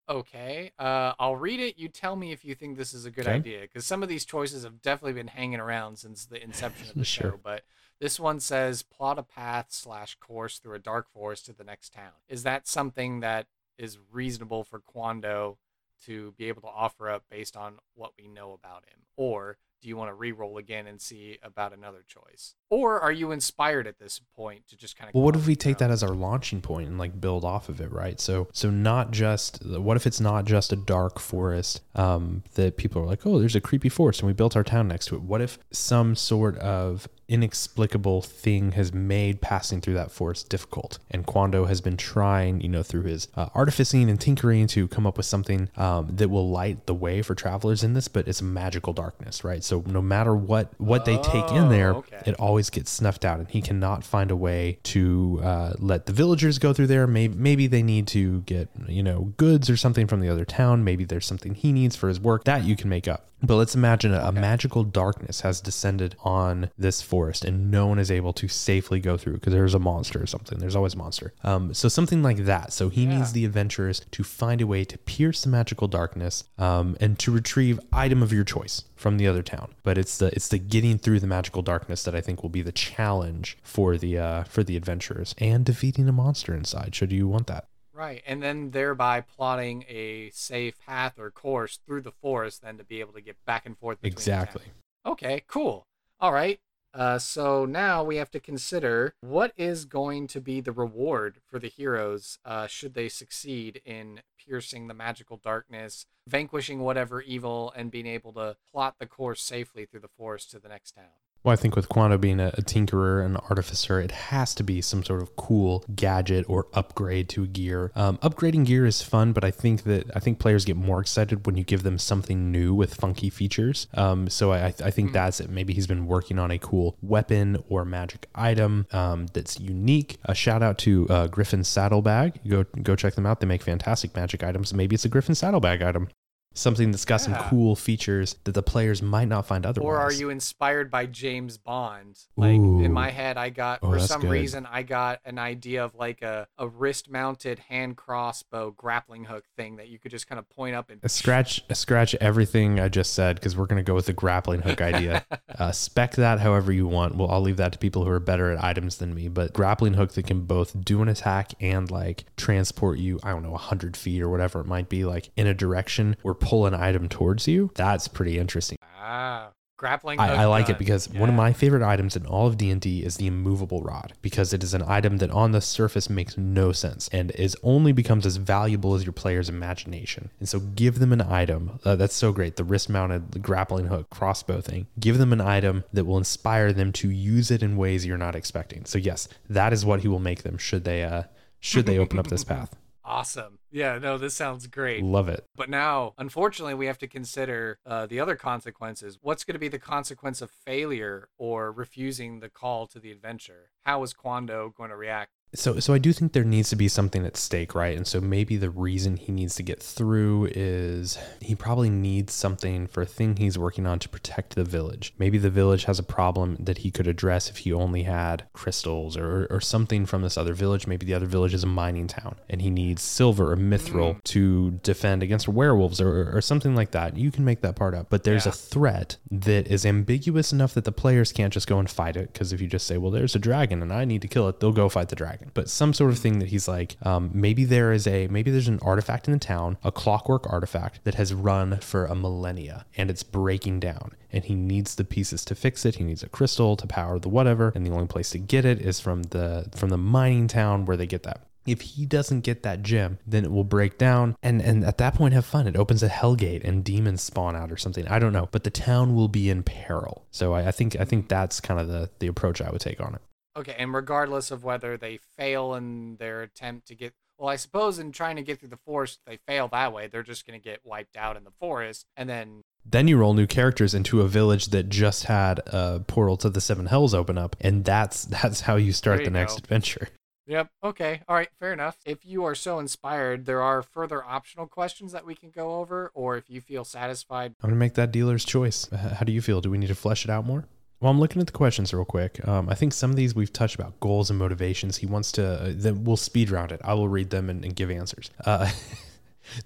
Okay. 0.08 0.72
Uh, 0.78 1.14
I'll 1.18 1.36
read 1.36 1.60
it. 1.60 1.78
You 1.78 1.88
tell 1.88 2.14
me 2.16 2.32
if 2.32 2.44
you 2.44 2.54
think 2.54 2.76
this 2.76 2.92
is 2.92 3.06
a 3.06 3.10
good 3.10 3.26
Okay. 3.26 3.36
idea, 3.36 3.60
because 3.62 3.86
some 3.86 4.02
of 4.02 4.08
these 4.08 4.24
choices 4.24 4.64
have 4.64 4.82
definitely 4.82 5.14
been 5.14 5.28
hanging 5.28 5.60
around 5.60 5.96
since 5.98 6.26
the 6.26 6.42
inception 6.42 6.88
of 6.90 6.96
the 6.96 7.04
Sure. 7.04 7.30
show. 7.32 7.40
But 7.42 7.64
this 8.00 8.20
one 8.20 8.40
says 8.40 8.82
plot 8.82 9.18
a 9.18 9.22
path 9.22 9.66
slash 9.70 10.16
course 10.16 10.58
through 10.58 10.74
a 10.74 10.78
dark 10.80 11.08
forest 11.08 11.46
to 11.46 11.52
the 11.54 11.64
next 11.64 11.92
town. 11.92 12.12
Is 12.28 12.42
that 12.42 12.68
something 12.68 13.20
that 13.20 13.46
is 13.78 13.98
reasonable 14.12 14.62
for 14.62 14.78
Quando 14.80 15.58
to 16.04 16.32
be 16.32 16.48
able 16.48 16.60
to 16.62 16.68
offer 16.68 17.08
up 17.08 17.24
based 17.30 17.56
on 17.56 17.78
what 17.94 18.12
we 18.18 18.28
know 18.28 18.52
about 18.52 18.84
him, 18.84 18.98
or 19.16 19.56
do 19.84 19.90
you 19.90 19.98
want 19.98 20.08
to 20.08 20.14
re-roll 20.14 20.56
again 20.56 20.86
and 20.86 20.98
see 20.98 21.38
about 21.42 21.74
another 21.74 22.02
choice, 22.08 22.54
or 22.70 22.98
are 23.00 23.12
you 23.12 23.32
inspired 23.32 23.86
at 23.86 23.98
this 23.98 24.18
point 24.34 24.66
to 24.68 24.76
just 24.76 24.96
kind 24.96 25.10
of? 25.10 25.14
Well, 25.14 25.24
what 25.24 25.36
if 25.36 25.46
we 25.46 25.54
take 25.54 25.76
that 25.78 25.90
as 25.90 26.02
our 26.02 26.14
launching 26.14 26.62
point 26.62 26.88
and 26.88 26.98
like 26.98 27.20
build 27.20 27.44
off 27.44 27.68
of 27.68 27.82
it, 27.82 27.92
right? 27.92 28.18
So, 28.18 28.48
so 28.50 28.70
not 28.70 29.10
just 29.10 29.64
what 29.64 29.98
if 29.98 30.06
it's 30.06 30.20
not 30.20 30.46
just 30.46 30.72
a 30.72 30.76
dark 30.76 31.20
forest 31.20 31.82
um, 31.94 32.44
that 32.54 32.78
people 32.78 33.02
are 33.02 33.04
like, 33.04 33.26
oh, 33.26 33.38
there's 33.38 33.54
a 33.54 33.60
creepy 33.60 33.90
forest, 33.90 34.20
and 34.20 34.26
we 34.26 34.32
built 34.32 34.56
our 34.56 34.64
town 34.64 34.88
next 34.88 35.06
to 35.06 35.16
it. 35.16 35.20
What 35.20 35.42
if 35.42 35.58
some 35.70 36.16
sort 36.16 36.56
of 36.58 37.06
inexplicable 37.28 38.22
thing 38.22 38.72
has 38.72 38.92
made 38.92 39.40
passing 39.40 39.80
through 39.80 39.94
that 39.94 40.10
forest 40.10 40.48
difficult, 40.48 40.98
and 41.10 41.26
Quando 41.26 41.66
has 41.66 41.80
been 41.80 41.96
trying, 41.96 42.60
you 42.60 42.68
know, 42.68 42.82
through 42.82 43.02
his 43.02 43.28
uh, 43.36 43.48
artificing 43.54 44.08
and 44.10 44.20
tinkering 44.20 44.66
to 44.68 44.88
come 44.88 45.06
up 45.06 45.16
with 45.16 45.26
something 45.26 45.68
um, 45.76 46.08
that 46.16 46.28
will 46.30 46.48
light 46.50 46.86
the 46.86 46.94
way 46.94 47.22
for 47.22 47.34
travelers 47.34 47.82
in 47.84 47.92
this, 47.94 48.08
but 48.08 48.26
it's 48.28 48.40
a 48.40 48.44
magical 48.44 48.92
darkness, 48.92 49.44
right? 49.44 49.62
So 49.62 49.82
no 49.86 50.02
matter 50.02 50.34
what 50.34 50.72
what 50.78 51.04
they 51.04 51.16
take 51.18 51.50
in 51.52 51.68
there, 51.68 51.94
Oh, 51.94 51.98
okay. 51.98 52.22
it 52.26 52.34
always 52.40 52.70
gets 52.70 52.90
snuffed 52.90 53.24
out 53.24 53.38
and 53.38 53.48
he 53.50 53.60
cannot 53.62 54.04
find 54.04 54.30
a 54.30 54.36
way 54.36 54.78
to 54.84 55.40
uh, 55.42 55.72
let 55.78 56.06
the 56.06 56.12
villagers 56.12 56.58
go 56.58 56.72
through 56.72 56.86
there. 56.88 57.06
Maybe 57.06 57.34
maybe 57.36 57.66
they 57.66 57.82
need 57.82 58.06
to 58.08 58.40
get 58.42 58.68
you 58.88 59.02
know 59.02 59.32
goods 59.36 59.68
or 59.70 59.76
something 59.76 60.06
from 60.06 60.20
the 60.20 60.28
other 60.28 60.44
town. 60.44 60.84
Maybe 60.84 61.04
there's 61.04 61.26
something 61.26 61.54
he 61.54 61.72
needs 61.72 61.96
for 61.96 62.08
his 62.08 62.20
work. 62.20 62.44
That 62.44 62.64
you 62.64 62.76
can 62.76 62.88
make 62.88 63.06
up. 63.08 63.26
But 63.42 63.56
let's 63.56 63.74
imagine 63.74 64.14
a, 64.14 64.20
a 64.20 64.32
magical 64.32 64.84
darkness 64.84 65.42
has 65.42 65.60
descended 65.60 66.16
on 66.24 66.70
this 66.78 67.02
forest 67.14 67.44
and 67.44 67.70
no 67.70 67.86
one 67.90 67.98
is 68.04 68.10
able 68.10 68.32
to 68.32 68.46
safely 68.48 68.98
go 69.08 69.14
through 69.16 69.34
because 69.38 69.52
there's 69.52 69.74
a 69.74 69.78
monster 69.90 70.18
or 70.24 70.26
something 70.34 70.58
there's 70.58 70.76
always 70.80 70.94
a 70.94 70.98
monster 71.04 71.28
um, 71.50 71.72
so 71.80 71.86
something 71.88 72.22
like 72.28 72.40
that 72.52 72.72
so 72.72 72.88
he 72.88 73.02
Yeah. 73.04 73.12
needs 73.18 73.30
the 73.32 73.44
adventurers 73.44 73.98
to 74.16 74.22
find 74.24 74.60
a 74.60 74.66
way 74.74 74.82
to 74.92 74.96
pierce 74.98 75.38
the 75.44 75.48
magical 75.58 75.88
darkness 76.00 76.34
um, 76.58 76.86
and 77.04 77.12
to 77.22 77.28
retrieve 77.40 77.78
item 77.92 78.20
of 78.22 78.32
your 78.32 78.44
choice 78.56 78.76
from 78.96 79.18
the 79.18 79.26
other 79.30 79.42
town. 79.42 79.68
But 79.82 79.98
it's 79.98 80.16
the 80.18 80.28
it's 80.36 80.48
the 80.48 80.58
getting 80.58 80.96
through 80.98 81.20
the 81.20 81.26
magical 81.26 81.62
darkness 81.62 82.00
that 82.04 82.14
I 82.14 82.20
think 82.22 82.42
will 82.42 82.54
be 82.60 82.62
the 82.62 82.72
challenge 82.72 83.58
for 83.62 83.96
the 83.98 84.12
uh, 84.18 84.44
for 84.44 84.62
the 84.64 84.76
adventurers 84.76 85.34
and 85.38 85.64
defeating 85.64 86.08
a 86.08 86.12
monster 86.12 86.54
inside. 86.54 86.94
Should 86.94 87.12
you 87.12 87.28
want 87.28 87.46
that? 87.48 87.64
Right, 87.92 88.22
and 88.26 88.42
then 88.42 88.70
thereby 88.70 89.20
plotting 89.36 89.84
a 89.88 90.30
safe 90.32 90.74
path 90.86 91.14
or 91.18 91.30
course 91.30 91.78
through 91.86 92.02
the 92.02 92.16
forest, 92.24 92.62
then 92.62 92.78
to 92.78 92.84
be 92.84 92.98
able 93.00 93.12
to 93.12 93.20
get 93.20 93.36
back 93.44 93.66
and 93.66 93.76
forth. 93.78 94.00
Between 94.00 94.12
Exactly. 94.14 94.64
Okay, 95.04 95.42
cool. 95.48 95.86
All 96.18 96.32
right. 96.32 96.58
Uh, 96.94 97.18
so 97.18 97.64
now 97.64 98.04
we 98.04 98.16
have 98.16 98.30
to 98.30 98.38
consider 98.38 99.14
what 99.20 99.52
is 99.56 99.84
going 99.84 100.28
to 100.28 100.40
be 100.40 100.60
the 100.60 100.72
reward 100.72 101.40
for 101.44 101.58
the 101.58 101.68
heroes 101.68 102.38
uh, 102.44 102.68
should 102.68 102.94
they 102.94 103.08
succeed 103.08 103.82
in 103.84 104.20
piercing 104.38 104.86
the 104.86 104.94
magical 104.94 105.36
darkness, 105.36 106.06
vanquishing 106.28 106.78
whatever 106.78 107.20
evil, 107.20 107.72
and 107.76 107.90
being 107.90 108.06
able 108.06 108.32
to 108.32 108.56
plot 108.70 108.94
the 109.00 109.06
course 109.06 109.42
safely 109.42 109.84
through 109.84 110.00
the 110.00 110.08
forest 110.08 110.52
to 110.52 110.60
the 110.60 110.68
next 110.68 110.92
town. 110.92 111.23
Well, 111.44 111.52
I 111.52 111.56
think 111.56 111.76
with 111.76 111.90
Quando 111.90 112.16
being 112.16 112.40
a, 112.40 112.48
a 112.48 112.62
tinkerer 112.62 113.22
and 113.22 113.36
artificer, 113.36 114.00
it 114.00 114.10
has 114.12 114.54
to 114.54 114.62
be 114.64 114.80
some 114.80 115.04
sort 115.04 115.20
of 115.20 115.36
cool 115.36 115.84
gadget 115.94 116.46
or 116.48 116.68
upgrade 116.72 117.28
to 117.30 117.44
a 117.44 117.46
gear. 117.46 117.92
Um, 117.94 118.16
upgrading 118.18 118.64
gear 118.64 118.86
is 118.86 119.02
fun, 119.02 119.34
but 119.34 119.44
I 119.44 119.50
think 119.50 119.82
that 119.82 120.10
I 120.16 120.20
think 120.20 120.38
players 120.38 120.64
get 120.64 120.76
more 120.76 121.02
excited 121.02 121.44
when 121.44 121.56
you 121.58 121.62
give 121.62 121.82
them 121.82 121.98
something 121.98 122.50
new 122.50 122.72
with 122.72 122.94
funky 122.94 123.28
features. 123.28 123.88
Um, 123.92 124.30
so 124.30 124.52
I, 124.52 124.72
I 124.82 124.90
think 124.90 125.12
that's 125.12 125.38
it. 125.38 125.50
Maybe 125.50 125.74
he's 125.74 125.86
been 125.86 126.06
working 126.06 126.38
on 126.38 126.50
a 126.50 126.58
cool 126.58 126.96
weapon 127.02 127.62
or 127.68 127.84
magic 127.84 128.26
item 128.34 128.86
um, 128.92 129.26
that's 129.34 129.60
unique. 129.60 130.16
A 130.24 130.34
shout 130.34 130.62
out 130.62 130.78
to 130.78 131.06
uh, 131.10 131.26
Griffon 131.26 131.62
Saddlebag. 131.62 132.40
Go 132.48 132.64
go 132.82 132.96
check 132.96 133.16
them 133.16 133.26
out. 133.26 133.40
They 133.40 133.46
make 133.46 133.62
fantastic 133.62 134.16
magic 134.16 134.42
items. 134.42 134.72
Maybe 134.72 134.94
it's 134.94 135.04
a 135.04 135.10
Griffon 135.10 135.34
Saddlebag 135.34 135.82
item. 135.82 136.08
Something 136.54 136.92
that's 136.92 137.04
got 137.04 137.18
some 137.18 137.34
cool 137.34 137.74
features 137.74 138.36
that 138.44 138.52
the 138.52 138.62
players 138.62 139.02
might 139.02 139.26
not 139.28 139.46
find 139.46 139.66
otherwise. 139.66 139.86
Or 139.86 139.98
are 139.98 140.12
you 140.12 140.30
inspired 140.30 140.90
by 140.90 141.06
James 141.06 141.58
Bond? 141.58 142.16
Like 142.36 142.54
in 142.54 142.92
my 142.92 143.10
head, 143.10 143.36
I 143.36 143.50
got 143.50 143.80
Oh, 143.82 143.90
for 143.90 143.98
some 143.98 144.20
good. 144.20 144.30
reason 144.30 144.66
I 144.70 144.82
got 144.84 145.20
an 145.24 145.38
idea 145.38 145.84
of 145.84 145.94
like 145.96 146.22
a, 146.22 146.46
a 146.56 146.68
wrist 146.68 147.10
mounted 147.10 147.58
hand 147.58 147.96
crossbow 147.96 148.70
grappling 148.70 149.24
hook 149.24 149.44
thing 149.56 149.76
that 149.76 149.88
you 149.88 149.98
could 149.98 150.12
just 150.12 150.28
kind 150.28 150.38
of 150.38 150.48
point 150.48 150.76
up 150.76 150.90
and 150.90 151.00
scratch 151.10 151.62
scratch 151.72 152.14
everything 152.16 152.78
I 152.78 152.88
just 152.88 153.14
said 153.14 153.36
because 153.36 153.56
we're 153.56 153.66
gonna 153.66 153.82
go 153.82 153.94
with 153.94 154.06
the 154.06 154.12
grappling 154.12 154.62
hook 154.62 154.80
idea. 154.80 155.24
uh, 155.58 155.72
spec 155.72 156.12
that 156.16 156.38
however 156.40 156.72
you 156.72 156.86
want. 156.86 157.16
Well, 157.16 157.30
I'll 157.30 157.40
leave 157.42 157.56
that 157.56 157.72
to 157.72 157.78
people 157.78 158.04
who 158.04 158.10
are 158.12 158.20
better 158.20 158.52
at 158.52 158.62
items 158.62 158.98
than 158.98 159.12
me. 159.14 159.26
But 159.28 159.52
grappling 159.52 159.94
hook 159.94 160.12
that 160.12 160.26
can 160.26 160.42
both 160.42 160.84
do 160.84 161.02
an 161.02 161.08
attack 161.08 161.52
and 161.60 161.90
like 161.90 162.24
transport 162.36 162.98
you, 162.98 163.18
I 163.24 163.30
don't 163.30 163.42
know, 163.42 163.56
hundred 163.56 163.96
feet 163.96 164.22
or 164.22 164.28
whatever 164.28 164.60
it 164.60 164.66
might 164.66 164.88
be, 164.88 165.04
like 165.04 165.30
in 165.36 165.46
a 165.48 165.54
direction 165.54 166.16
or 166.22 166.34
pull 166.44 166.66
an 166.66 166.74
item 166.74 167.08
towards 167.08 167.48
you. 167.48 167.70
That's 167.74 168.08
pretty 168.08 168.38
interesting. 168.38 168.78
Ah, 168.98 169.50
Grappling. 169.76 170.20
I, 170.20 170.28
hook 170.28 170.38
I 170.38 170.44
like 170.46 170.70
it 170.70 170.78
because 170.78 171.08
one 171.08 171.28
of 171.28 171.34
my 171.34 171.52
favorite 171.52 171.82
items 171.82 172.14
in 172.14 172.26
all 172.26 172.46
of 172.46 172.56
D&D 172.56 173.04
is 173.04 173.16
the 173.16 173.26
immovable 173.26 173.82
rod 173.82 174.12
because 174.22 174.52
it 174.52 174.62
is 174.62 174.72
an 174.72 174.82
item 174.86 175.18
that 175.18 175.32
on 175.32 175.50
the 175.50 175.60
surface 175.60 176.08
makes 176.08 176.38
no 176.38 176.70
sense 176.70 177.08
and 177.08 177.32
is 177.32 177.56
only 177.64 177.90
becomes 177.90 178.24
as 178.24 178.36
valuable 178.36 178.94
as 178.94 179.04
your 179.04 179.12
player's 179.12 179.48
imagination. 179.48 180.30
And 180.38 180.48
so 180.48 180.60
give 180.60 181.00
them 181.00 181.12
an 181.12 181.20
item 181.20 181.80
uh, 181.84 181.96
that's 181.96 182.14
so 182.14 182.30
great, 182.30 182.54
the 182.54 182.62
wrist 182.62 182.88
mounted 182.88 183.42
grappling 183.42 183.88
hook 183.88 184.08
crossbow 184.10 184.60
thing. 184.60 184.86
Give 185.00 185.18
them 185.18 185.32
an 185.32 185.40
item 185.40 185.82
that 185.92 186.04
will 186.04 186.18
inspire 186.18 186.72
them 186.72 186.92
to 186.92 187.10
use 187.10 187.50
it 187.50 187.62
in 187.62 187.76
ways 187.76 188.06
you're 188.06 188.16
not 188.16 188.36
expecting. 188.36 188.84
So 188.84 188.98
yes, 188.98 189.28
that 189.50 189.72
is 189.72 189.84
what 189.84 190.00
he 190.00 190.08
will 190.08 190.20
make 190.20 190.44
them 190.44 190.56
should 190.56 190.84
they 190.84 191.02
uh 191.02 191.24
should 191.58 191.86
they 191.86 191.98
open 191.98 192.20
up 192.20 192.28
this 192.28 192.44
path. 192.52 192.76
Awesome. 193.04 193.58
Yeah, 193.70 193.98
no, 193.98 194.16
this 194.16 194.34
sounds 194.34 194.66
great. 194.66 195.04
Love 195.04 195.28
it. 195.28 195.44
But 195.54 195.68
now, 195.68 196.14
unfortunately, 196.16 196.74
we 196.74 196.86
have 196.86 196.98
to 196.98 197.06
consider 197.06 197.78
uh, 197.84 198.06
the 198.06 198.18
other 198.18 198.34
consequences. 198.34 199.18
What's 199.20 199.44
going 199.44 199.54
to 199.54 199.60
be 199.60 199.68
the 199.68 199.78
consequence 199.78 200.40
of 200.40 200.50
failure 200.50 201.28
or 201.36 201.70
refusing 201.70 202.40
the 202.40 202.48
call 202.48 202.86
to 202.88 202.98
the 202.98 203.10
adventure? 203.10 203.70
How 203.82 204.02
is 204.02 204.14
Quando 204.14 204.72
going 204.74 204.90
to 204.90 204.96
react? 204.96 205.32
So, 205.54 205.78
so 205.80 205.94
I 205.94 205.98
do 205.98 206.12
think 206.12 206.32
there 206.32 206.44
needs 206.44 206.70
to 206.70 206.76
be 206.76 206.88
something 206.88 207.24
at 207.24 207.36
stake, 207.36 207.74
right? 207.74 207.96
And 207.96 208.06
so 208.06 208.20
maybe 208.20 208.56
the 208.56 208.70
reason 208.70 209.16
he 209.16 209.32
needs 209.32 209.54
to 209.56 209.62
get 209.62 209.82
through 209.82 210.50
is 210.54 211.18
he 211.40 211.54
probably 211.54 211.90
needs 211.90 212.32
something 212.32 212.86
for 212.86 213.02
a 213.02 213.06
thing 213.06 213.36
he's 213.36 213.58
working 213.58 213.86
on 213.86 213.98
to 214.00 214.08
protect 214.08 214.54
the 214.54 214.64
village. 214.64 215.14
Maybe 215.18 215.38
the 215.38 215.50
village 215.50 215.84
has 215.84 215.98
a 215.98 216.02
problem 216.02 216.56
that 216.60 216.78
he 216.78 216.90
could 216.90 217.06
address 217.06 217.48
if 217.48 217.58
he 217.58 217.72
only 217.72 218.02
had 218.02 218.44
crystals 218.52 219.16
or, 219.16 219.46
or 219.50 219.60
something 219.60 220.06
from 220.06 220.22
this 220.22 220.36
other 220.36 220.54
village. 220.54 220.86
Maybe 220.86 221.06
the 221.06 221.14
other 221.14 221.26
village 221.26 221.54
is 221.54 221.62
a 221.64 221.68
mining 221.68 222.08
town 222.08 222.36
and 222.50 222.60
he 222.60 222.70
needs 222.70 223.02
silver 223.02 223.52
or 223.52 223.56
mithril 223.56 224.16
mm. 224.16 224.24
to 224.24 224.72
defend 224.82 225.22
against 225.22 225.48
werewolves 225.48 226.00
or, 226.00 226.36
or 226.36 226.40
something 226.40 226.74
like 226.74 226.90
that. 226.92 227.16
You 227.16 227.30
can 227.30 227.44
make 227.44 227.60
that 227.60 227.76
part 227.76 227.94
up. 227.94 228.08
But 228.10 228.24
there's 228.24 228.46
Yeah. 228.46 228.50
a 228.50 228.54
threat 228.54 229.16
that 229.30 229.68
is 229.68 229.86
ambiguous 229.86 230.52
enough 230.52 230.74
that 230.74 230.84
the 230.84 230.92
players 230.92 231.32
can't 231.32 231.52
just 231.52 231.66
go 231.66 231.78
and 231.78 231.88
fight 231.88 232.16
it. 232.16 232.32
Because 232.32 232.52
if 232.52 232.60
you 232.60 232.66
just 232.66 232.86
say, 232.86 232.98
well, 232.98 233.10
there's 233.10 233.34
a 233.34 233.38
dragon 233.38 233.82
and 233.82 233.92
I 233.92 234.04
need 234.04 234.22
to 234.22 234.28
kill 234.28 234.48
it, 234.48 234.60
they'll 234.60 234.72
go 234.72 234.88
fight 234.88 235.08
the 235.08 235.16
dragon. 235.16 235.43
But 235.52 235.68
some 235.68 235.92
sort 235.92 236.12
of 236.12 236.18
thing 236.18 236.38
that 236.38 236.48
he's 236.48 236.66
like, 236.68 236.96
um, 237.02 237.30
maybe 237.32 237.64
there 237.64 237.92
is 237.92 238.06
a, 238.06 238.28
maybe 238.28 238.50
there's 238.50 238.68
an 238.68 238.80
artifact 238.82 239.28
in 239.28 239.32
the 239.32 239.38
town, 239.38 239.76
a 239.82 239.92
clockwork 239.92 240.50
artifact 240.50 241.04
that 241.04 241.16
has 241.16 241.34
run 241.34 241.78
for 241.78 242.06
a 242.06 242.14
millennia 242.14 242.86
and 242.96 243.10
it's 243.10 243.22
breaking 243.22 243.80
down. 243.80 244.12
And 244.32 244.44
he 244.44 244.54
needs 244.54 244.94
the 244.94 245.04
pieces 245.04 245.44
to 245.46 245.54
fix 245.54 245.84
it. 245.84 245.96
He 245.96 246.04
needs 246.04 246.22
a 246.22 246.28
crystal 246.28 246.76
to 246.76 246.86
power 246.86 247.18
the 247.18 247.28
whatever. 247.28 247.72
And 247.74 247.86
the 247.86 247.92
only 247.92 248.06
place 248.06 248.30
to 248.30 248.38
get 248.38 248.64
it 248.64 248.80
is 248.80 248.98
from 249.00 249.24
the 249.24 249.68
from 249.76 249.90
the 249.90 249.98
mining 249.98 250.48
town 250.48 250.86
where 250.86 250.96
they 250.96 251.06
get 251.06 251.22
that. 251.22 251.46
If 251.66 251.80
he 251.80 252.04
doesn't 252.04 252.40
get 252.40 252.62
that 252.64 252.82
gem, 252.82 253.18
then 253.26 253.44
it 253.44 253.50
will 253.50 253.64
break 253.64 253.96
down 253.96 254.36
and 254.42 254.60
and 254.60 254.84
at 254.84 254.98
that 254.98 255.14
point 255.14 255.34
have 255.34 255.46
fun. 255.46 255.68
It 255.68 255.76
opens 255.76 256.02
a 256.02 256.08
hellgate 256.08 256.64
and 256.64 256.84
demons 256.84 257.22
spawn 257.22 257.54
out 257.54 257.70
or 257.70 257.76
something. 257.76 258.06
I 258.08 258.18
don't 258.18 258.32
know. 258.32 258.48
But 258.50 258.64
the 258.64 258.70
town 258.70 259.14
will 259.14 259.28
be 259.28 259.50
in 259.50 259.62
peril. 259.62 260.26
So 260.30 260.52
I, 260.52 260.68
I 260.68 260.70
think 260.72 260.96
I 260.98 261.04
think 261.04 261.28
that's 261.28 261.60
kind 261.60 261.78
of 261.78 261.86
the 261.88 262.10
the 262.18 262.26
approach 262.26 262.60
I 262.60 262.70
would 262.70 262.80
take 262.80 263.00
on 263.00 263.14
it. 263.14 263.20
Okay, 263.56 263.74
and 263.78 263.94
regardless 263.94 264.50
of 264.50 264.64
whether 264.64 264.96
they 264.96 265.18
fail 265.36 265.74
in 265.74 266.16
their 266.16 266.42
attempt 266.42 266.88
to 266.88 266.94
get. 266.94 267.14
Well, 267.38 267.48
I 267.48 267.56
suppose 267.56 267.98
in 267.98 268.12
trying 268.12 268.36
to 268.36 268.42
get 268.42 268.60
through 268.60 268.68
the 268.68 268.76
forest, 268.76 269.18
they 269.26 269.38
fail 269.38 269.66
that 269.68 269.92
way. 269.92 270.06
They're 270.06 270.22
just 270.22 270.46
going 270.46 270.58
to 270.58 270.62
get 270.62 270.80
wiped 270.84 271.16
out 271.16 271.36
in 271.36 271.42
the 271.42 271.50
forest. 271.50 272.06
And 272.16 272.28
then 272.28 272.62
Then 272.84 273.08
you 273.08 273.16
roll 273.16 273.34
new 273.34 273.48
characters 273.48 273.92
into 273.92 274.20
a 274.20 274.28
village 274.28 274.66
that 274.66 274.88
just 274.88 275.24
had 275.24 275.58
a 275.66 276.00
portal 276.06 276.36
to 276.38 276.50
the 276.50 276.60
seven 276.60 276.86
hells 276.86 277.12
open 277.12 277.36
up, 277.36 277.56
and 277.60 277.84
that's 277.84 278.24
that's 278.24 278.60
how 278.62 278.76
you 278.76 278.92
start 278.92 279.18
There 279.18 279.26
the 279.26 279.30
you 279.30 279.38
next 279.38 279.58
adventure. 279.58 280.08
Yep. 280.46 280.68
Okay. 280.84 281.22
All 281.26 281.36
right. 281.36 281.48
Fair 281.58 281.72
enough. 281.72 281.96
If 282.04 282.26
you 282.26 282.44
are 282.44 282.54
so 282.54 282.78
inspired, 282.78 283.46
there 283.46 283.62
are 283.62 283.80
further 283.82 284.22
optional 284.22 284.66
questions 284.66 285.12
that 285.12 285.24
we 285.24 285.34
can 285.34 285.48
go 285.48 285.76
over, 285.76 286.10
or 286.12 286.36
if 286.36 286.50
you 286.50 286.60
feel 286.60 286.84
satisfied. 286.84 287.54
I'm 287.62 287.70
gonna 287.70 287.78
make 287.78 287.94
that 287.94 288.12
dealer's 288.12 288.44
choice. 288.44 288.86
How 288.90 289.24
do 289.24 289.32
you 289.32 289.40
feel? 289.40 289.62
Do 289.62 289.70
we 289.70 289.78
need 289.78 289.86
to 289.86 289.94
flesh 289.94 290.22
it 290.22 290.30
out 290.30 290.44
more? 290.44 290.66
Well, 291.04 291.10
I'm 291.10 291.20
looking 291.20 291.42
at 291.42 291.46
the 291.46 291.52
questions 291.52 291.92
real 291.92 292.06
quick. 292.06 292.40
Um, 292.48 292.70
I 292.70 292.74
think 292.74 292.94
some 292.94 293.10
of 293.10 293.16
these 293.16 293.34
we've 293.34 293.52
touched 293.52 293.74
about 293.74 294.00
goals 294.00 294.30
and 294.30 294.38
motivations. 294.38 294.96
He 294.96 295.04
wants 295.04 295.32
to. 295.32 295.46
Uh, 295.46 295.72
then 295.74 296.02
we'll 296.04 296.16
speed 296.16 296.48
round 296.48 296.72
it. 296.72 296.80
I 296.82 296.94
will 296.94 297.08
read 297.08 297.28
them 297.28 297.50
and, 297.50 297.62
and 297.62 297.76
give 297.76 297.90
answers. 297.90 298.30
Uh, 298.46 298.70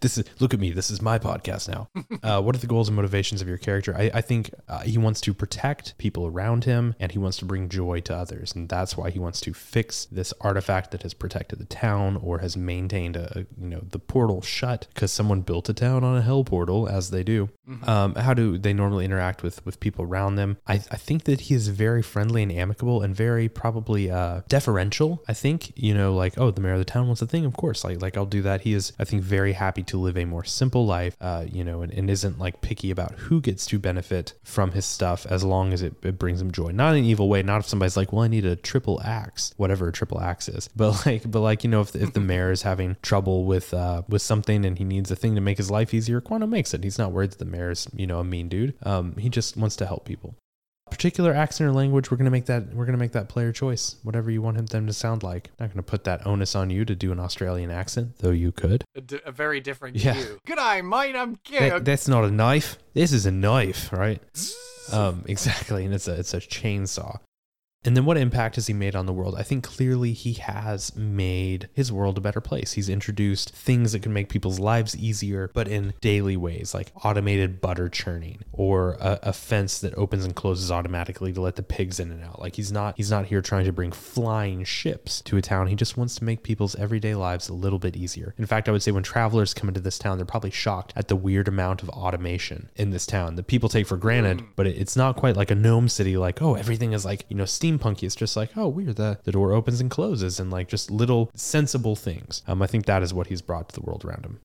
this 0.01 0.19
is 0.19 0.25
look 0.41 0.55
at 0.55 0.61
me. 0.61 0.71
This 0.71 0.91
is 0.91 1.01
my 1.03 1.19
podcast 1.19 1.69
now. 1.69 1.89
Uh, 2.21 2.41
what 2.43 2.55
are 2.55 2.59
the 2.59 2.67
goals 2.67 2.89
and 2.89 2.97
motivations 2.97 3.41
of 3.41 3.49
your 3.49 3.57
character? 3.57 3.95
I, 3.97 4.11
I 4.13 4.21
think 4.21 4.51
uh, 4.69 4.81
he 4.81 4.99
wants 4.99 5.21
to 5.23 5.33
protect 5.33 5.97
people 5.99 6.27
around 6.27 6.65
him, 6.65 6.95
and 6.99 7.13
he 7.13 7.19
wants 7.19 7.37
to 7.39 7.45
bring 7.45 7.69
joy 7.69 8.01
to 8.01 8.15
others, 8.15 8.55
and 8.55 8.69
that's 8.69 8.97
why 8.97 9.11
he 9.11 9.19
wants 9.19 9.41
to 9.43 9.55
fix 9.55 10.07
this 10.07 10.35
artifact 10.41 10.91
that 10.91 11.03
has 11.03 11.15
protected 11.15 11.59
the 11.59 11.65
town 11.65 12.17
or 12.17 12.41
has 12.41 12.57
maintained 12.57 13.17
a, 13.17 13.47
you 13.59 13.69
know 13.69 13.81
the 13.91 13.99
portal 13.99 14.43
shut 14.43 14.89
because 14.93 15.13
someone 15.13 15.43
built 15.43 15.69
a 15.69 15.75
town 15.75 16.03
on 16.03 16.17
a 16.17 16.23
hell 16.23 16.45
portal, 16.45 16.89
as 16.89 17.11
they 17.11 17.23
do. 17.23 17.51
Um, 17.87 18.15
how 18.15 18.35
do 18.35 18.59
they 18.59 18.73
normally 18.73 19.05
interact 19.05 19.43
with 19.43 19.65
with 19.65 19.79
people 19.81 20.05
around 20.05 20.37
them? 20.37 20.59
I, 20.67 20.75
I 20.75 20.97
think 20.97 21.25
that 21.25 21.43
he 21.43 21.55
is 21.55 21.69
very 21.69 22.03
friendly 22.03 22.43
and 22.43 22.51
amicable 22.51 23.03
and 23.03 23.15
very 23.15 23.49
probably 23.49 24.11
uh, 24.11 24.43
deferential. 24.49 25.23
I 25.29 25.35
think 25.35 25.73
you 25.77 25.95
know 25.95 26.15
like 26.15 26.37
oh 26.37 26.51
the 26.51 26.61
mayor 26.61 26.73
of 26.73 26.79
the 26.79 26.85
town 26.85 27.07
wants 27.07 27.23
a 27.23 27.27
thing, 27.27 27.45
of 27.45 27.55
course 27.55 27.85
like 27.85 28.03
like 28.03 28.17
I'll 28.17 28.27
do 28.27 28.43
that. 28.43 28.63
He 28.63 28.75
is 28.75 28.93
I 28.99 29.05
think 29.05 29.23
very 29.23 29.53
happy 29.53 29.68
to 29.77 29.99
live 29.99 30.17
a 30.17 30.25
more 30.25 30.45
simple 30.45 30.87
life, 30.87 31.17
uh, 31.21 31.45
you 31.51 31.65
know, 31.65 31.83
and, 31.83 31.93
and 31.93 32.11
isn't 32.11 32.39
like 32.39 32.61
picky 32.61 32.91
about 32.91 33.13
who 33.13 33.41
gets 33.41 33.67
to 33.67 33.79
benefit 33.79 34.35
from 34.43 34.73
his 34.73 34.85
stuff 34.85 35.27
as 35.27 35.45
long 35.45 35.73
as 35.73 35.83
it, 35.83 35.95
it 36.03 36.19
brings 36.19 36.41
him 36.41 36.51
joy. 36.51 36.71
Not 36.71 36.95
in 36.95 37.01
an 37.01 37.05
evil 37.05 37.29
way. 37.29 37.43
Not 37.43 37.61
if 37.61 37.67
somebody's 37.67 37.97
like 37.97 38.13
well 38.13 38.23
I 38.23 38.29
need 38.29 38.45
a 38.45 38.57
triple 38.57 39.01
axe, 39.03 39.53
whatever 39.57 39.89
a 39.89 39.93
triple 39.93 40.21
axe 40.21 40.49
is, 40.49 40.69
but 40.77 41.07
like 41.07 41.31
but 41.31 41.41
like 41.41 41.65
you 41.65 41.71
know 41.71 41.81
if 41.81 41.95
if 41.95 42.13
the 42.13 42.21
mayor 42.29 42.51
is 42.51 42.63
having 42.63 42.97
trouble 43.03 43.45
with 43.45 43.73
uh 43.75 44.03
with 44.09 44.23
something 44.23 44.65
and 44.65 44.79
he 44.79 44.85
needs 44.85 45.11
a 45.11 45.17
thing 45.17 45.35
to 45.35 45.41
make 45.41 45.59
his 45.59 45.71
life 45.71 45.95
easier, 45.95 46.21
Quando 46.21 46.47
makes 46.47 46.75
it. 46.75 46.85
He's 46.85 46.99
not 46.99 47.13
worried 47.13 47.33
that 47.33 47.39
the 47.39 47.45
mayor's 47.45 47.89
you 47.95 48.07
know 48.07 48.21
a 48.21 48.25
mean 48.25 48.49
dude. 48.49 48.75
Um, 48.83 49.17
he 49.17 49.29
just 49.29 49.57
wants 49.57 49.77
to 49.77 49.87
help 49.87 50.05
people. 50.05 50.35
Particular 50.91 51.33
accent 51.33 51.69
or 51.69 51.73
language, 51.73 52.11
we're 52.11 52.17
gonna 52.17 52.31
make 52.31 52.47
that 52.47 52.75
we're 52.75 52.85
gonna 52.87 52.99
make 52.99 53.13
that 53.13 53.29
player 53.29 53.53
choice. 53.53 53.97
Whatever 54.03 54.31
you 54.31 54.43
want 54.43 54.57
him 54.57 54.67
them 54.67 54.87
to 54.87 54.93
sound 54.93 55.23
like. 55.23 55.51
Not 55.61 55.71
gonna 55.71 55.83
put 55.83 56.05
that 56.05 56.27
onus 56.27 56.55
on 56.55 56.71
you 56.71 56.85
to 56.85 56.95
do 56.95 57.13
an 57.13 57.21
Australian 57.21 57.71
accent, 57.71 58.19
though 58.19 58.31
you 58.31 58.53
could. 58.53 58.85
A, 58.97 59.01
d- 59.01 59.21
a 59.25 59.33
very 59.33 59.61
different 59.61 59.97
Yeah. 59.97 60.15
view. 60.15 60.39
Good 60.47 60.59
eye, 60.59 60.83
mate. 60.83 61.15
I'm 61.17 61.39
That- 61.51 61.85
that's 61.85 62.09
not 62.09 62.25
a 62.25 62.31
knife. 62.31 62.79
This 62.95 63.13
is 63.13 63.27
a 63.27 63.31
knife, 63.31 63.93
right? 63.93 64.21
Um, 64.93 65.25
exactly, 65.29 65.85
and 65.85 65.95
it's 65.95 66.09
a 66.09 66.15
it's 66.19 66.35
a 66.35 66.39
chainsaw. 66.39 67.19
And 67.85 67.97
then 67.97 68.05
what 68.05 68.17
impact 68.17 68.57
has 68.57 68.67
he 68.67 68.75
made 68.75 68.97
on 68.97 69.07
the 69.07 69.13
world? 69.13 69.37
I 69.37 69.43
think 69.43 69.65
clearly 69.65 70.13
he 70.13 70.35
has 70.35 70.95
made 70.97 71.69
his 71.73 71.93
world 71.93 72.19
a 72.19 72.21
better 72.21 72.41
place. 72.41 72.73
He's 72.73 72.89
introduced 72.89 73.55
things 73.55 73.93
that 73.93 74.03
can 74.03 74.13
make 74.13 74.29
people's 74.29 74.59
lives 74.59 74.97
easier, 74.97 75.51
but 75.55 75.69
in 75.69 75.95
daily 76.01 76.37
ways, 76.37 76.75
like 76.75 76.93
automated 77.05 77.61
butter 77.61 77.89
churning 77.89 78.43
or 78.53 78.97
a, 79.01 79.21
a 79.23 79.33
fence 79.33 79.79
that 79.79 79.95
opens 79.95 80.25
and 80.25 80.35
closes 80.35 80.73
automatically 80.73 81.33
to 81.33 81.41
let 81.41 81.57
the 81.57 81.63
pigs 81.63 82.01
in 82.01 82.11
and 82.11 82.25
out. 82.25 82.41
Like 82.41 82.57
he's 82.57 82.73
not 82.73 82.97
he's 82.97 83.11
not 83.11 83.27
here 83.27 83.41
trying 83.41 83.65
to 83.67 83.73
bring 83.73 83.93
flying 83.93 84.65
ships 84.65 85.23
to 85.23 85.37
a 85.37 85.43
town. 85.43 85.69
He 85.69 85.77
just 85.77 85.97
wants 85.97 86.17
to 86.17 86.25
make 86.25 86.43
people's 86.43 86.75
everyday 86.77 87.15
lives 87.15 87.49
a 87.49 87.55
little 87.55 87.79
bit 87.79 87.97
easier. 87.97 88.35
In 88.39 88.47
fact, 88.47 88.69
I 88.69 88.73
would 88.73 88.83
say 88.83 88.91
when 88.91 89.05
travelers 89.05 89.55
come 89.55 89.69
into 89.69 89.81
this 89.81 89.99
town, 89.99 90.19
they're 90.19 90.27
probably 90.27 90.51
shocked 90.51 90.93
at 90.97 91.09
the 91.09 91.17
weird 91.17 91.47
amount 91.47 91.83
of 91.83 91.89
automation 91.91 92.71
in 92.75 92.91
this 92.91 93.07
town 93.07 93.37
that 93.37 93.47
people 93.47 93.69
take 93.69 93.87
for 93.87 93.97
granted, 93.97 94.39
mm. 94.39 94.49
but 94.57 94.67
it, 94.67 94.77
it's 94.77 94.97
not 94.97 95.17
quite 95.17 95.37
like 95.37 95.53
a 95.53 95.55
gnome 95.55 95.89
city 95.89 96.17
like, 96.17 96.43
oh, 96.43 96.55
everything 96.55 96.93
is 96.93 97.05
like, 97.05 97.25
you 97.29 97.37
know, 97.37 97.45
steampunky. 97.69 98.05
It's 98.05 98.15
just 98.15 98.37
like, 98.37 98.57
oh, 98.57 98.69
weird, 98.69 98.97
the, 98.97 99.19
the 99.25 99.33
door 99.33 99.53
opens 99.53 99.81
and 99.81 99.91
closes 99.91 100.41
and 100.41 100.51
like 100.51 100.69
just 100.69 100.91
little 100.91 101.31
sensible 101.35 101.97
things. 101.97 102.43
Um, 102.47 102.63
I 102.63 102.67
think 102.67 102.87
that 102.87 103.03
is 103.03 103.15
what 103.15 103.29
he's 103.29 103.43
brought 103.43 103.69
to 103.69 103.75
the 103.75 103.85
world 103.85 104.05
around 104.05 104.25
him. 104.25 104.41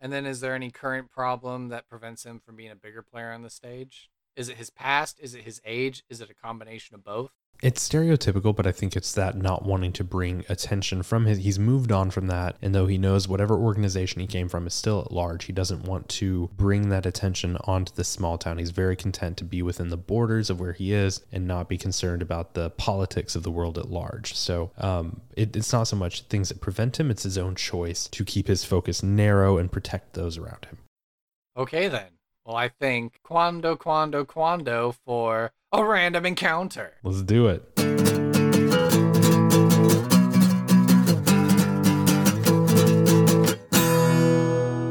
And 0.00 0.12
then, 0.12 0.26
is 0.26 0.40
there 0.40 0.54
any 0.54 0.70
current 0.70 1.10
problem 1.10 1.68
that 1.68 1.88
prevents 1.88 2.24
him 2.24 2.38
from 2.38 2.56
being 2.56 2.70
a 2.70 2.76
bigger 2.76 3.02
player 3.02 3.32
on 3.32 3.42
the 3.42 3.50
stage? 3.50 4.10
Is 4.36 4.50
it 4.50 4.58
his 4.58 4.68
past? 4.68 5.18
Is 5.20 5.34
it 5.34 5.44
his 5.44 5.60
age? 5.64 6.04
Is 6.10 6.20
it 6.20 6.30
a 6.30 6.34
combination 6.34 6.94
of 6.94 7.02
both? 7.02 7.32
It's 7.62 7.88
stereotypical, 7.88 8.54
but 8.54 8.66
I 8.66 8.72
think 8.72 8.96
it's 8.96 9.12
that 9.14 9.36
not 9.36 9.64
wanting 9.64 9.92
to 9.94 10.04
bring 10.04 10.44
attention 10.48 11.02
from 11.02 11.24
his. 11.24 11.38
He's 11.38 11.58
moved 11.58 11.90
on 11.90 12.10
from 12.10 12.26
that, 12.26 12.56
and 12.60 12.74
though 12.74 12.86
he 12.86 12.98
knows 12.98 13.26
whatever 13.26 13.56
organization 13.56 14.20
he 14.20 14.26
came 14.26 14.48
from 14.48 14.66
is 14.66 14.74
still 14.74 15.00
at 15.00 15.10
large, 15.10 15.44
he 15.44 15.52
doesn't 15.52 15.84
want 15.84 16.08
to 16.10 16.50
bring 16.56 16.90
that 16.90 17.06
attention 17.06 17.56
onto 17.64 17.94
the 17.94 18.04
small 18.04 18.36
town. 18.36 18.58
He's 18.58 18.70
very 18.70 18.94
content 18.94 19.38
to 19.38 19.44
be 19.44 19.62
within 19.62 19.88
the 19.88 19.96
borders 19.96 20.50
of 20.50 20.60
where 20.60 20.74
he 20.74 20.92
is 20.92 21.22
and 21.32 21.46
not 21.46 21.68
be 21.68 21.78
concerned 21.78 22.20
about 22.20 22.54
the 22.54 22.70
politics 22.70 23.34
of 23.34 23.42
the 23.42 23.50
world 23.50 23.78
at 23.78 23.90
large. 23.90 24.34
So 24.34 24.70
um, 24.76 25.22
it, 25.34 25.56
it's 25.56 25.72
not 25.72 25.84
so 25.84 25.96
much 25.96 26.22
things 26.22 26.50
that 26.50 26.60
prevent 26.60 27.00
him; 27.00 27.10
it's 27.10 27.22
his 27.22 27.38
own 27.38 27.54
choice 27.54 28.06
to 28.08 28.24
keep 28.24 28.48
his 28.48 28.64
focus 28.64 29.02
narrow 29.02 29.56
and 29.56 29.72
protect 29.72 30.12
those 30.12 30.36
around 30.36 30.66
him. 30.66 30.78
Okay, 31.56 31.88
then. 31.88 32.15
Well, 32.46 32.56
I 32.56 32.68
think 32.68 33.18
Quando, 33.24 33.74
Quando, 33.74 34.24
Quando 34.24 34.94
for 35.04 35.50
a 35.72 35.84
random 35.84 36.24
encounter. 36.26 36.92
Let's 37.02 37.22
do 37.22 37.48
it. 37.48 37.64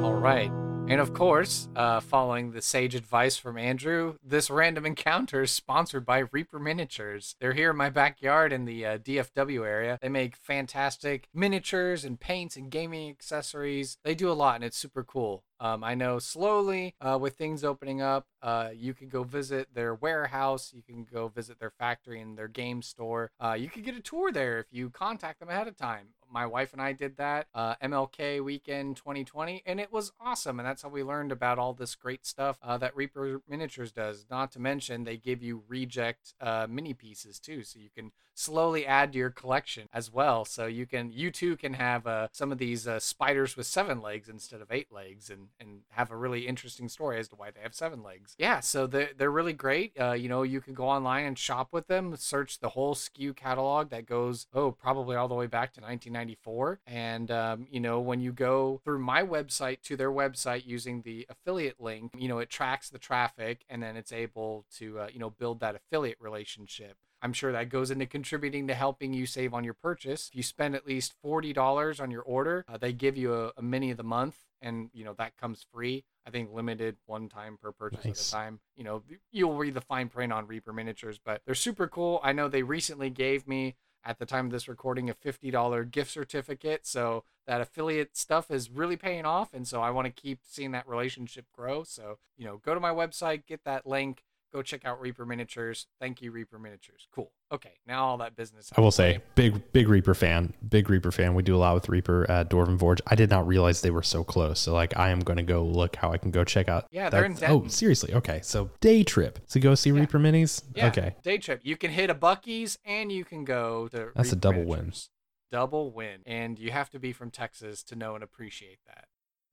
All 0.04 0.16
right. 0.16 0.52
And 0.88 1.02
of 1.02 1.16
course, 1.16 1.68
uh, 1.76 2.00
following 2.00 2.52
the 2.52 2.62
sage 2.62 2.94
advice 2.94 3.38
from 3.38 3.58
Andrew, 3.58 4.18
this 4.24 4.52
random 4.52 4.86
encounter 4.86 5.42
is 5.42 5.50
sponsored 5.50 6.06
by 6.06 6.26
Reaper 6.32 6.60
Miniatures. 6.60 7.36
They're 7.40 7.54
here 7.54 7.72
in 7.72 7.78
my 7.78 7.90
backyard 7.90 8.54
in 8.54 8.66
the 8.66 8.86
uh, 8.86 8.98
DFW 9.00 9.66
area. 9.66 9.98
They 10.00 10.10
make 10.10 10.36
fantastic 10.36 11.28
miniatures 11.34 12.06
and 12.06 12.20
paints 12.20 12.56
and 12.56 12.70
gaming 12.70 13.10
accessories. 13.10 13.98
They 14.04 14.14
do 14.14 14.32
a 14.32 14.34
lot 14.34 14.56
and 14.56 14.64
it's 14.64 14.78
super 14.78 15.04
cool. 15.04 15.44
Um, 15.60 15.84
I 15.84 15.96
know 15.96 16.20
slowly 16.20 16.94
uh, 17.02 17.18
with 17.20 17.36
things 17.36 17.64
opening 17.64 18.02
up, 18.02 18.28
uh, 18.44 18.70
you 18.76 18.94
can 18.94 19.10
go 19.10 19.24
visit 19.24 19.70
their 19.74 19.96
warehouse, 19.96 20.72
you 20.72 20.84
can 20.84 21.04
go 21.04 21.30
visit 21.30 21.60
their 21.60 21.72
factory 21.72 22.22
and 22.22 22.38
their 22.38 22.50
game 22.50 22.82
store. 22.84 23.32
Uh, 23.40 23.54
you 23.54 23.70
can 23.70 23.82
get 23.82 23.96
a 23.96 24.02
tour 24.02 24.32
there 24.32 24.60
if 24.60 24.68
you 24.70 24.92
contact 24.92 25.40
them 25.40 25.50
ahead 25.50 25.68
of 25.68 25.78
time. 25.78 26.10
My 26.36 26.46
wife 26.46 26.74
and 26.74 26.82
I 26.82 26.92
did 26.92 27.16
that 27.16 27.48
uh, 27.56 27.76
MLK 27.82 28.44
weekend 28.44 28.98
2020, 28.98 29.64
and 29.66 29.80
it 29.80 29.90
was 29.90 30.12
awesome. 30.20 30.60
And 30.60 30.68
that's 30.68 30.82
how 30.82 30.90
we 30.90 31.02
learned 31.02 31.32
about 31.32 31.58
all 31.58 31.72
this 31.72 31.96
great 31.96 32.26
stuff 32.26 32.60
uh, 32.62 32.78
that 32.80 32.94
Reaper 32.94 33.42
Miniatures 33.48 33.94
does. 33.94 34.26
Not 34.30 34.52
to 34.52 34.60
mention, 34.60 35.06
they 35.06 35.16
give 35.16 35.42
you 35.42 35.64
reject 35.70 36.34
uh, 36.42 36.68
mini 36.70 36.94
pieces 36.94 37.40
too, 37.40 37.64
so 37.64 37.80
you 37.80 37.88
can 37.90 38.12
slowly 38.34 38.86
add 38.86 39.14
to 39.14 39.18
your 39.18 39.30
collection 39.30 39.88
as 39.94 40.12
well. 40.12 40.44
So 40.44 40.66
you 40.66 40.86
can, 40.86 41.10
you 41.10 41.32
too, 41.32 41.56
can 41.56 41.76
have 41.76 42.06
some 42.34 42.52
of 42.52 42.58
these 42.58 42.86
spiders 42.98 43.56
with 43.56 43.66
seven 43.66 44.02
legs 44.02 44.28
instead 44.28 44.60
of 44.60 44.74
eight 44.74 44.92
legs, 44.92 45.30
and 45.30 45.48
and 45.62 45.84
have 45.92 46.12
a 46.12 46.18
really 46.18 46.48
interesting 46.48 46.90
story 46.90 47.18
as 47.18 47.30
to 47.30 47.38
why 47.38 47.52
they 47.52 47.62
have 47.62 47.74
seven 47.74 48.04
legs. 48.04 48.36
Yeah, 48.38 48.60
so 48.60 48.88
they're, 48.88 49.12
they're 49.18 49.32
really 49.32 49.54
great. 49.54 49.94
Uh, 49.98 50.12
you 50.12 50.28
know, 50.28 50.44
you 50.44 50.60
can 50.60 50.74
go 50.74 50.90
online 50.90 51.24
and 51.24 51.40
shop 51.40 51.70
with 51.72 51.88
them, 51.88 52.14
search 52.18 52.60
the 52.60 52.70
whole 52.70 52.94
SKU 52.94 53.34
catalog 53.34 53.90
that 53.92 54.06
goes, 54.06 54.48
oh, 54.54 54.72
probably 54.74 55.16
all 55.16 55.30
the 55.30 55.34
way 55.34 55.48
back 55.48 55.72
to 55.76 55.82
1994. 56.26 56.80
And, 56.88 57.32
um, 57.32 57.68
you 57.70 57.80
know, 57.80 58.00
when 58.00 58.20
you 58.20 58.32
go 58.32 58.82
through 58.84 59.00
my 59.00 59.24
website 59.24 59.82
to 59.84 59.96
their 59.96 60.12
website 60.12 60.66
using 60.66 61.02
the 61.02 61.26
affiliate 61.30 61.80
link, 61.80 62.12
you 62.18 62.28
know, 62.28 62.40
it 62.40 62.50
tracks 62.50 62.90
the 62.90 63.00
traffic 63.00 63.66
and 63.70 63.82
then 63.82 63.96
it's 63.96 64.12
able 64.12 64.66
to, 64.78 65.00
uh, 65.00 65.08
you 65.12 65.20
know, 65.20 65.30
build 65.30 65.60
that 65.60 65.76
affiliate 65.76 66.20
relationship. 66.20 66.98
I'm 67.22 67.34
sure 67.34 67.52
that 67.52 67.70
goes 67.70 67.92
into 67.92 68.06
contributing 68.06 68.68
to 68.68 68.76
helping 68.76 69.14
you 69.14 69.26
save 69.26 69.54
on 69.54 69.64
your 69.64 69.74
purchase. 69.74 70.30
If 70.30 70.36
you 70.36 70.44
spend 70.44 70.76
at 70.76 70.86
least 70.86 71.14
$40 71.26 72.00
on 72.00 72.12
your 72.12 72.22
order, 72.22 72.66
uh, 72.68 72.78
they 72.78 72.94
give 72.94 73.18
you 73.18 73.34
a, 73.34 73.52
a 73.58 73.62
mini 73.62 73.92
of 73.92 73.98
the 73.98 74.04
month 74.04 74.36
and 74.62 74.90
you 74.94 75.06
know 75.06 75.14
that 75.18 75.38
comes 75.38 75.66
free. 75.72 76.04
I 76.28 76.32
think 76.32 76.52
limited 76.52 76.98
one 77.06 77.30
time 77.30 77.58
per 77.62 77.72
purchase 77.72 78.06
nice. 78.06 78.34
at 78.34 78.38
a 78.38 78.44
time. 78.44 78.60
You 78.76 78.84
know, 78.84 79.04
you'll 79.32 79.56
read 79.56 79.76
the 79.76 79.82
fine 79.82 80.10
print 80.10 80.34
on 80.34 80.48
Reaper 80.48 80.74
miniatures, 80.74 81.20
but 81.24 81.42
they're 81.46 81.56
super 81.56 81.88
cool. 81.88 82.20
I 82.24 82.34
know 82.34 82.48
they 82.48 82.64
recently 82.64 83.12
gave 83.12 83.48
me 83.48 83.76
at 84.06 84.20
the 84.20 84.26
time 84.26 84.46
of 84.46 84.52
this 84.52 84.68
recording 84.68 85.10
a 85.10 85.14
$50 85.14 85.90
gift 85.92 86.12
certificate, 86.12 86.86
so 86.86 87.24
that 87.48 87.62
affiliate 87.62 88.16
stuff 88.16 88.52
is 88.52 88.70
really 88.70 88.98
paying 88.98 89.26
off 89.26 89.54
and 89.54 89.68
so 89.68 89.82
I 89.82 89.90
want 89.90 90.06
to 90.06 90.12
keep 90.12 90.40
seeing 90.44 90.72
that 90.72 90.88
relationship 90.88 91.46
grow. 91.54 91.84
So, 91.84 92.18
you 92.38 92.46
know, 92.46 92.58
go 92.58 92.74
to 92.74 92.80
my 92.80 92.92
website, 92.92 93.46
get 93.46 93.64
that 93.66 93.86
link 93.86 94.24
go 94.56 94.62
check 94.62 94.86
out 94.86 95.02
Reaper 95.02 95.26
Miniatures. 95.26 95.88
Thank 96.00 96.22
you, 96.22 96.32
Reaper 96.32 96.58
Miniatures. 96.58 97.08
Cool. 97.14 97.32
Okay, 97.52 97.74
now 97.86 98.06
all 98.06 98.18
that 98.18 98.36
business. 98.36 98.72
I 98.76 98.82
will 98.82 98.92
say, 98.92 99.20
big 99.36 99.72
big 99.74 99.90
Reaper 99.90 100.14
fan, 100.14 100.54
big 100.68 100.90
Reaper 100.90 101.12
fan. 101.12 101.36
We 101.36 101.44
do 101.44 101.56
a 101.56 101.58
lot 101.58 101.76
with 101.76 101.90
Reaper 101.90 102.30
at 102.30 102.50
Dwarven 102.50 102.80
Forge. 102.80 103.02
I 103.06 103.16
did 103.16 103.30
not 103.30 103.46
realize 103.46 103.82
they 103.82 103.92
were 103.92 104.04
so 104.04 104.24
close. 104.24 104.60
So 104.60 104.74
like, 104.74 104.98
I 104.98 105.10
am 105.10 105.20
going 105.20 105.38
to 105.38 105.44
go 105.44 105.64
look 105.64 105.98
how 105.98 106.12
I 106.12 106.18
can 106.18 106.32
go 106.32 106.44
check 106.44 106.70
out. 106.70 106.88
Yeah, 106.90 107.10
they're 107.10 107.26
in 107.26 107.34
Denton. 107.34 107.64
Oh, 107.66 107.68
seriously? 107.68 108.14
Okay, 108.14 108.40
so 108.44 108.72
day 108.80 109.04
trip 109.04 109.46
to 109.50 109.60
go 109.60 109.76
see 109.76 109.90
yeah. 109.90 110.00
Reaper 110.00 110.20
Minis. 110.20 110.64
Yeah, 110.74 110.88
okay, 110.88 111.16
day 111.22 111.38
trip. 111.38 111.62
You 111.64 111.76
can 111.76 111.92
hit 111.92 112.10
a 112.10 112.16
Buc-ee's 112.16 112.78
and 112.86 113.12
you 113.12 113.26
can 113.26 113.44
go 113.44 113.88
to. 113.90 114.12
That's 114.16 114.30
Reaper 114.30 114.38
a 114.38 114.40
double 114.40 114.64
Miniatures. 114.64 115.10
win. 115.52 115.60
Double 115.60 115.92
win, 115.92 116.22
and 116.26 116.58
you 116.58 116.72
have 116.72 116.90
to 116.90 117.00
be 117.00 117.14
from 117.14 117.30
Texas 117.30 117.84
to 117.84 117.96
know 117.96 118.16
and 118.16 118.24
appreciate 118.24 118.80
that. 118.88 119.06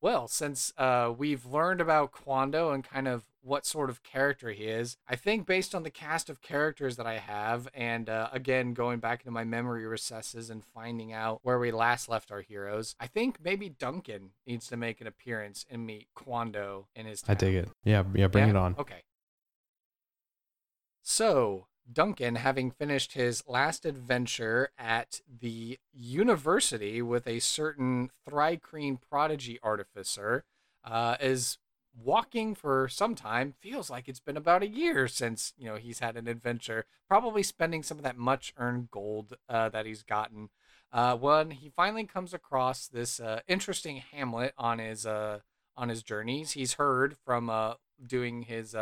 Well, 0.02 0.26
since 0.26 0.72
uh, 0.76 1.14
we've 1.16 1.46
learned 1.46 1.80
about 1.80 2.10
Quando 2.10 2.72
and 2.72 2.82
kind 2.82 3.06
of 3.06 3.22
what 3.40 3.64
sort 3.64 3.88
of 3.88 4.02
character 4.02 4.50
he 4.50 4.64
is, 4.64 4.96
I 5.08 5.14
think 5.14 5.46
based 5.46 5.76
on 5.76 5.84
the 5.84 5.90
cast 5.90 6.28
of 6.28 6.42
characters 6.42 6.96
that 6.96 7.06
I 7.06 7.18
have, 7.18 7.68
and 7.72 8.08
uh, 8.08 8.28
again, 8.32 8.74
going 8.74 8.98
back 8.98 9.20
into 9.20 9.30
my 9.30 9.44
memory 9.44 9.86
recesses 9.86 10.50
and 10.50 10.64
finding 10.64 11.12
out 11.12 11.38
where 11.44 11.60
we 11.60 11.70
last 11.70 12.08
left 12.08 12.32
our 12.32 12.40
heroes, 12.40 12.96
I 12.98 13.06
think 13.06 13.38
maybe 13.44 13.68
Duncan 13.68 14.30
needs 14.44 14.66
to 14.68 14.76
make 14.76 15.00
an 15.00 15.06
appearance 15.06 15.64
and 15.70 15.86
meet 15.86 16.08
Quando 16.14 16.88
in 16.96 17.06
his 17.06 17.22
town. 17.22 17.36
I 17.36 17.38
dig 17.38 17.54
it. 17.54 17.68
Yeah, 17.84 18.02
yeah, 18.12 18.26
bring 18.26 18.46
yeah? 18.46 18.50
it 18.50 18.56
on. 18.56 18.74
Okay. 18.76 19.04
So, 21.00 21.68
Duncan, 21.90 22.36
having 22.36 22.70
finished 22.70 23.12
his 23.12 23.42
last 23.46 23.84
adventure 23.84 24.70
at 24.78 25.20
the 25.40 25.78
university 25.92 27.02
with 27.02 27.26
a 27.26 27.40
certain 27.40 28.10
Thri-kreen 28.28 28.98
prodigy 29.00 29.58
artificer, 29.62 30.44
uh, 30.84 31.16
is 31.20 31.58
walking 31.94 32.54
for 32.54 32.88
some 32.88 33.14
time. 33.14 33.54
Feels 33.60 33.90
like 33.90 34.08
it's 34.08 34.20
been 34.20 34.36
about 34.36 34.62
a 34.62 34.68
year 34.68 35.08
since 35.08 35.52
you 35.58 35.66
know 35.66 35.76
he's 35.76 35.98
had 35.98 36.16
an 36.16 36.28
adventure. 36.28 36.86
Probably 37.08 37.42
spending 37.42 37.82
some 37.82 37.98
of 37.98 38.04
that 38.04 38.16
much 38.16 38.54
earned 38.56 38.90
gold 38.90 39.34
uh, 39.48 39.68
that 39.70 39.86
he's 39.86 40.02
gotten. 40.02 40.50
Uh, 40.92 41.16
when 41.16 41.52
he 41.52 41.70
finally 41.74 42.04
comes 42.04 42.34
across 42.34 42.86
this 42.86 43.18
uh, 43.20 43.40
interesting 43.48 43.96
hamlet 43.96 44.54
on 44.58 44.78
his 44.78 45.06
uh, 45.06 45.40
on 45.76 45.88
his 45.88 46.02
journeys, 46.02 46.52
he's 46.52 46.74
heard 46.74 47.16
from 47.24 47.50
uh, 47.50 47.74
doing 48.04 48.42
his 48.42 48.74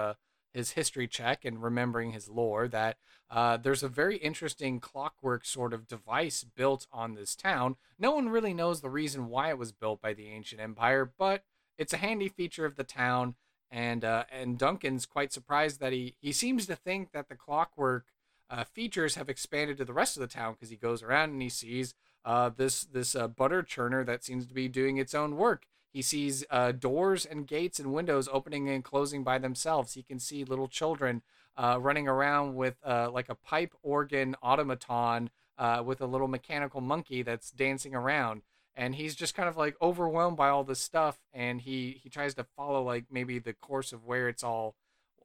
his 0.53 0.73
history 0.73 1.07
check 1.07 1.45
and 1.45 1.63
remembering 1.63 2.13
his 2.13 2.29
lore 2.29 2.69
that 2.69 2.97
uh, 3.31 3.57
there's 3.57 3.83
a 3.83 3.89
very 3.89 4.17
interesting 4.17 4.81
clockwork 4.81 5.45
sort 5.45 5.73
of 5.73 5.87
device 5.87 6.45
built 6.45 6.87
on 6.93 7.15
this 7.15 7.37
town. 7.37 7.77
No 7.99 8.13
one 8.13 8.29
really 8.29 8.55
knows 8.55 8.81
the 8.81 8.91
reason 8.91 9.29
why 9.29 9.51
it 9.51 9.59
was 9.59 9.73
built 9.73 10.01
by 10.01 10.13
the 10.13 10.29
ancient 10.29 10.61
empire, 10.61 11.11
but 11.17 11.45
it's 11.79 11.93
a 11.93 11.99
handy 11.99 12.29
feature 12.29 12.65
of 12.65 12.77
the 12.77 12.85
town. 12.85 13.37
And 13.71 14.05
uh, 14.05 14.25
and 14.33 14.59
Duncan's 14.59 15.07
quite 15.07 15.33
surprised 15.33 15.79
that 15.79 15.93
he 15.93 16.17
he 16.21 16.33
seems 16.33 16.67
to 16.67 16.75
think 16.75 17.13
that 17.13 17.29
the 17.29 17.37
clockwork 17.37 18.07
uh, 18.51 18.65
features 18.65 19.15
have 19.15 19.29
expanded 19.29 19.79
to 19.79 19.85
the 19.85 19.93
rest 19.93 20.17
of 20.17 20.21
the 20.23 20.27
town 20.27 20.55
because 20.55 20.71
he 20.71 20.77
goes 20.77 21.05
around 21.05 21.31
and 21.31 21.41
he 21.41 21.49
sees 21.49 21.95
uh, 22.25 22.51
this 22.55 22.83
this 22.83 23.15
uh, 23.15 23.29
butter 23.29 23.63
churner 23.63 24.05
that 24.05 24.25
seems 24.25 24.47
to 24.47 24.55
be 24.55 24.67
doing 24.67 24.97
its 24.97 25.15
own 25.15 25.37
work. 25.37 25.67
He 25.93 26.03
sees 26.03 26.45
uh, 26.51 26.73
doors 26.73 27.27
and 27.27 27.47
gates 27.47 27.81
and 27.81 27.93
windows 27.93 28.29
opening 28.33 28.69
and 28.69 28.85
closing 28.85 29.25
by 29.25 29.39
themselves. 29.39 29.95
He 29.95 30.03
can 30.03 30.21
see 30.21 30.45
little 30.45 30.69
children 30.69 31.23
uh, 31.57 31.79
running 31.81 32.07
around 32.07 32.55
with 32.55 32.77
uh, 32.85 33.11
like 33.11 33.29
a 33.29 33.35
pipe 33.35 33.75
organ 33.83 34.37
automaton 34.43 35.31
uh, 35.59 35.83
with 35.85 36.01
a 36.01 36.07
little 36.07 36.29
mechanical 36.29 36.81
monkey 36.81 37.23
that's 37.23 37.51
dancing 37.51 37.95
around. 37.95 38.43
And 38.77 38.95
he's 38.95 39.17
just 39.17 39.35
kind 39.35 39.49
of 39.49 39.57
like 39.57 39.77
overwhelmed 39.83 40.37
by 40.37 40.49
all 40.49 40.65
this 40.65 40.79
stuff, 40.79 41.19
and 41.35 41.61
he 41.61 42.01
he 42.03 42.09
tries 42.09 42.35
to 42.35 42.45
follow 42.45 42.83
like 42.83 43.07
maybe 43.11 43.39
the 43.39 43.53
course 43.53 43.93
of 43.93 44.05
where 44.05 44.29
it's 44.29 44.45
all 44.45 44.77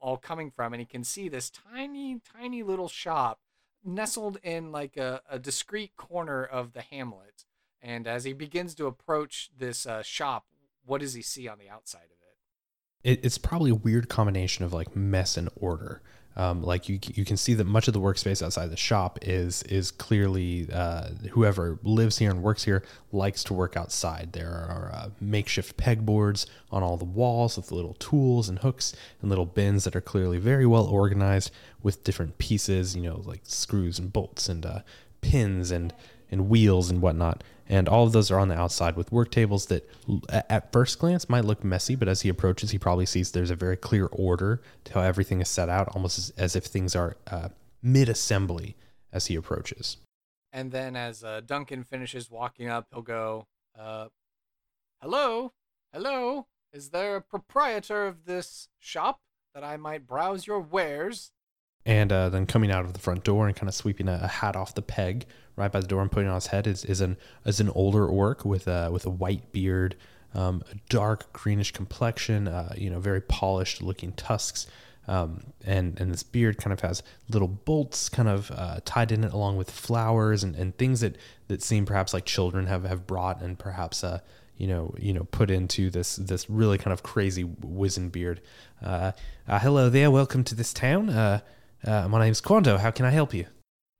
all 0.02 0.16
coming 0.16 0.50
from, 0.50 0.74
and 0.74 0.80
he 0.80 0.86
can 0.86 1.04
see 1.04 1.28
this 1.28 1.48
tiny 1.48 2.20
tiny 2.20 2.62
little 2.62 2.88
shop 2.88 3.38
nestled 3.84 4.38
in 4.42 4.72
like 4.72 4.96
a, 4.96 5.22
a 5.30 5.38
discreet 5.38 5.96
corner 5.96 6.44
of 6.44 6.72
the 6.72 6.82
hamlet. 6.82 7.44
And 7.80 8.06
as 8.06 8.24
he 8.24 8.32
begins 8.32 8.74
to 8.74 8.86
approach 8.86 9.50
this 9.56 9.86
uh, 9.86 10.02
shop, 10.02 10.44
what 10.86 11.00
does 11.00 11.14
he 11.14 11.22
see 11.22 11.48
on 11.48 11.58
the 11.58 11.68
outside 11.68 12.04
of 12.04 13.10
it? 13.10 13.12
it 13.12 13.24
it's 13.24 13.38
probably 13.38 13.70
a 13.70 13.74
weird 13.74 14.08
combination 14.08 14.64
of 14.64 14.72
like 14.72 14.96
mess 14.96 15.36
and 15.36 15.48
order. 15.56 16.02
Um, 16.38 16.62
like 16.62 16.86
you, 16.86 16.98
you 17.02 17.24
can 17.24 17.38
see 17.38 17.54
that 17.54 17.66
much 17.66 17.88
of 17.88 17.94
the 17.94 18.00
workspace 18.00 18.44
outside 18.44 18.70
the 18.70 18.76
shop 18.76 19.18
is 19.22 19.62
is 19.62 19.90
clearly 19.90 20.68
uh, 20.70 21.08
whoever 21.30 21.78
lives 21.82 22.18
here 22.18 22.30
and 22.30 22.42
works 22.42 22.64
here 22.64 22.82
likes 23.10 23.42
to 23.44 23.54
work 23.54 23.74
outside. 23.74 24.34
There 24.34 24.50
are 24.50 24.90
uh, 24.92 25.08
makeshift 25.18 25.78
pegboards 25.78 26.44
on 26.70 26.82
all 26.82 26.98
the 26.98 27.06
walls 27.06 27.56
with 27.56 27.72
little 27.72 27.94
tools 27.94 28.50
and 28.50 28.58
hooks 28.58 28.94
and 29.22 29.30
little 29.30 29.46
bins 29.46 29.84
that 29.84 29.96
are 29.96 30.02
clearly 30.02 30.38
very 30.38 30.66
well 30.66 30.84
organized 30.84 31.52
with 31.82 32.04
different 32.04 32.36
pieces, 32.36 32.94
you 32.94 33.02
know, 33.02 33.22
like 33.24 33.40
screws 33.44 33.98
and 33.98 34.12
bolts 34.12 34.46
and 34.46 34.66
uh, 34.66 34.80
pins 35.22 35.70
and 35.70 35.94
and 36.30 36.50
wheels 36.50 36.90
and 36.90 37.00
whatnot. 37.00 37.42
And 37.68 37.88
all 37.88 38.04
of 38.06 38.12
those 38.12 38.30
are 38.30 38.38
on 38.38 38.48
the 38.48 38.58
outside 38.58 38.96
with 38.96 39.10
work 39.10 39.30
tables 39.30 39.66
that 39.66 39.88
at 40.30 40.72
first 40.72 40.98
glance 40.98 41.28
might 41.28 41.44
look 41.44 41.64
messy, 41.64 41.96
but 41.96 42.08
as 42.08 42.22
he 42.22 42.28
approaches, 42.28 42.70
he 42.70 42.78
probably 42.78 43.06
sees 43.06 43.32
there's 43.32 43.50
a 43.50 43.56
very 43.56 43.76
clear 43.76 44.06
order 44.06 44.62
to 44.84 44.94
how 44.94 45.00
everything 45.00 45.40
is 45.40 45.48
set 45.48 45.68
out, 45.68 45.88
almost 45.88 46.18
as, 46.18 46.30
as 46.36 46.56
if 46.56 46.64
things 46.64 46.94
are 46.94 47.16
uh, 47.26 47.48
mid 47.82 48.08
assembly 48.08 48.76
as 49.12 49.26
he 49.26 49.34
approaches. 49.34 49.96
And 50.52 50.70
then 50.70 50.94
as 50.94 51.24
uh, 51.24 51.40
Duncan 51.44 51.82
finishes 51.82 52.30
walking 52.30 52.68
up, 52.68 52.86
he'll 52.92 53.02
go, 53.02 53.46
uh, 53.78 54.08
Hello, 55.02 55.52
hello, 55.92 56.46
is 56.72 56.90
there 56.90 57.16
a 57.16 57.20
proprietor 57.20 58.06
of 58.06 58.24
this 58.24 58.68
shop 58.78 59.20
that 59.54 59.64
I 59.64 59.76
might 59.76 60.06
browse 60.06 60.46
your 60.46 60.60
wares? 60.60 61.32
And 61.86 62.12
uh, 62.12 62.28
then 62.30 62.46
coming 62.46 62.72
out 62.72 62.84
of 62.84 62.92
the 62.92 62.98
front 62.98 63.22
door 63.22 63.46
and 63.46 63.54
kind 63.54 63.68
of 63.68 63.74
sweeping 63.74 64.08
a, 64.08 64.18
a, 64.24 64.26
hat 64.26 64.56
off 64.56 64.74
the 64.74 64.82
peg 64.82 65.24
right 65.54 65.70
by 65.70 65.78
the 65.78 65.86
door 65.86 66.02
and 66.02 66.10
putting 66.10 66.26
it 66.26 66.30
on 66.30 66.34
his 66.34 66.48
head 66.48 66.66
is, 66.66 66.84
is 66.84 67.00
an 67.00 67.16
is 67.44 67.60
an 67.60 67.70
older 67.70 68.04
orc 68.04 68.44
with 68.44 68.66
a 68.66 68.90
with 68.90 69.06
a 69.06 69.10
white 69.10 69.52
beard, 69.52 69.94
um, 70.34 70.64
a 70.70 70.74
dark 70.88 71.32
greenish 71.32 71.70
complexion, 71.70 72.48
uh, 72.48 72.74
you 72.76 72.90
know, 72.90 72.98
very 72.98 73.20
polished 73.20 73.82
looking 73.82 74.12
tusks, 74.14 74.66
um, 75.06 75.44
and 75.64 75.98
and 76.00 76.10
this 76.10 76.24
beard 76.24 76.58
kind 76.58 76.72
of 76.72 76.80
has 76.80 77.04
little 77.30 77.46
bolts 77.46 78.08
kind 78.08 78.28
of 78.28 78.50
uh, 78.50 78.80
tied 78.84 79.12
in 79.12 79.22
it 79.22 79.32
along 79.32 79.56
with 79.56 79.70
flowers 79.70 80.42
and, 80.42 80.56
and 80.56 80.76
things 80.78 81.00
that 81.02 81.16
that 81.46 81.62
seem 81.62 81.86
perhaps 81.86 82.12
like 82.12 82.24
children 82.24 82.66
have 82.66 82.82
have 82.82 83.06
brought 83.06 83.40
and 83.40 83.60
perhaps 83.60 84.02
uh, 84.02 84.18
you 84.58 84.66
know, 84.66 84.94
you 84.98 85.12
know, 85.12 85.24
put 85.24 85.50
into 85.50 85.90
this 85.90 86.16
this 86.16 86.48
really 86.48 86.78
kind 86.78 86.92
of 86.92 87.02
crazy 87.02 87.44
wizened 87.44 88.12
beard. 88.12 88.40
Uh, 88.82 89.12
uh, 89.46 89.58
hello 89.58 89.88
there, 89.88 90.10
welcome 90.10 90.42
to 90.44 90.54
this 90.54 90.72
town. 90.72 91.10
Uh, 91.10 91.40
uh, 91.84 92.08
my 92.08 92.24
name's 92.24 92.40
Quando. 92.40 92.78
How 92.78 92.90
can 92.90 93.04
I 93.04 93.10
help 93.10 93.34
you? 93.34 93.46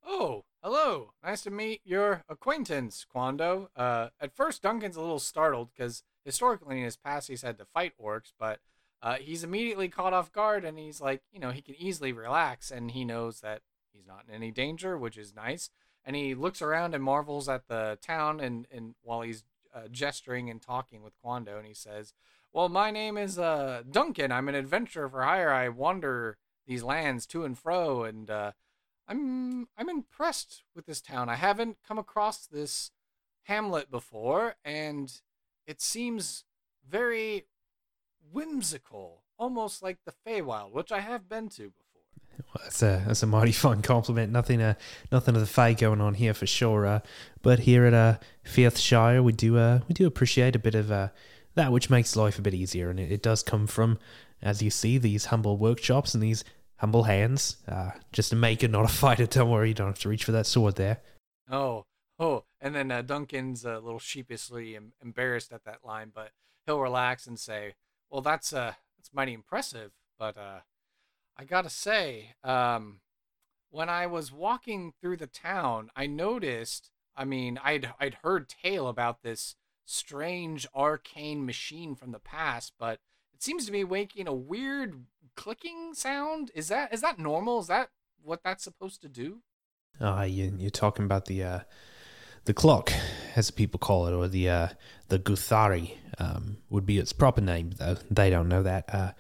Oh, 0.07 0.45
hello. 0.63 1.13
Nice 1.23 1.43
to 1.43 1.51
meet 1.51 1.81
your 1.85 2.23
acquaintance, 2.29 3.05
Quando. 3.09 3.69
Uh, 3.77 4.09
at 4.21 4.35
first, 4.35 4.63
Duncan's 4.63 4.97
a 4.97 5.01
little 5.01 5.19
startled 5.19 5.71
because 5.75 6.03
historically 6.25 6.79
in 6.79 6.85
his 6.85 6.97
past 6.97 7.29
he's 7.29 7.43
had 7.43 7.59
to 7.59 7.65
fight 7.65 7.93
orcs, 8.03 8.33
but 8.39 8.61
uh, 9.03 9.17
he's 9.17 9.45
immediately 9.45 9.89
caught 9.89 10.13
off 10.13 10.33
guard 10.33 10.65
and 10.65 10.79
he's 10.79 11.01
like, 11.01 11.23
you 11.33 11.39
know, 11.39 11.51
he 11.51 11.63
can 11.63 11.75
easily 11.77 12.13
relax 12.13 12.71
and 12.71 12.93
he 12.93 13.05
knows 13.05 13.41
that 13.41 13.63
he's 13.93 14.07
not 14.07 14.25
in 14.29 14.35
any 14.35 14.51
danger, 14.51 14.97
which 14.97 15.17
is 15.17 15.35
nice. 15.35 15.71
And 16.05 16.17
he 16.17 16.35
looks 16.35 16.63
around 16.63 16.95
and 16.95 17.03
marvels 17.03 17.49
at 17.49 17.69
the 17.69 17.99
town 18.01 18.41
and, 18.41 18.67
and 18.71 18.95
while 19.03 19.23
he's 19.23 19.45
uh, 19.75 19.89
gesturing 19.91 20.49
and 20.49 20.63
talking 20.63 21.03
with 21.03 21.19
Quando, 21.23 21.59
and 21.59 21.67
he 21.67 21.75
says, 21.75 22.15
"Well, 22.53 22.69
my 22.69 22.91
name 22.91 23.19
is 23.19 23.39
uh, 23.39 23.83
Duncan. 23.91 24.33
I'm 24.33 24.49
an 24.49 24.55
adventurer 24.55 25.09
for 25.09 25.23
hire. 25.23 25.51
I 25.51 25.69
wander 25.69 26.39
these 26.67 26.83
lands 26.83 27.27
to 27.27 27.45
and 27.45 27.59
fro, 27.59 28.05
and 28.05 28.31
uh, 28.31 28.53
I'm 29.09 29.69
I'm 29.77 29.89
impressed 29.89 30.65
with 30.75 30.87
this 30.87 31.01
town. 31.01 31.29
I 31.29 31.37
haven't 31.37 31.79
come 31.87 31.99
across 31.99 32.47
this 32.47 32.91
hamlet 33.45 33.91
before, 33.91 34.57
and 34.65 35.13
it 35.67 35.81
seems 35.81 36.45
very 36.89 37.45
whimsical, 38.33 39.23
almost 39.39 39.83
like 39.83 39.99
the 40.05 40.15
Feywild, 40.27 40.73
which 40.73 40.93
I 40.93 41.01
have 41.01 41.29
been 41.29 41.49
to 41.51 41.71
before." 41.71 41.83
Well, 42.39 42.65
that's 42.65 42.83
a 42.83 43.03
that's 43.07 43.23
a 43.23 43.27
mighty 43.27 43.53
fine 43.65 43.83
compliment. 43.83 44.33
Nothing 44.33 44.61
uh 44.61 44.75
nothing 45.13 45.35
of 45.35 45.41
the 45.41 45.47
fey 45.47 45.75
going 45.75 46.01
on 46.01 46.15
here 46.15 46.35
for 46.35 46.47
sure. 46.47 46.87
Uh, 46.87 47.01
but 47.43 47.61
here 47.61 47.85
at 47.85 47.95
uh 47.95 48.19
Firthshire, 48.45 49.23
we 49.23 49.33
do 49.33 49.57
uh 49.57 49.81
we 49.89 49.95
do 49.95 50.07
appreciate 50.07 50.57
a 50.57 50.61
bit 50.61 50.75
of 50.75 50.91
uh 50.91 51.09
that 51.55 51.73
which 51.73 51.91
makes 51.91 52.17
life 52.17 52.39
a 52.39 52.43
bit 52.43 52.55
easier, 52.55 52.91
and 52.91 53.01
it, 53.01 53.11
it 53.11 53.23
does 53.23 53.43
come 53.43 53.67
from, 53.67 53.99
as 54.43 54.63
you 54.63 54.71
see, 54.71 54.99
these 54.99 55.27
humble 55.27 55.57
workshops 55.57 56.15
and 56.15 56.23
these 56.23 56.45
humble 56.79 57.05
hands. 57.05 57.57
Uh, 57.67 57.91
just 58.13 58.33
a 58.33 58.37
maker, 58.37 58.69
not 58.69 58.85
a 58.85 58.89
fighter. 58.89 59.27
Don't 59.27 59.51
worry, 59.51 59.69
you 59.69 59.75
don't 59.75 59.89
have 59.89 59.99
to 60.01 60.09
reach 60.09 60.25
for 60.25 60.33
that 60.33 60.47
sword 60.47 60.77
there. 60.77 61.01
Oh, 61.51 61.87
oh, 62.19 62.45
and 62.61 62.75
then 62.75 62.91
uh, 62.91 63.03
Duncan's 63.03 63.65
a 63.65 63.79
little 63.79 63.99
sheepishly 63.99 64.77
em- 64.77 64.93
embarrassed 65.03 65.53
at 65.53 65.65
that 65.65 65.85
line, 65.85 66.11
but 66.15 66.31
he'll 66.67 66.81
relax 66.81 67.27
and 67.27 67.39
say, 67.39 67.75
"Well, 68.11 68.21
that's 68.21 68.53
uh, 68.53 68.75
that's 68.99 69.13
mighty 69.13 69.33
impressive, 69.33 69.93
but 70.19 70.37
uh, 70.37 70.61
I 71.37 71.45
gotta 71.45 71.71
say, 71.71 72.35
um, 72.43 73.01
when 73.71 73.89
I 73.89 74.07
was 74.07 74.33
walking 74.33 74.93
through 75.01 75.19
the 75.19 75.27
town, 75.27 75.91
I 75.95 76.07
noticed. 76.07 76.91
I 77.15 77.25
mean, 77.25 77.59
I'd 77.63 77.93
I'd 77.99 78.19
heard 78.23 78.49
tale 78.49 78.89
about 78.89 79.23
this 79.23 79.55
strange 79.87 80.67
arcane 80.75 81.47
machine 81.47 81.95
from 81.95 82.11
the 82.13 82.19
past, 82.19 82.73
but 82.79 82.99
it 83.37 83.43
seems 83.43 83.67
to 83.67 83.73
be 83.73 83.85
making 83.85 84.27
a 84.27 84.35
weird 84.35 85.05
clicking 85.37 85.93
sound. 85.93 86.51
Is 86.55 86.69
that 86.69 86.93
is 86.95 87.03
that 87.03 87.19
normal? 87.19 87.61
Is 87.61 87.67
that 87.67 87.91
what 88.23 88.41
that's 88.43 88.65
supposed 88.65 89.03
to 89.03 89.09
do? 89.09 89.39
Ah, 90.01 90.23
you, 90.23 90.55
you're 90.59 90.71
talking 90.71 91.05
about 91.05 91.27
the 91.27 91.43
uh, 91.43 91.61
the 92.47 92.55
clock, 92.55 92.93
as 93.35 93.51
people 93.51 93.79
call 93.79 94.07
it, 94.07 94.13
or 94.15 94.27
the 94.29 94.49
uh, 94.49 94.69
the 95.09 95.19
Guthari 95.19 95.97
um, 96.19 96.59
would 96.71 96.87
be 96.87 96.99
its 96.99 97.13
proper 97.13 97.43
name, 97.43 97.73
though 97.77 97.97
they 98.11 98.31
don't 98.31 98.49
know 98.49 98.63
that. 98.63 98.93
Uh, 98.93 99.13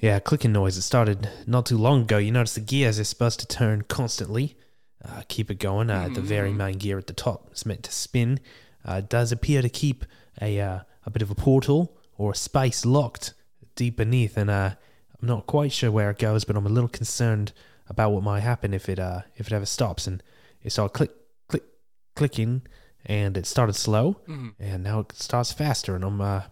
yeah, 0.00 0.18
clicking 0.18 0.52
noise. 0.52 0.76
It 0.76 0.82
started 0.82 1.28
not 1.46 1.66
too 1.66 1.78
long 1.78 2.02
ago. 2.02 2.18
You 2.18 2.32
notice 2.32 2.54
the 2.54 2.60
gears 2.60 2.98
are 2.98 3.04
supposed 3.04 3.40
to 3.40 3.46
turn 3.46 3.82
constantly. 3.82 4.56
Uh, 5.04 5.22
keep 5.28 5.50
it 5.50 5.58
going. 5.58 5.90
Uh, 5.90 6.08
The 6.08 6.22
very 6.22 6.52
main 6.52 6.78
gear 6.78 6.96
at 6.96 7.06
the 7.06 7.12
top 7.12 7.50
is 7.52 7.66
meant 7.66 7.82
to 7.84 7.92
spin. 7.92 8.40
Uh, 8.86 8.94
it 9.04 9.08
does 9.10 9.32
appear 9.32 9.60
to 9.60 9.68
keep 9.68 10.04
a 10.40 10.60
uh, 10.60 10.80
a 11.06 11.10
bit 11.10 11.22
of 11.22 11.30
a 11.30 11.34
portal 11.34 11.96
or 12.16 12.32
a 12.32 12.34
space 12.34 12.84
locked 12.84 13.34
deep 13.76 13.96
beneath, 13.96 14.36
and 14.36 14.50
uh, 14.50 14.70
I'm 15.20 15.28
not 15.28 15.46
quite 15.46 15.72
sure 15.72 15.90
where 15.90 16.10
it 16.10 16.18
goes, 16.18 16.44
but 16.44 16.56
I'm 16.56 16.66
a 16.66 16.70
little 16.70 16.88
concerned 16.88 17.52
about 17.88 18.10
what 18.12 18.22
might 18.22 18.40
happen 18.40 18.72
if 18.72 18.88
it 18.88 18.98
uh 18.98 19.20
if 19.36 19.46
it 19.48 19.52
ever 19.52 19.66
stops. 19.66 20.06
And 20.06 20.22
it 20.62 20.70
started 20.72 20.94
click 20.94 21.10
click 21.48 21.64
clicking 22.16 22.62
and 23.04 23.36
it 23.36 23.44
started 23.46 23.74
slow 23.74 24.16
Mhm. 24.26 24.54
and 24.58 24.82
now 24.84 25.00
it 25.00 25.12
starts 25.12 25.52
faster. 25.52 25.94
And 25.94 26.02
I'm 26.04 26.20
uh 26.20 26.42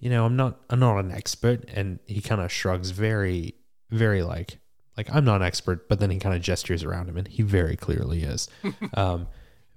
you 0.00 0.10
know 0.10 0.24
I'm 0.26 0.34
not 0.36 0.60
I'm 0.70 0.80
not 0.80 0.98
an 0.98 1.12
expert 1.12 1.64
and 1.72 2.00
he 2.06 2.20
kind 2.20 2.40
of 2.40 2.50
shrugs 2.50 2.90
very 2.90 3.54
very 3.90 4.22
like 4.22 4.58
like 4.96 5.08
I'm 5.14 5.24
not 5.24 5.36
an 5.36 5.46
expert 5.46 5.88
but 5.88 6.00
then 6.00 6.10
he 6.10 6.18
kind 6.18 6.34
of 6.34 6.42
gestures 6.42 6.82
around 6.82 7.08
him 7.08 7.16
and 7.16 7.28
he 7.28 7.42
very 7.42 7.76
clearly 7.76 8.22
is. 8.24 8.48
Um 8.94 9.28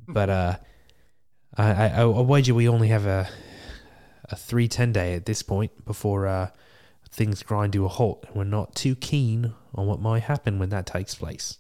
but 0.08 0.30
uh 0.30 0.56
I 1.56 1.72
I, 1.88 1.88
I 2.02 2.06
wager 2.06 2.56
we 2.56 2.68
only 2.68 2.88
have 2.88 3.06
a 3.06 3.30
a 4.30 4.36
three 4.36 4.68
ten 4.68 4.92
day 4.92 5.14
at 5.14 5.26
this 5.26 5.42
point 5.42 5.86
before 5.86 6.28
uh 6.28 6.50
things 7.10 7.42
grind 7.44 7.74
to 7.74 7.86
a 7.86 7.88
halt 7.88 8.26
and 8.28 8.36
we're 8.36 8.44
not 8.44 8.76
too 8.76 8.96
keen 8.96 9.54
on 9.74 9.88
what 9.88 10.02
might 10.02 10.24
happen 10.24 10.60
when 10.60 10.70
that 10.70 10.86
takes 10.86 11.16
place. 11.16 11.60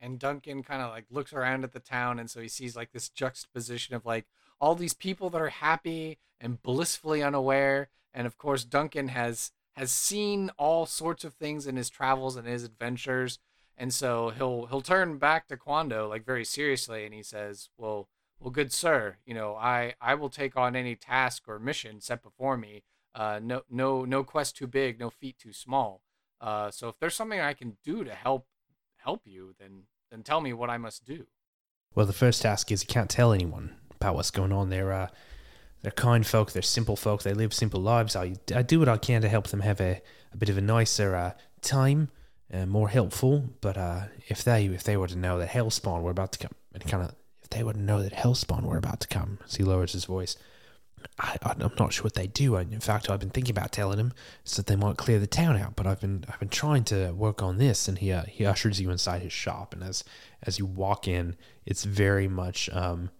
And 0.00 0.18
Duncan 0.18 0.62
kind 0.62 0.82
of 0.82 0.90
like 0.90 1.04
looks 1.10 1.32
around 1.32 1.62
at 1.62 1.72
the 1.72 1.78
town, 1.78 2.18
and 2.18 2.28
so 2.28 2.40
he 2.40 2.48
sees 2.48 2.74
like 2.74 2.90
this 2.90 3.08
juxtaposition 3.08 3.94
of 3.94 4.04
like 4.04 4.26
all 4.60 4.74
these 4.74 4.94
people 4.94 5.30
that 5.30 5.40
are 5.40 5.48
happy 5.50 6.18
and 6.40 6.60
blissfully 6.60 7.22
unaware. 7.22 7.88
And 8.12 8.26
of 8.26 8.36
course, 8.36 8.64
Duncan 8.64 9.08
has 9.08 9.52
has 9.74 9.92
seen 9.92 10.50
all 10.58 10.86
sorts 10.86 11.22
of 11.22 11.34
things 11.34 11.66
in 11.68 11.76
his 11.76 11.88
travels 11.88 12.36
and 12.36 12.46
his 12.46 12.64
adventures. 12.64 13.38
And 13.76 13.94
so 13.94 14.30
he'll 14.30 14.66
he'll 14.66 14.82
turn 14.82 15.18
back 15.18 15.46
to 15.48 15.56
Quando 15.56 16.08
like 16.08 16.26
very 16.26 16.44
seriously, 16.44 17.04
and 17.04 17.14
he 17.14 17.22
says, 17.22 17.68
"Well, 17.78 18.08
well, 18.42 18.50
good 18.50 18.72
sir, 18.72 19.16
you 19.24 19.34
know, 19.34 19.54
I 19.54 19.94
I 20.00 20.14
will 20.14 20.28
take 20.28 20.56
on 20.56 20.74
any 20.74 20.96
task 20.96 21.44
or 21.46 21.58
mission 21.58 22.00
set 22.00 22.22
before 22.22 22.56
me. 22.56 22.82
Uh, 23.14 23.38
no 23.42 23.62
no 23.70 24.04
no 24.04 24.24
quest 24.24 24.56
too 24.56 24.66
big, 24.66 24.98
no 24.98 25.10
feat 25.10 25.38
too 25.38 25.52
small. 25.52 26.02
Uh, 26.40 26.70
so 26.70 26.88
if 26.88 26.98
there's 26.98 27.14
something 27.14 27.40
I 27.40 27.52
can 27.52 27.76
do 27.84 28.02
to 28.04 28.14
help 28.14 28.46
help 28.96 29.22
you, 29.26 29.54
then 29.60 29.84
then 30.10 30.22
tell 30.22 30.40
me 30.40 30.52
what 30.52 30.70
I 30.70 30.78
must 30.78 31.04
do." 31.04 31.26
Well, 31.94 32.06
the 32.06 32.12
first 32.12 32.42
task 32.42 32.72
is 32.72 32.82
you 32.82 32.88
can't 32.88 33.10
tell 33.10 33.32
anyone 33.32 33.76
about 33.92 34.16
what's 34.16 34.30
going 34.30 34.52
on. 34.52 34.70
They're 34.70 34.92
uh, 34.92 35.08
they're 35.82 35.92
kind 35.92 36.26
folk. 36.26 36.52
They're 36.52 36.62
simple 36.62 36.96
folk. 36.96 37.22
They 37.22 37.34
live 37.34 37.54
simple 37.54 37.80
lives. 37.80 38.16
I, 38.16 38.34
I 38.54 38.62
do 38.62 38.80
what 38.80 38.88
I 38.88 38.96
can 38.96 39.22
to 39.22 39.28
help 39.28 39.48
them 39.48 39.60
have 39.60 39.80
a, 39.80 40.00
a 40.32 40.36
bit 40.36 40.48
of 40.48 40.58
a 40.58 40.60
nicer 40.60 41.14
uh, 41.14 41.32
time, 41.60 42.08
uh, 42.52 42.66
more 42.66 42.88
helpful. 42.88 43.50
But 43.60 43.76
uh, 43.76 44.02
if 44.26 44.42
they 44.42 44.66
if 44.66 44.82
they 44.82 44.96
were 44.96 45.08
to 45.08 45.16
know 45.16 45.38
that 45.38 45.50
Hellspawn 45.50 46.02
were 46.02 46.10
about 46.10 46.32
to 46.32 46.38
come, 46.38 46.52
and 46.72 46.84
kind 46.84 47.04
of 47.04 47.14
they 47.52 47.62
to 47.62 47.80
know 47.80 48.02
that 48.02 48.12
Hellspawn 48.12 48.62
were 48.62 48.76
about 48.76 49.00
to 49.00 49.08
come, 49.08 49.38
as 49.44 49.56
he 49.56 49.62
lowers 49.64 49.92
his 49.92 50.04
voice, 50.04 50.36
I, 51.18 51.36
I'm 51.42 51.72
not 51.78 51.92
sure 51.92 52.04
what 52.04 52.14
they 52.14 52.26
do. 52.26 52.56
In 52.56 52.80
fact, 52.80 53.10
I've 53.10 53.20
been 53.20 53.30
thinking 53.30 53.56
about 53.56 53.72
telling 53.72 53.98
them 53.98 54.12
so 54.44 54.62
that 54.62 54.66
they 54.66 54.76
might 54.76 54.96
clear 54.96 55.18
the 55.18 55.26
town 55.26 55.56
out. 55.56 55.76
But 55.76 55.86
I've 55.86 56.00
been 56.00 56.24
I've 56.28 56.38
been 56.38 56.48
trying 56.48 56.84
to 56.84 57.12
work 57.12 57.42
on 57.42 57.58
this. 57.58 57.88
And 57.88 57.98
he 57.98 58.12
uh, 58.12 58.24
he 58.24 58.46
ushers 58.46 58.80
you 58.80 58.90
inside 58.90 59.22
his 59.22 59.32
shop. 59.32 59.74
And 59.74 59.82
as 59.82 60.04
as 60.42 60.58
you 60.58 60.66
walk 60.66 61.08
in, 61.08 61.36
it's 61.66 61.84
very 61.84 62.28
much 62.28 62.70
um, 62.72 63.10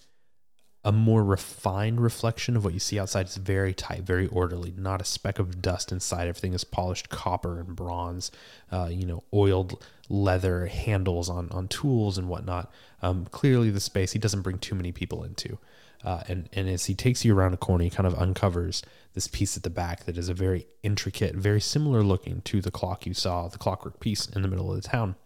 a 0.84 0.92
more 0.92 1.22
refined 1.22 2.00
reflection 2.00 2.56
of 2.56 2.64
what 2.64 2.74
you 2.74 2.80
see 2.80 2.98
outside. 2.98 3.26
It's 3.26 3.36
very 3.36 3.74
tight, 3.74 4.02
very 4.02 4.26
orderly. 4.26 4.72
Not 4.76 5.00
a 5.00 5.04
speck 5.04 5.38
of 5.38 5.62
dust 5.62 5.92
inside. 5.92 6.28
Everything 6.28 6.54
is 6.54 6.64
polished 6.64 7.08
copper 7.08 7.60
and 7.60 7.76
bronze. 7.76 8.30
Uh, 8.70 8.88
you 8.90 9.06
know, 9.06 9.22
oiled 9.34 9.84
leather 10.12 10.66
handles 10.66 11.30
on 11.30 11.48
on 11.50 11.66
tools 11.66 12.18
and 12.18 12.28
whatnot. 12.28 12.70
Um, 13.00 13.26
clearly, 13.30 13.70
the 13.70 13.80
space 13.80 14.12
he 14.12 14.18
doesn't 14.18 14.42
bring 14.42 14.58
too 14.58 14.74
many 14.74 14.92
people 14.92 15.24
into. 15.24 15.58
Uh, 16.04 16.22
and 16.28 16.48
and 16.52 16.68
as 16.68 16.86
he 16.86 16.94
takes 16.94 17.24
you 17.24 17.36
around 17.36 17.54
a 17.54 17.56
corner, 17.56 17.84
he 17.84 17.90
kind 17.90 18.06
of 18.06 18.14
uncovers 18.14 18.82
this 19.14 19.26
piece 19.26 19.56
at 19.56 19.62
the 19.62 19.70
back 19.70 20.04
that 20.04 20.18
is 20.18 20.28
a 20.28 20.34
very 20.34 20.66
intricate, 20.82 21.34
very 21.34 21.60
similar 21.60 22.02
looking 22.02 22.42
to 22.42 22.60
the 22.60 22.70
clock 22.70 23.06
you 23.06 23.14
saw, 23.14 23.48
the 23.48 23.58
clockwork 23.58 24.00
piece 24.00 24.26
in 24.26 24.42
the 24.42 24.48
middle 24.48 24.70
of 24.70 24.80
the 24.80 24.86
town, 24.86 25.16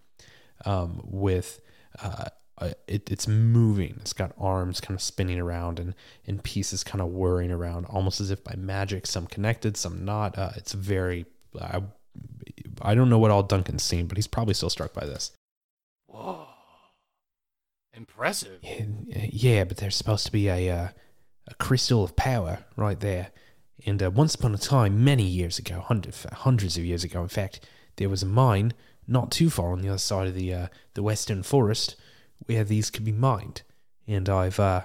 um, 0.65 1.01
with 1.05 1.61
uh, 2.03 2.27
uh, 2.59 2.71
it, 2.87 3.11
it's 3.11 3.27
moving. 3.27 3.97
It's 4.01 4.13
got 4.13 4.33
arms 4.39 4.81
kind 4.81 4.95
of 4.95 5.03
spinning 5.03 5.41
around 5.41 5.81
and 5.81 5.95
and 6.27 6.43
pieces 6.43 6.85
kind 6.85 7.01
of 7.01 7.09
whirring 7.09 7.51
around, 7.51 7.87
almost 7.87 8.21
as 8.21 8.31
if 8.31 8.45
by 8.45 8.55
magic. 8.57 9.07
Some 9.07 9.27
connected, 9.27 9.77
some 9.77 10.05
not. 10.05 10.39
Uh, 10.39 10.51
it's 10.57 10.73
very. 10.73 11.27
I, 11.61 11.83
I 12.83 12.95
don't 12.95 13.11
know 13.11 13.19
what 13.19 13.31
all 13.31 13.43
Duncan's 13.43 13.83
seen, 13.83 14.07
but 14.07 14.17
he's 14.17 14.27
probably 14.27 14.55
still 14.55 14.71
struck 14.71 14.93
by 14.93 15.07
this. 15.07 15.33
Whoa, 16.07 16.47
impressive. 17.93 18.61
Yeah, 18.63 18.85
yeah, 19.31 19.65
but 19.65 19.79
there's 19.79 19.97
supposed 19.97 20.27
to 20.27 20.33
be 20.33 20.49
a 20.49 20.71
uh, 20.71 20.89
a 21.49 21.55
crystal 21.55 22.05
of 22.05 22.17
power 22.17 22.65
right 22.77 22.99
there. 22.99 23.31
And 23.85 24.03
uh, 24.03 24.11
once 24.11 24.35
upon 24.35 24.55
a 24.55 24.59
time, 24.59 25.05
many 25.05 25.25
years 25.25 25.59
ago, 25.59 25.81
hundreds 25.81 26.27
hundreds 26.33 26.77
of 26.77 26.85
years 26.85 27.05
ago, 27.05 27.23
in 27.23 27.29
fact, 27.29 27.61
there 27.97 28.09
was 28.09 28.23
a 28.23 28.27
mine 28.27 28.73
not 29.07 29.31
too 29.31 29.51
far 29.51 29.73
on 29.73 29.83
the 29.83 29.89
other 29.89 29.99
side 29.99 30.29
of 30.29 30.35
the 30.35 30.53
uh, 30.53 30.67
the 30.95 31.03
western 31.03 31.43
forest 31.43 31.97
where 32.47 32.65
these 32.65 32.91
could 32.91 33.05
be 33.05 33.13
mined. 33.13 33.63
And 34.07 34.29
I've 34.29 34.59
uh, 34.61 34.83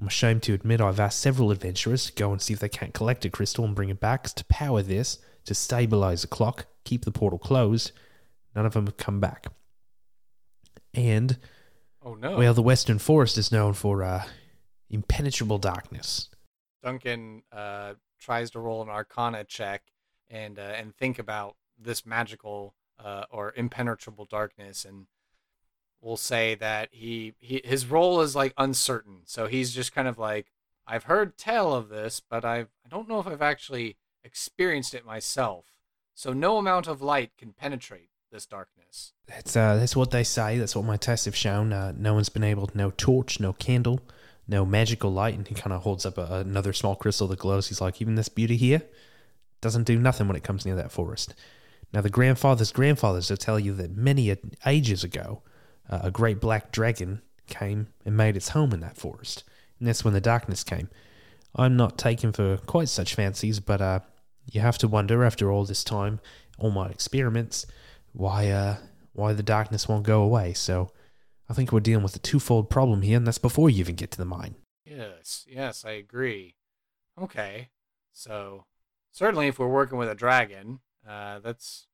I'm 0.00 0.06
ashamed 0.06 0.42
to 0.44 0.54
admit 0.54 0.80
I've 0.80 1.00
asked 1.00 1.20
several 1.20 1.50
adventurers 1.50 2.06
to 2.06 2.12
go 2.12 2.32
and 2.32 2.40
see 2.40 2.54
if 2.54 2.60
they 2.60 2.68
can't 2.68 2.94
collect 2.94 3.24
a 3.24 3.30
crystal 3.30 3.64
and 3.64 3.74
bring 3.74 3.90
it 3.90 4.00
back 4.00 4.24
to 4.24 4.44
power 4.46 4.82
this, 4.82 5.18
to 5.44 5.54
stabilize 5.54 6.22
the 6.22 6.28
clock, 6.28 6.66
keep 6.84 7.04
the 7.04 7.10
portal 7.10 7.38
closed. 7.38 7.92
None 8.54 8.66
of 8.66 8.74
them 8.74 8.86
have 8.86 8.96
come 8.96 9.20
back. 9.20 9.46
And 10.94 11.38
Oh 12.02 12.14
no. 12.14 12.36
well, 12.36 12.54
the 12.54 12.62
Western 12.62 12.98
Forest 12.98 13.38
is 13.38 13.52
known 13.52 13.74
for 13.74 14.02
uh, 14.02 14.24
impenetrable 14.88 15.58
darkness. 15.58 16.28
Duncan 16.82 17.42
uh, 17.52 17.94
tries 18.18 18.50
to 18.52 18.60
roll 18.60 18.82
an 18.82 18.88
Arcana 18.88 19.44
check 19.44 19.82
and 20.28 20.58
uh, 20.58 20.62
and 20.62 20.94
think 20.96 21.18
about 21.18 21.56
this 21.78 22.04
magical 22.06 22.74
uh, 23.02 23.24
or 23.30 23.52
impenetrable 23.56 24.24
darkness, 24.24 24.84
and 24.84 25.06
we'll 26.00 26.16
say 26.16 26.54
that 26.56 26.88
he, 26.92 27.34
he 27.38 27.60
his 27.64 27.86
role 27.86 28.20
is 28.20 28.34
like 28.34 28.54
uncertain. 28.56 29.20
So 29.24 29.46
he's 29.46 29.74
just 29.74 29.94
kind 29.94 30.08
of 30.08 30.18
like, 30.18 30.50
I've 30.86 31.04
heard 31.04 31.36
tell 31.36 31.74
of 31.74 31.88
this, 31.88 32.20
but 32.20 32.44
I've 32.44 32.68
I 32.84 32.88
don't 32.88 33.08
know 33.08 33.20
if 33.20 33.26
I've 33.26 33.42
actually 33.42 33.96
experienced 34.24 34.94
it 34.94 35.04
myself. 35.04 35.66
So 36.14 36.32
no 36.32 36.58
amount 36.58 36.86
of 36.86 37.00
light 37.02 37.30
can 37.38 37.52
penetrate 37.52 38.10
this 38.30 38.46
darkness. 38.46 39.12
That's 39.26 39.56
uh, 39.56 39.76
that's 39.76 39.96
what 39.96 40.10
they 40.10 40.24
say. 40.24 40.58
That's 40.58 40.76
what 40.76 40.84
my 40.84 40.96
tests 40.96 41.24
have 41.24 41.36
shown. 41.36 41.72
Uh, 41.72 41.92
no 41.96 42.14
one's 42.14 42.28
been 42.28 42.44
able. 42.44 42.66
to, 42.66 42.76
No 42.76 42.92
torch, 42.96 43.40
no 43.40 43.52
candle, 43.52 44.00
no 44.46 44.64
magical 44.64 45.10
light. 45.10 45.34
And 45.34 45.46
he 45.46 45.54
kind 45.54 45.72
of 45.72 45.82
holds 45.82 46.04
up 46.04 46.18
a, 46.18 46.40
another 46.40 46.72
small 46.72 46.94
crystal 46.94 47.26
that 47.28 47.38
glows. 47.38 47.68
He's 47.68 47.80
like, 47.80 48.00
even 48.00 48.14
this 48.14 48.28
beauty 48.28 48.56
here 48.56 48.82
doesn't 49.60 49.84
do 49.84 49.98
nothing 49.98 50.26
when 50.26 50.36
it 50.36 50.44
comes 50.44 50.64
near 50.64 50.76
that 50.76 50.92
forest. 50.92 51.34
Now, 51.92 52.00
the 52.00 52.10
grandfathers' 52.10 52.72
grandfathers 52.72 53.30
will 53.30 53.36
tell 53.36 53.58
you 53.58 53.74
that 53.74 53.96
many 53.96 54.34
ages 54.64 55.02
ago, 55.02 55.42
uh, 55.88 56.00
a 56.04 56.10
great 56.10 56.40
black 56.40 56.70
dragon 56.70 57.20
came 57.46 57.88
and 58.04 58.16
made 58.16 58.36
its 58.36 58.50
home 58.50 58.72
in 58.72 58.80
that 58.80 58.96
forest. 58.96 59.44
And 59.78 59.88
that's 59.88 60.04
when 60.04 60.14
the 60.14 60.20
darkness 60.20 60.62
came. 60.62 60.88
I'm 61.54 61.76
not 61.76 61.98
taken 61.98 62.32
for 62.32 62.58
quite 62.58 62.88
such 62.88 63.14
fancies, 63.14 63.58
but 63.58 63.80
uh, 63.80 64.00
you 64.50 64.60
have 64.60 64.78
to 64.78 64.88
wonder 64.88 65.24
after 65.24 65.50
all 65.50 65.64
this 65.64 65.84
time, 65.84 66.20
all 66.58 66.70
my 66.70 66.88
experiments, 66.88 67.66
why 68.12 68.50
uh, 68.50 68.76
why 69.12 69.32
the 69.32 69.42
darkness 69.42 69.88
won't 69.88 70.04
go 70.04 70.22
away. 70.22 70.52
So 70.52 70.90
I 71.48 71.54
think 71.54 71.72
we're 71.72 71.80
dealing 71.80 72.02
with 72.02 72.16
a 72.16 72.20
twofold 72.20 72.70
problem 72.70 73.02
here, 73.02 73.16
and 73.16 73.26
that's 73.26 73.38
before 73.38 73.70
you 73.70 73.78
even 73.80 73.96
get 73.96 74.10
to 74.12 74.18
the 74.18 74.24
mine. 74.24 74.56
Yes, 74.84 75.44
yes, 75.48 75.84
I 75.84 75.92
agree. 75.92 76.56
Okay, 77.20 77.68
so 78.12 78.66
certainly 79.12 79.48
if 79.48 79.58
we're 79.58 79.68
working 79.68 79.98
with 79.98 80.08
a 80.08 80.14
dragon, 80.14 80.80
uh, 81.08 81.38
that's 81.40 81.86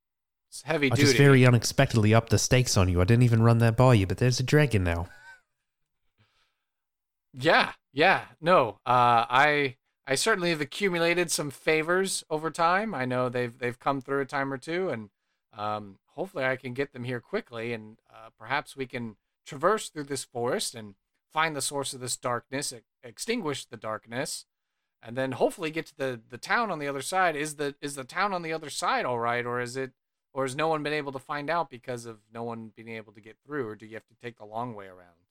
it's 0.49 0.61
heavy 0.61 0.87
I 0.87 0.95
duty. 0.95 1.01
just 1.03 1.17
very 1.17 1.45
unexpectedly 1.45 2.13
upped 2.13 2.29
the 2.29 2.39
stakes 2.39 2.77
on 2.77 2.89
you. 2.89 3.01
I 3.01 3.03
didn't 3.03 3.23
even 3.23 3.43
run 3.43 3.59
that 3.59 3.75
by 3.75 3.93
you, 3.95 4.07
but 4.07 4.17
there's 4.17 4.39
a 4.39 4.43
dragon 4.43 4.83
now. 4.83 5.07
Yeah, 7.39 7.73
yeah. 7.93 8.21
No, 8.41 8.79
uh, 8.85 9.25
I 9.29 9.76
I 10.09 10.15
certainly 10.15 10.51
have 10.51 10.61
accumulated 10.61 11.29
some 11.29 11.51
favors 11.51 12.23
over 12.29 12.49
time. 12.49 12.95
I 12.95 13.03
know 13.03 13.27
they've 13.27 13.57
they've 13.57 13.77
come 13.77 13.99
through 13.99 14.21
a 14.21 14.25
time 14.25 14.53
or 14.53 14.57
two, 14.57 14.89
and 14.89 15.09
um, 15.51 15.99
hopefully 16.15 16.45
I 16.45 16.55
can 16.55 16.73
get 16.73 16.93
them 16.93 17.03
here 17.03 17.19
quickly, 17.19 17.73
and 17.73 17.97
uh, 18.09 18.29
perhaps 18.39 18.77
we 18.77 18.85
can 18.85 19.17
traverse 19.45 19.89
through 19.89 20.05
this 20.05 20.23
forest 20.23 20.75
and 20.75 20.95
find 21.33 21.55
the 21.55 21.61
source 21.61 21.93
of 21.93 21.99
this 21.99 22.15
darkness, 22.15 22.71
e- 22.71 22.79
extinguish 23.03 23.65
the 23.65 23.75
darkness, 23.75 24.45
and 25.03 25.17
then 25.17 25.33
hopefully 25.33 25.71
get 25.71 25.87
to 25.87 25.97
the 25.97 26.21
the 26.29 26.37
town 26.37 26.71
on 26.71 26.79
the 26.79 26.87
other 26.87 27.01
side. 27.01 27.35
Is 27.35 27.55
the 27.55 27.75
is 27.81 27.95
the 27.95 28.05
town 28.05 28.33
on 28.33 28.43
the 28.43 28.53
other 28.53 28.69
side 28.69 29.03
all 29.03 29.19
right, 29.19 29.45
or 29.45 29.59
is 29.59 29.75
it? 29.75 29.91
Or 30.33 30.43
has 30.43 30.55
no 30.55 30.67
one 30.67 30.83
been 30.83 30.93
able 30.93 31.11
to 31.13 31.19
find 31.19 31.49
out 31.49 31.69
because 31.69 32.05
of 32.05 32.19
no 32.31 32.43
one 32.43 32.71
being 32.75 32.89
able 32.89 33.11
to 33.11 33.21
get 33.21 33.37
through, 33.43 33.67
or 33.67 33.75
do 33.75 33.87
you 33.87 33.95
have 33.95 34.05
to 34.07 34.15
take 34.21 34.37
the 34.37 34.45
long 34.45 34.75
way 34.75 34.85
around? 34.85 35.26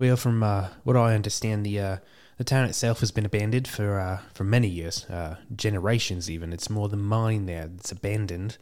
Well, 0.00 0.16
from 0.16 0.42
uh, 0.42 0.68
what 0.82 0.96
I 0.96 1.14
understand, 1.14 1.64
the 1.66 1.78
uh, 1.78 1.96
the 2.38 2.44
town 2.44 2.64
itself 2.64 3.00
has 3.00 3.10
been 3.10 3.26
abandoned 3.26 3.68
for 3.68 4.00
uh, 4.00 4.20
for 4.32 4.44
many 4.44 4.66
years, 4.66 5.04
uh, 5.04 5.36
generations 5.54 6.30
even. 6.30 6.54
It's 6.54 6.70
more 6.70 6.88
the 6.88 6.96
mine 6.96 7.44
there 7.44 7.66
that's 7.66 7.92
abandoned, 7.92 8.56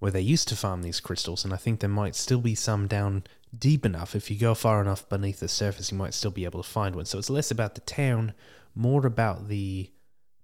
where 0.00 0.12
they 0.12 0.20
used 0.20 0.48
to 0.48 0.56
farm 0.56 0.82
these 0.82 1.00
crystals, 1.00 1.46
and 1.46 1.54
I 1.54 1.56
think 1.56 1.80
there 1.80 1.88
might 1.88 2.14
still 2.14 2.40
be 2.42 2.54
some 2.54 2.86
down 2.86 3.24
deep 3.58 3.86
enough. 3.86 4.14
If 4.14 4.30
you 4.30 4.38
go 4.38 4.54
far 4.54 4.82
enough 4.82 5.08
beneath 5.08 5.40
the 5.40 5.48
surface, 5.48 5.90
you 5.90 5.96
might 5.96 6.12
still 6.12 6.30
be 6.30 6.44
able 6.44 6.62
to 6.62 6.68
find 6.68 6.94
one. 6.94 7.06
So 7.06 7.18
it's 7.18 7.30
less 7.30 7.50
about 7.50 7.74
the 7.74 7.80
town, 7.80 8.34
more 8.74 9.06
about 9.06 9.48
the 9.48 9.90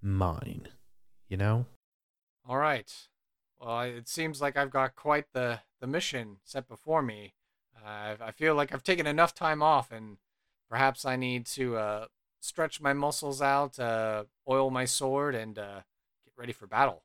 mine. 0.00 0.68
You 1.28 1.36
know? 1.36 1.66
All 2.48 2.56
right. 2.56 2.90
Well, 3.60 3.82
it 3.82 4.08
seems 4.08 4.40
like 4.40 4.56
I've 4.56 4.70
got 4.70 4.96
quite 4.96 5.26
the, 5.34 5.60
the 5.80 5.86
mission 5.86 6.38
set 6.42 6.68
before 6.68 7.02
me. 7.02 7.34
Uh, 7.76 8.14
I 8.20 8.30
feel 8.30 8.54
like 8.54 8.72
I've 8.72 8.82
taken 8.82 9.06
enough 9.06 9.34
time 9.34 9.62
off, 9.62 9.90
and 9.90 10.18
perhaps 10.72 11.04
I 11.04 11.16
need 11.16 11.44
to 11.58 11.76
uh, 11.76 12.06
stretch 12.40 12.80
my 12.80 12.94
muscles 12.94 13.42
out, 13.42 13.78
uh, 13.78 14.24
oil 14.48 14.70
my 14.70 14.86
sword, 14.86 15.34
and 15.34 15.58
uh, 15.58 15.80
get 16.24 16.32
ready 16.38 16.52
for 16.52 16.66
battle. 16.66 17.02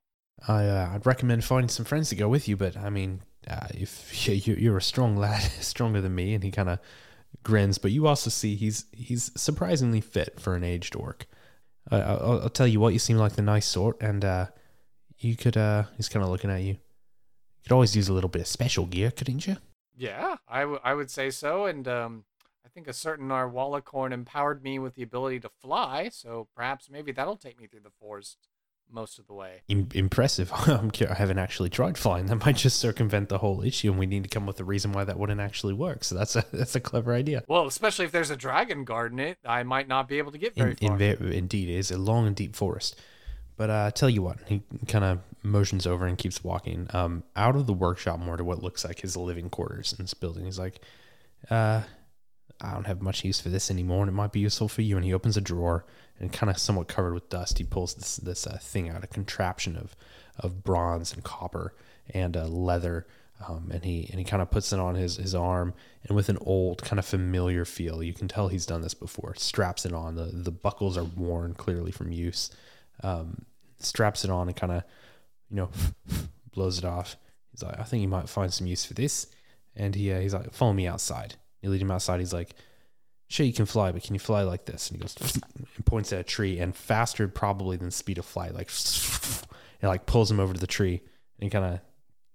I 0.47 0.65
uh, 0.68 0.91
I'd 0.93 1.05
recommend 1.05 1.43
finding 1.43 1.68
some 1.70 1.84
friends 1.86 2.07
to 2.09 2.15
go 2.15 2.30
with 2.30 2.47
you, 2.47 2.55
but 2.55 2.78
I 2.78 2.89
mean, 2.89 3.22
uh, 3.45 3.68
if 3.74 3.91
you- 4.47 4.55
you're 4.55 4.78
a 4.78 4.82
strong 4.82 5.18
lad, 5.18 5.41
stronger 5.59 5.99
than 5.99 6.15
me, 6.15 6.34
and 6.34 6.43
he 6.45 6.49
kind 6.51 6.70
of 6.70 6.80
grins, 7.43 7.78
but 7.78 7.91
you 7.91 8.07
also 8.07 8.30
see 8.30 8.55
he's 8.55 8.86
he's 8.93 9.32
surprisingly 9.39 9.99
fit 10.01 10.39
for 10.39 10.55
an 10.55 10.63
aged 10.63 10.95
orc. 10.95 11.26
I'll, 11.91 12.41
I'll 12.43 12.49
tell 12.49 12.68
you 12.68 12.80
what, 12.80 12.93
you 12.93 12.99
seem 12.99 13.18
like 13.18 13.34
the 13.34 13.41
nice 13.41 13.65
sort, 13.65 14.01
and 14.01 14.24
uh, 14.24 14.45
you 15.20 15.36
could. 15.36 15.57
Uh, 15.57 15.84
he's 15.97 16.09
kind 16.09 16.24
of 16.24 16.30
looking 16.30 16.49
at 16.51 16.61
you. 16.61 16.74
You 16.74 17.63
could 17.63 17.72
always 17.74 17.95
use 17.97 18.07
a 18.07 18.13
little 18.13 18.30
bit 18.30 18.41
of 18.41 18.47
special 18.47 18.86
gear, 18.86 19.11
couldn't 19.11 19.45
you? 19.47 19.57
Yeah, 19.97 20.36
I, 20.47 20.61
w- 20.61 20.80
I 20.84 20.93
would 20.93 21.09
say 21.09 21.32
so. 21.32 21.65
And 21.65 21.88
um, 21.88 22.24
think 22.78 22.88
a 22.88 22.93
certain 22.93 23.28
Narwhalicorn 23.28 24.11
empowered 24.11 24.61
me 24.61 24.78
with 24.78 24.93
the 24.93 25.01
ability 25.01 25.39
to 25.39 25.49
fly, 25.49 26.09
so 26.09 26.47
perhaps 26.55 26.91
maybe 26.91 27.11
that'll 27.11 27.36
take 27.36 27.59
me 27.59 27.65
through 27.65 27.80
the 27.80 27.89
forest 27.99 28.38
most 28.88 29.17
of 29.17 29.25
the 29.25 29.34
way. 29.34 29.63
Im- 29.67 29.89
impressive. 29.95 30.53
I 30.53 31.13
haven't 31.15 31.39
actually 31.39 31.71
tried 31.71 31.97
flying. 31.97 32.28
That 32.28 32.45
might 32.45 32.57
just 32.57 32.78
circumvent 32.78 33.30
the 33.30 33.39
whole 33.39 33.63
issue, 33.63 33.89
and 33.89 33.99
we 33.99 34.05
need 34.05 34.21
to 34.25 34.30
come 34.30 34.43
up 34.43 34.49
with 34.49 34.59
a 34.59 34.63
reason 34.63 34.91
why 34.91 35.05
that 35.05 35.17
wouldn't 35.17 35.41
actually 35.41 35.73
work. 35.73 36.03
So 36.03 36.13
that's 36.13 36.36
a 36.36 36.45
that's 36.53 36.75
a 36.75 36.80
clever 36.80 37.15
idea. 37.15 37.43
Well, 37.47 37.65
especially 37.65 38.05
if 38.05 38.11
there's 38.11 38.30
a 38.30 38.38
dragon 38.38 38.86
guard 38.86 39.11
in 39.11 39.19
it, 39.19 39.39
I 39.43 39.63
might 39.63 39.88
not 39.88 40.07
be 40.07 40.19
able 40.19 40.32
to 40.34 40.38
get 40.38 40.53
very 40.53 40.75
in, 40.80 40.88
far. 40.89 41.01
in 41.01 41.32
indeed, 41.32 41.69
it 41.69 41.78
is 41.80 41.89
a 41.89 41.97
long 41.97 42.28
and 42.28 42.36
deep 42.36 42.55
forest. 42.55 42.95
But 43.55 43.71
uh, 43.71 43.89
tell 43.89 44.09
you 44.09 44.21
what, 44.21 44.38
he 44.45 44.61
kind 44.88 45.03
of 45.03 45.19
motions 45.41 45.88
over 45.88 46.05
and 46.05 46.15
keeps 46.15 46.43
walking 46.43 46.88
um, 46.93 47.23
out 47.36 47.55
of 47.55 47.65
the 47.65 47.73
workshop 47.73 48.19
more 48.19 48.38
to 48.38 48.43
what 48.43 48.61
looks 48.61 48.86
like 48.86 48.99
his 48.99 49.17
living 49.17 49.49
quarters 49.49 49.95
in 49.97 50.03
this 50.03 50.13
building. 50.13 50.45
He's 50.45 50.59
like, 50.59 50.80
uh, 51.49 51.82
I 52.61 52.73
don't 52.73 52.87
have 52.87 53.01
much 53.01 53.23
use 53.23 53.39
for 53.39 53.49
this 53.49 53.69
anymore, 53.69 54.01
and 54.01 54.09
it 54.09 54.13
might 54.15 54.31
be 54.31 54.39
useful 54.39 54.67
for 54.67 54.81
you. 54.81 54.95
And 54.95 55.05
he 55.05 55.13
opens 55.13 55.37
a 55.37 55.41
drawer 55.41 55.85
and, 56.19 56.33
kind 56.33 56.49
of 56.49 56.57
somewhat 56.57 56.87
covered 56.87 57.13
with 57.13 57.29
dust, 57.29 57.59
he 57.59 57.63
pulls 57.63 57.93
this 57.93 58.17
this 58.17 58.47
uh, 58.47 58.57
thing 58.59 58.89
out, 58.89 59.03
a 59.03 59.07
contraption 59.07 59.77
of 59.77 59.95
of 60.39 60.63
bronze 60.63 61.13
and 61.13 61.23
copper 61.23 61.75
and 62.09 62.35
uh, 62.35 62.47
leather. 62.47 63.07
Um, 63.47 63.69
and 63.71 63.85
he 63.85 64.07
and 64.09 64.17
he 64.17 64.25
kind 64.25 64.41
of 64.41 64.49
puts 64.49 64.73
it 64.73 64.79
on 64.79 64.95
his, 64.95 65.17
his 65.17 65.35
arm, 65.35 65.75
and 66.03 66.15
with 66.15 66.27
an 66.29 66.39
old 66.41 66.81
kind 66.83 66.97
of 66.97 67.05
familiar 67.05 67.65
feel, 67.65 68.01
you 68.01 68.13
can 68.13 68.27
tell 68.27 68.47
he's 68.47 68.65
done 68.65 68.81
this 68.81 68.95
before. 68.95 69.35
Straps 69.35 69.85
it 69.85 69.93
on. 69.93 70.15
the 70.15 70.25
The 70.33 70.51
buckles 70.51 70.97
are 70.97 71.03
worn 71.03 71.53
clearly 71.53 71.91
from 71.91 72.11
use. 72.11 72.49
Um, 73.03 73.45
straps 73.79 74.23
it 74.23 74.31
on 74.31 74.47
and 74.47 74.57
kind 74.57 74.71
of, 74.71 74.83
you 75.51 75.57
know, 75.57 75.69
blows 76.51 76.79
it 76.79 76.85
off. 76.85 77.15
He's 77.51 77.61
like, 77.61 77.79
I 77.79 77.83
think 77.83 78.01
you 78.01 78.07
might 78.07 78.27
find 78.27 78.51
some 78.51 78.65
use 78.65 78.85
for 78.85 78.95
this. 78.95 79.27
And 79.75 79.93
he 79.93 80.11
uh, 80.11 80.19
he's 80.19 80.33
like, 80.33 80.51
follow 80.51 80.73
me 80.73 80.87
outside. 80.87 81.35
You 81.61 81.69
lead 81.69 81.81
him 81.81 81.91
outside. 81.91 82.19
He's 82.19 82.33
like, 82.33 82.55
sure 83.29 83.45
you 83.45 83.53
can 83.53 83.65
fly, 83.65 83.91
but 83.91 84.03
can 84.03 84.15
you 84.15 84.19
fly 84.19 84.43
like 84.43 84.65
this? 84.65 84.89
And 84.89 84.97
he 84.97 85.01
goes 85.01 85.39
and 85.75 85.85
points 85.85 86.13
at 86.13 86.19
a 86.19 86.23
tree, 86.23 86.59
and 86.59 86.75
faster 86.75 87.27
probably 87.27 87.77
than 87.77 87.91
speed 87.91 88.17
of 88.17 88.25
flight, 88.25 88.53
like 88.53 88.69
it 89.81 89.87
like 89.87 90.05
pulls 90.05 90.31
him 90.31 90.39
over 90.39 90.53
to 90.53 90.59
the 90.59 90.67
tree, 90.67 91.01
and 91.39 91.51
kind 91.51 91.65
of 91.65 91.79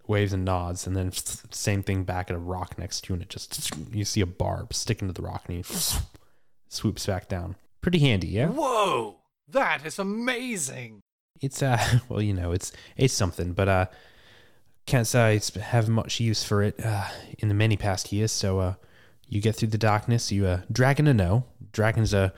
waves 0.06 0.32
and 0.32 0.44
nods, 0.44 0.86
and 0.86 0.96
then 0.96 1.12
same 1.50 1.82
thing 1.82 2.04
back 2.04 2.30
at 2.30 2.36
a 2.36 2.40
rock 2.40 2.78
next 2.78 3.02
to 3.02 3.10
you, 3.10 3.14
and 3.14 3.22
it 3.22 3.28
just 3.28 3.70
you 3.92 4.04
see 4.04 4.20
a 4.20 4.26
barb 4.26 4.74
sticking 4.74 5.08
to 5.08 5.14
the 5.14 5.22
rock, 5.22 5.44
and 5.48 5.64
he 5.64 5.74
swoops 6.68 7.06
back 7.06 7.28
down. 7.28 7.56
Pretty 7.80 7.98
handy, 7.98 8.28
yeah. 8.28 8.48
Whoa! 8.48 9.16
That 9.48 9.84
is 9.84 9.98
amazing! 9.98 11.00
It's 11.40 11.62
uh, 11.62 11.78
well, 12.08 12.22
you 12.22 12.34
know, 12.34 12.52
it's 12.52 12.72
it's 12.96 13.14
something, 13.14 13.52
but 13.52 13.68
uh, 13.68 13.86
can't 14.86 15.06
say 15.06 15.40
I 15.40 15.60
have 15.60 15.88
much 15.88 16.20
use 16.20 16.44
for 16.44 16.62
it 16.62 16.84
uh, 16.84 17.08
in 17.38 17.48
the 17.48 17.54
many 17.54 17.76
past 17.76 18.12
years. 18.12 18.32
So 18.32 18.58
uh, 18.60 18.74
you 19.32 19.40
get 19.40 19.56
through 19.56 19.68
the 19.68 19.78
darkness. 19.78 20.30
You 20.30 20.46
uh, 20.46 20.60
dragon 20.70 21.06
to 21.06 21.14
know. 21.14 21.46
Dragon's 21.72 22.12
a 22.12 22.34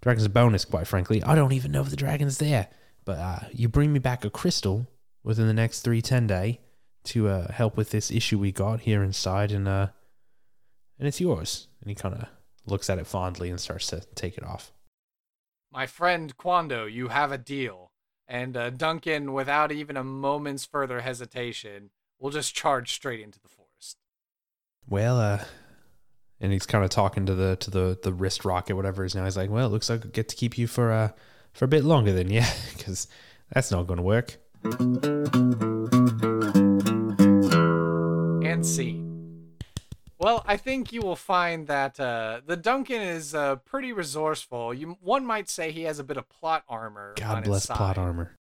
dragon's 0.00 0.26
a 0.26 0.28
bonus, 0.28 0.64
quite 0.64 0.86
frankly. 0.86 1.20
I 1.24 1.34
don't 1.34 1.52
even 1.52 1.72
know 1.72 1.80
if 1.80 1.90
the 1.90 1.96
dragon's 1.96 2.38
there, 2.38 2.68
but 3.04 3.18
uh, 3.18 3.38
you 3.52 3.68
bring 3.68 3.92
me 3.92 3.98
back 3.98 4.24
a 4.24 4.30
crystal 4.30 4.86
within 5.24 5.48
the 5.48 5.52
next 5.52 5.80
three 5.80 6.00
ten 6.00 6.28
day 6.28 6.60
to 7.06 7.26
uh, 7.26 7.52
help 7.52 7.76
with 7.76 7.90
this 7.90 8.12
issue 8.12 8.38
we 8.38 8.52
got 8.52 8.78
here 8.78 9.02
inside, 9.02 9.50
and 9.50 9.66
uh, 9.66 9.88
and 11.00 11.08
it's 11.08 11.20
yours. 11.20 11.66
And 11.80 11.90
he 11.90 11.96
kind 11.96 12.14
of 12.14 12.28
looks 12.64 12.88
at 12.88 13.00
it 13.00 13.08
fondly 13.08 13.50
and 13.50 13.60
starts 13.60 13.88
to 13.88 14.02
take 14.14 14.38
it 14.38 14.44
off. 14.44 14.72
My 15.72 15.86
friend 15.86 16.36
Quando, 16.36 16.84
you 16.84 17.08
have 17.08 17.32
a 17.32 17.38
deal. 17.38 17.90
And 18.28 18.56
uh, 18.56 18.70
Duncan, 18.70 19.32
without 19.32 19.72
even 19.72 19.96
a 19.96 20.04
moment's 20.04 20.64
further 20.64 21.00
hesitation, 21.00 21.90
will 22.20 22.30
just 22.30 22.54
charge 22.54 22.92
straight 22.92 23.20
into 23.20 23.40
the 23.40 23.48
forest. 23.48 23.98
well, 24.88 25.20
uh, 25.20 25.44
and 26.40 26.52
he's 26.52 26.66
kind 26.66 26.84
of 26.84 26.90
talking 26.90 27.26
to 27.26 27.34
the 27.34 27.56
to 27.56 27.70
the 27.70 27.98
the 28.02 28.12
wrist 28.12 28.44
rocket, 28.44 28.76
whatever 28.76 29.02
it 29.02 29.06
is 29.06 29.14
now. 29.14 29.24
He's 29.24 29.36
like, 29.36 29.50
well, 29.50 29.66
it 29.66 29.70
looks 29.70 29.88
like 29.88 30.04
I 30.04 30.08
get 30.08 30.28
to 30.28 30.36
keep 30.36 30.58
you 30.58 30.66
for 30.66 30.92
uh 30.92 31.10
for 31.52 31.64
a 31.64 31.68
bit 31.68 31.84
longer 31.84 32.12
than 32.12 32.30
yeah, 32.30 32.50
because 32.76 33.08
that's 33.52 33.70
not 33.70 33.86
going 33.86 33.98
to 33.98 34.02
work. 34.02 34.36
And 38.44 38.64
see. 38.64 39.02
Well, 40.18 40.42
I 40.46 40.56
think 40.56 40.92
you 40.92 41.02
will 41.02 41.16
find 41.16 41.66
that 41.66 42.00
uh, 42.00 42.40
the 42.46 42.56
Duncan 42.56 43.02
is 43.02 43.34
uh, 43.34 43.56
pretty 43.56 43.92
resourceful. 43.92 44.72
You, 44.72 44.96
one 45.02 45.26
might 45.26 45.50
say 45.50 45.72
he 45.72 45.82
has 45.82 45.98
a 45.98 46.04
bit 46.04 46.16
of 46.16 46.26
plot 46.28 46.64
armor. 46.68 47.12
God 47.16 47.44
bless 47.44 47.66
plot 47.66 47.98
armor. 47.98 48.36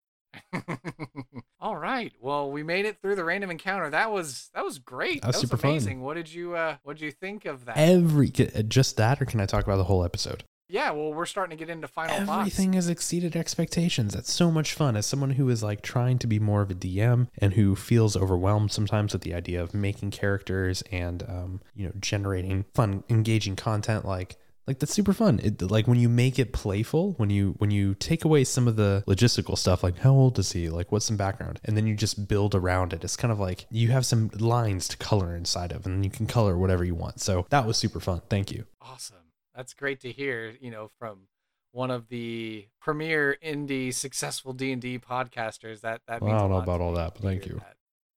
All 1.59 1.77
right. 1.77 2.13
Well, 2.19 2.51
we 2.51 2.63
made 2.63 2.85
it 2.85 3.01
through 3.01 3.15
the 3.15 3.23
random 3.23 3.51
encounter. 3.51 3.89
That 3.89 4.11
was 4.11 4.49
that 4.53 4.63
was 4.63 4.79
great. 4.79 5.21
That 5.21 5.27
was 5.29 5.37
super 5.37 5.57
fun. 5.57 5.71
amazing. 5.71 6.01
What 6.01 6.15
did 6.15 6.31
you 6.31 6.55
uh 6.55 6.77
what 6.83 6.97
did 6.97 7.05
you 7.05 7.11
think 7.11 7.45
of 7.45 7.65
that? 7.65 7.77
Every 7.77 8.29
just 8.29 8.97
that, 8.97 9.21
or 9.21 9.25
can 9.25 9.39
I 9.39 9.45
talk 9.45 9.63
about 9.63 9.77
the 9.77 9.85
whole 9.85 10.03
episode? 10.03 10.43
yeah, 10.67 10.89
well, 10.91 11.13
we're 11.13 11.27
starting 11.27 11.55
to 11.55 11.63
get 11.63 11.71
into 11.71 11.87
final 11.87 12.15
Everything 12.15 12.73
has 12.73 12.89
exceeded 12.89 13.35
expectations. 13.35 14.15
That's 14.15 14.33
so 14.33 14.49
much 14.49 14.73
fun. 14.73 14.95
As 14.95 15.05
someone 15.05 15.31
who 15.31 15.47
is 15.49 15.61
like 15.61 15.83
trying 15.83 16.17
to 16.19 16.27
be 16.27 16.39
more 16.39 16.63
of 16.63 16.71
a 16.71 16.75
DM 16.75 17.27
and 17.37 17.53
who 17.53 17.75
feels 17.75 18.15
overwhelmed 18.15 18.71
sometimes 18.71 19.13
with 19.13 19.21
the 19.21 19.35
idea 19.35 19.61
of 19.61 19.75
making 19.75 20.11
characters 20.11 20.81
and 20.91 21.23
um, 21.23 21.61
you 21.75 21.85
know 21.85 21.93
generating 21.99 22.65
fun, 22.73 23.03
engaging 23.09 23.55
content, 23.55 24.05
like 24.05 24.37
like 24.67 24.79
that's 24.79 24.93
super 24.93 25.13
fun. 25.13 25.39
It, 25.43 25.61
like 25.61 25.87
when 25.87 25.99
you 25.99 26.09
make 26.09 26.39
it 26.39 26.53
playful, 26.53 27.13
when 27.13 27.29
you 27.29 27.55
when 27.59 27.71
you 27.71 27.95
take 27.95 28.25
away 28.25 28.43
some 28.43 28.67
of 28.67 28.75
the 28.75 29.03
logistical 29.07 29.57
stuff, 29.57 29.83
like 29.83 29.99
how 29.99 30.11
old 30.11 30.39
is 30.39 30.51
he, 30.51 30.69
like 30.69 30.91
what's 30.91 31.05
some 31.05 31.17
background, 31.17 31.59
and 31.63 31.77
then 31.77 31.85
you 31.85 31.95
just 31.95 32.27
build 32.27 32.55
around 32.55 32.93
it. 32.93 33.03
It's 33.03 33.15
kind 33.15 33.31
of 33.31 33.39
like 33.39 33.67
you 33.69 33.89
have 33.89 34.05
some 34.05 34.29
lines 34.39 34.87
to 34.89 34.97
color 34.97 35.35
inside 35.35 35.71
of, 35.71 35.85
and 35.85 36.03
you 36.03 36.11
can 36.11 36.25
color 36.25 36.57
whatever 36.57 36.83
you 36.83 36.95
want. 36.95 37.21
So 37.21 37.45
that 37.49 37.65
was 37.65 37.77
super 37.77 37.99
fun. 37.99 38.21
Thank 38.29 38.51
you. 38.51 38.65
Awesome. 38.81 39.17
That's 39.55 39.73
great 39.73 40.01
to 40.01 40.11
hear, 40.11 40.53
you 40.59 40.71
know, 40.71 40.89
from 40.99 41.27
one 41.71 41.91
of 41.91 42.07
the 42.09 42.67
premier 42.81 43.37
indie 43.43 43.93
successful 43.93 44.53
D&D 44.53 44.99
podcasters. 44.99 45.81
That 45.81 46.01
that 46.07 46.21
Well, 46.21 46.33
I 46.33 46.39
don't 46.39 46.49
know 46.49 46.57
about 46.57 46.81
all 46.81 46.93
that, 46.93 47.13
but 47.13 47.21
thank 47.23 47.45
you. 47.45 47.55
that. 47.55 47.74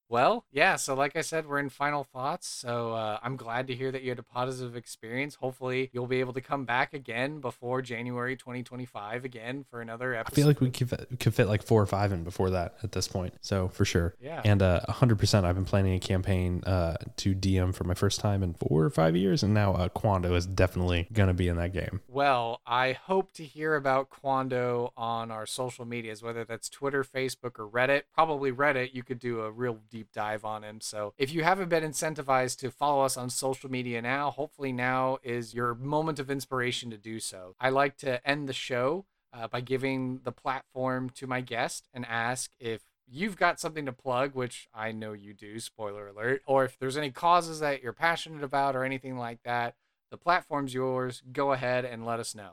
Well, 0.09 0.45
yeah, 0.51 0.77
so 0.77 0.95
like 0.95 1.17
I 1.17 1.21
said, 1.21 1.47
we're 1.47 1.59
in 1.59 1.69
final 1.69 2.03
thoughts. 2.03 2.49
So 2.49 2.93
uh, 2.93 3.19
I'm 3.23 3.37
glad 3.37 3.67
to 3.67 3.75
hear 3.75 3.93
that 3.93 4.03
you 4.03 4.09
had 4.11 4.19
a 4.19 4.23
positive 4.23 4.75
experience. 4.75 5.35
Hopefully, 5.35 5.91
you'll 5.93 6.07
be 6.07 6.21
able 6.21 6.33
to 6.33 6.41
come 6.41 6.65
back 6.65 6.95
again 6.95 7.41
before 7.41 7.83
January 7.83 8.37
2025 8.37 9.25
again 9.25 9.65
for 9.71 9.81
another 9.81 10.15
episode. 10.15 10.33
I 10.33 10.37
feel 10.37 10.47
like 10.47 10.61
we 10.61 10.71
could 10.71 10.89
fit, 10.89 11.21
could 11.21 11.35
fit 11.35 11.47
like 11.47 11.63
four 11.63 11.83
or 11.83 11.87
five 11.87 12.13
in 12.13 12.25
before 12.25 12.51
that 12.51 12.77
at 12.83 12.93
this 12.93 13.07
point. 13.07 13.35
So 13.43 13.69
for 13.69 13.85
sure. 13.85 14.15
Yeah. 14.21 14.41
And 14.45 14.63
uh, 14.63 14.81
100%, 14.89 15.45
I've 15.45 15.55
been 15.55 15.65
planning 15.65 15.95
a 15.95 16.01
campaign 16.01 16.63
uh, 16.65 16.97
to 17.17 17.35
DM 17.35 17.75
for 17.75 17.85
my 17.85 17.95
first 17.95 18.21
time 18.21 18.43
in 18.43 18.55
four 18.55 18.85
or 18.85 18.91
five 18.91 19.15
years. 19.15 19.43
And 19.43 19.53
now 19.53 19.75
uh, 19.75 19.89
Quando 19.89 20.35
is 20.35 20.47
definitely 20.47 21.09
going 21.13 21.29
to 21.29 21.35
be 21.35 21.49
in 21.49 21.57
that 21.57 21.73
game. 21.73 22.01
Well, 22.09 22.63
I 22.67 22.93
hope 22.93 23.33
to 23.33 23.45
hear 23.45 23.75
about 23.75 24.09
Quando 24.09 24.93
on 24.97 25.31
our 25.31 25.45
social 25.45 25.85
medias, 25.85 26.23
whether 26.23 26.45
that's 26.45 26.71
Twitter, 26.71 27.05
Facebook, 27.05 27.59
or 27.59 27.69
Reddit. 27.69 28.03
Probably 28.15 28.53
Reddit, 28.53 28.95
you 28.95 29.03
could 29.03 29.19
do 29.19 29.43
a 29.43 29.51
real 29.51 29.79
deep 29.91 29.98
dive 30.13 30.45
on 30.45 30.65
him. 30.65 30.81
So 30.81 31.15
if 31.19 31.33
you 31.33 31.45
haven't 31.45 31.69
been 31.69 31.85
incentivized 31.85 32.59
to 32.59 32.71
follow 32.71 33.05
us 33.05 33.17
on 33.17 33.31
social 33.31 33.71
media 33.71 34.03
now, 34.03 34.31
hopefully 34.31 34.73
now 34.73 35.19
is 35.23 35.55
your 35.55 35.75
moment 35.75 36.19
of 36.19 36.31
inspiration 36.31 36.91
to 36.91 36.97
do 36.97 37.21
so. 37.21 37.55
I 37.61 37.71
like 37.71 37.97
to 37.99 38.27
end 38.29 38.49
the 38.49 38.53
show 38.53 39.07
uh, 39.33 39.49
by 39.49 39.61
giving 39.61 40.21
the 40.25 40.33
platform 40.33 41.11
to 41.11 41.27
my 41.27 41.41
guest 41.41 41.89
and 41.93 42.07
ask 42.07 42.51
if 42.59 42.83
you've 43.07 43.37
got 43.37 43.61
something 43.61 43.87
to 43.87 43.93
plug, 43.93 44.35
which 44.35 44.69
I 44.75 44.93
know 44.93 45.13
you 45.13 45.35
do, 45.35 45.61
spoiler 45.61 46.09
alert, 46.09 46.43
or 46.47 46.65
if 46.65 46.79
there's 46.79 46.97
any 46.97 47.11
causes 47.11 47.61
that 47.61 47.83
you're 47.83 47.93
passionate 47.93 48.43
about 48.43 48.77
or 48.77 48.85
anything 48.85 49.19
like 49.19 49.43
that, 49.45 49.75
the 50.11 50.17
platform's 50.17 50.75
yours. 50.75 51.23
Go 51.33 51.53
ahead 51.53 51.85
and 51.85 52.05
let 52.05 52.21
us 52.21 52.35
know. 52.35 52.53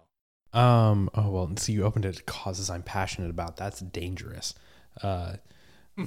Um. 0.53 1.09
Oh 1.15 1.29
well. 1.29 1.51
So 1.57 1.71
you 1.71 1.83
opened 1.83 2.05
it 2.05 2.15
to 2.15 2.23
causes 2.23 2.69
I'm 2.69 2.83
passionate 2.83 3.29
about. 3.29 3.57
That's 3.57 3.81
dangerous. 3.81 4.53
Uh, 5.01 5.33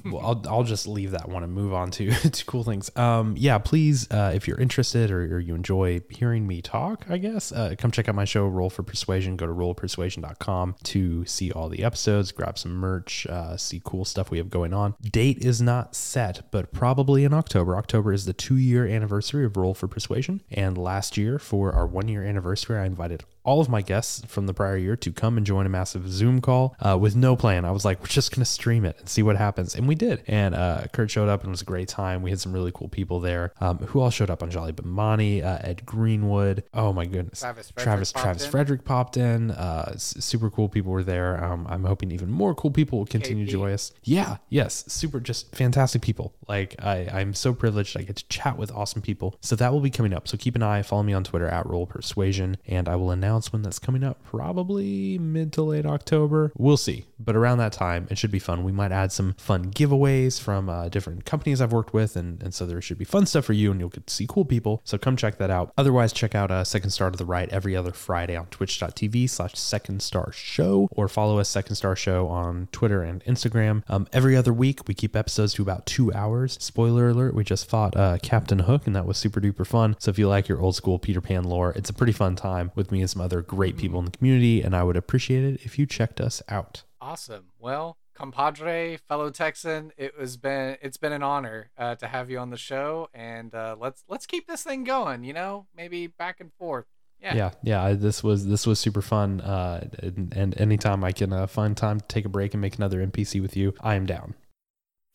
well, 0.05 0.21
I'll, 0.23 0.43
I'll 0.49 0.65
just 0.65 0.87
leave 0.87 1.13
that 1.13 1.29
one 1.29 1.43
and 1.43 1.53
move 1.53 1.73
on 1.73 1.91
to, 1.93 2.11
to 2.31 2.45
cool 2.45 2.65
things. 2.65 2.91
Um, 2.97 3.35
yeah, 3.39 3.59
please, 3.59 4.11
uh, 4.11 4.33
if 4.35 4.47
you're 4.47 4.61
interested 4.61 5.11
or, 5.11 5.37
or 5.37 5.41
you 5.41 5.55
enjoy 5.55 6.01
hearing 6.11 6.47
me 6.47 6.61
talk, 6.61 7.07
I 7.09 7.19
guess, 7.19 7.53
uh, 7.53 7.75
come 7.79 7.91
check 7.91 8.09
out 8.09 8.15
my 8.15 8.25
show, 8.25 8.47
Roll 8.47 8.71
for 8.71 8.83
Persuasion. 8.83 9.37
Go 9.37 9.47
to 9.47 9.53
rollpersuasion.com 9.53 10.77
to 10.85 11.25
see 11.25 11.51
all 11.53 11.69
the 11.69 11.85
episodes, 11.85 12.33
grab 12.33 12.59
some 12.59 12.73
merch, 12.73 13.27
uh, 13.27 13.57
see 13.57 13.81
cool 13.85 14.05
stuff 14.05 14.31
we 14.31 14.39
have 14.39 14.51
going 14.51 14.73
on. 14.73 14.95
Date 15.01 15.39
is 15.39 15.63
not 15.63 15.95
set, 15.95 16.51
but 16.51 16.73
probably 16.73 17.25
in 17.25 17.33
October. 17.33 17.77
October 17.77 18.13
is 18.13 18.27
the 18.27 18.33
two 18.33 18.57
year 18.57 18.87
anniversary 18.87 19.45
of 19.45 19.57
Roll 19.57 19.75
for 19.75 19.89
Persuasion. 19.89 20.43
And 20.51 20.77
last 20.77 21.17
year, 21.17 21.39
for 21.39 21.73
our 21.73 21.87
one 21.87 22.09
year 22.09 22.25
anniversary, 22.25 22.79
I 22.79 22.85
invited 22.85 23.25
all 23.49 23.61
of 23.63 23.69
my 23.71 23.81
guests 23.81 24.23
from 24.27 24.47
the 24.47 24.53
prior 24.53 24.77
year 24.77 24.95
to 24.97 25.11
come 25.11 25.39
and 25.39 25.47
join 25.47 25.65
a 25.65 25.69
massive 25.71 26.07
Zoom 26.11 26.41
call 26.43 26.77
uh, 26.81 26.99
with 26.99 27.17
no 27.17 27.35
plan. 27.35 27.65
I 27.65 27.71
was 27.71 27.83
like, 27.85 27.99
we're 28.01 28.07
just 28.07 28.31
going 28.31 28.43
to 28.43 28.51
stream 28.51 28.85
it 28.85 28.97
and 28.99 29.09
see 29.09 29.23
what 29.23 29.37
happens. 29.37 29.75
And 29.75 29.89
we 29.89 29.95
did. 29.95 30.23
And 30.27 30.55
uh, 30.55 30.83
Kurt 30.93 31.11
showed 31.11 31.31
up 31.31 31.41
and 31.41 31.49
it 31.49 31.53
was 31.53 31.63
a 31.63 31.65
great 31.65 31.89
time. 31.89 32.21
We 32.21 32.29
had 32.31 32.41
some 32.41 32.53
really 32.53 32.73
cool 32.75 32.89
people 32.89 33.21
there. 33.21 33.53
Um, 33.61 33.79
who 33.79 34.01
all 34.01 34.11
showed 34.11 34.29
up 34.29 34.43
on 34.43 34.51
Jolly 34.51 34.73
Bimani, 34.73 35.43
uh, 35.43 35.61
Ed 35.63 35.87
Greenwood. 35.87 36.63
Oh 36.75 36.93
my 36.93 37.07
goodness. 37.07 37.41
Travis 37.41 37.71
Frederick 37.71 37.85
Travis, 37.85 38.13
popped 38.13 38.23
Travis 38.25 38.45
in. 38.45 38.51
Frederick 38.51 38.85
popped 38.85 39.17
in. 39.17 39.51
Uh, 39.53 39.93
s- 39.95 40.15
super 40.21 40.51
cool 40.51 40.69
people 40.69 40.93
were 40.93 41.03
there. 41.05 41.43
Um, 41.43 41.67
I'm 41.71 41.85
hoping 41.85 42.11
even 42.11 42.31
more 42.31 42.55
cool 42.55 42.71
people 42.71 42.99
will 42.99 43.07
continue 43.07 43.47
to 43.47 43.51
join 43.51 43.73
us. 43.73 43.93
Yeah, 44.05 44.37
yes, 44.51 44.85
super, 44.89 45.21
just 45.21 45.57
fantastic 45.57 46.03
people. 46.03 46.35
Like 46.47 46.75
I, 46.85 47.09
I'm 47.11 47.33
so 47.33 47.55
privileged 47.55 47.97
I 47.97 48.03
get 48.03 48.17
to 48.17 48.29
chat 48.29 48.59
with 48.59 48.71
awesome 48.73 49.01
people. 49.01 49.37
So 49.41 49.57
that 49.57 49.73
will 49.73 49.81
be 49.81 49.91
coming 49.91 50.13
up. 50.13 50.29
So 50.29 50.37
keep 50.37 50.55
an 50.55 50.63
eye. 50.63 50.83
Follow 50.83 51.03
me 51.03 51.15
on 51.15 51.25
Twitter 51.25 51.49
at 51.49 51.65
Roll 51.67 51.87
Persuasion, 51.87 52.59
and 52.67 52.89
I 52.89 52.97
will 52.97 53.11
announce 53.11 53.38
when 53.47 53.63
that's 53.63 53.79
coming 53.79 54.05
up. 54.05 54.23
Probably 54.25 55.19
mid 55.19 55.53
to 55.55 55.63
late 55.63 55.87
October. 55.87 56.53
We'll 56.57 56.77
see. 56.77 57.07
But 57.19 57.37
around 57.37 57.59
that 57.59 57.73
time, 57.73 58.07
it 58.11 58.19
should 58.19 58.31
be 58.31 58.39
fun. 58.39 58.65
We 58.65 58.73
might 58.73 58.93
add 58.93 59.13
some 59.13 59.35
fun 59.39 59.71
giveaways 59.71 60.41
from 60.41 60.69
uh, 60.69 60.89
different 60.89 61.25
companies 61.25 61.61
I've 61.61 61.73
worked 61.73 61.93
with, 61.93 62.17
and, 62.17 62.43
and 62.43 62.55
so 62.55 62.67
there 62.67 62.81
should 62.81 62.99
be 62.99 63.05
fun 63.05 63.27
stuff 63.27 63.45
for 63.45 63.53
you, 63.53 63.71
and 63.71 63.81
you'll 63.81 63.89
get 63.89 64.07
to 64.07 64.15
see 64.15 64.27
cool 64.29 64.45
people. 64.45 64.81
So 64.85 64.99
come 64.99 65.17
check 65.17 65.39
that 65.39 65.51
out. 65.51 65.73
Otherwise, 65.77 66.13
check 66.13 66.35
out 66.35 66.51
uh, 66.51 66.65
Second 66.65 66.91
Star 66.91 67.11
to 67.11 67.17
the 67.17 67.25
Right 67.25 67.49
every 67.51 67.77
other 67.77 67.93
Friday 67.93 68.37
on 68.37 68.47
twitch.tv 68.47 69.29
slash 69.29 69.55
Second 69.55 70.03
Star 70.03 70.33
Show, 70.33 70.89
or 70.93 71.09
follow 71.09 71.39
us 71.39 71.49
Second 71.49 71.77
Star 71.77 71.97
Show 71.97 72.29
on 72.29 72.69
Twitter 72.73 73.03
and 73.03 73.25
Instagram. 73.25 73.83
Um, 73.89 74.07
every 74.13 74.37
other 74.37 74.53
week, 74.53 74.87
we 74.87 74.95
keep 74.95 75.17
episodes 75.17 75.55
to 75.55 75.63
about 75.63 75.87
two 75.87 76.13
hours. 76.13 76.57
Spoiler 76.61 77.09
alert, 77.09 77.35
we 77.35 77.45
just 77.45 77.69
fought 77.69 77.97
uh, 77.97 78.19
Captain 78.23 78.61
Hook, 78.61 78.87
and 78.87 78.95
that 78.95 79.07
was 79.07 79.19
super 79.19 79.41
duper 79.41 79.67
fun. 79.67 79.97
So 79.99 80.11
if 80.11 80.19
you 80.19 80.29
like 80.29 80.49
your 80.49 80.61
old 80.61 80.77
school 80.77 80.99
Peter 80.99 81.21
Pan 81.21 81.45
lore, 81.45 81.73
it's 81.75 81.91
a 81.91 81.95
pretty 81.95 82.13
fun 82.13 82.37
time 82.37 82.71
with 82.75 82.93
me 82.93 83.01
and 83.01 83.11
some 83.11 83.21
other 83.21 83.28
great 83.43 83.77
people 83.77 83.99
in 83.99 84.07
the 84.07 84.11
community, 84.11 84.63
and 84.63 84.75
I 84.75 84.83
would 84.83 84.97
appreciate 84.97 85.45
it 85.45 85.61
if 85.65 85.79
you 85.79 85.87
checked 85.87 86.21
us 86.21 86.43
out. 86.49 86.85
Awesome. 87.01 87.47
Well, 87.59 87.99
compadre, 88.15 88.97
fellow 88.97 89.31
Texan, 89.31 89.93
it 89.97 90.19
was 90.19 90.37
been 90.37 90.77
it's 90.83 90.97
been 90.97 91.13
an 91.13 91.23
honor 91.23 91.71
uh, 91.79 91.95
to 91.97 92.07
have 92.07 92.31
you 92.31 92.39
on 92.39 92.51
the 92.51 92.57
show, 92.57 93.09
and 93.15 93.55
uh, 93.55 93.77
let's 93.79 94.05
let's 94.09 94.27
keep 94.27 94.47
this 94.47 94.63
thing 94.63 94.85
going. 94.85 95.25
You 95.25 95.33
know, 95.33 95.67
maybe 95.77 96.07
back 96.07 96.41
and 96.41 96.53
forth. 96.55 96.87
Yeah. 97.21 97.35
yeah 97.35 97.51
yeah 97.65 97.83
I, 97.83 97.95
this 97.95 98.23
was 98.23 98.47
this 98.47 98.65
was 98.65 98.79
super 98.79 99.03
fun 99.03 99.41
uh 99.41 99.89
and, 99.99 100.33
and 100.37 100.61
anytime 100.61 101.03
i 101.03 101.11
can 101.11 101.33
uh, 101.33 101.49
find 101.49 101.77
time 101.77 101.99
to 101.99 102.07
take 102.07 102.25
a 102.25 102.29
break 102.29 102.55
and 102.55 102.61
make 102.61 102.77
another 102.77 103.05
npc 103.05 103.43
with 103.43 103.57
you 103.57 103.75
i 103.81 103.97
am 103.97 104.07
down 104.07 104.37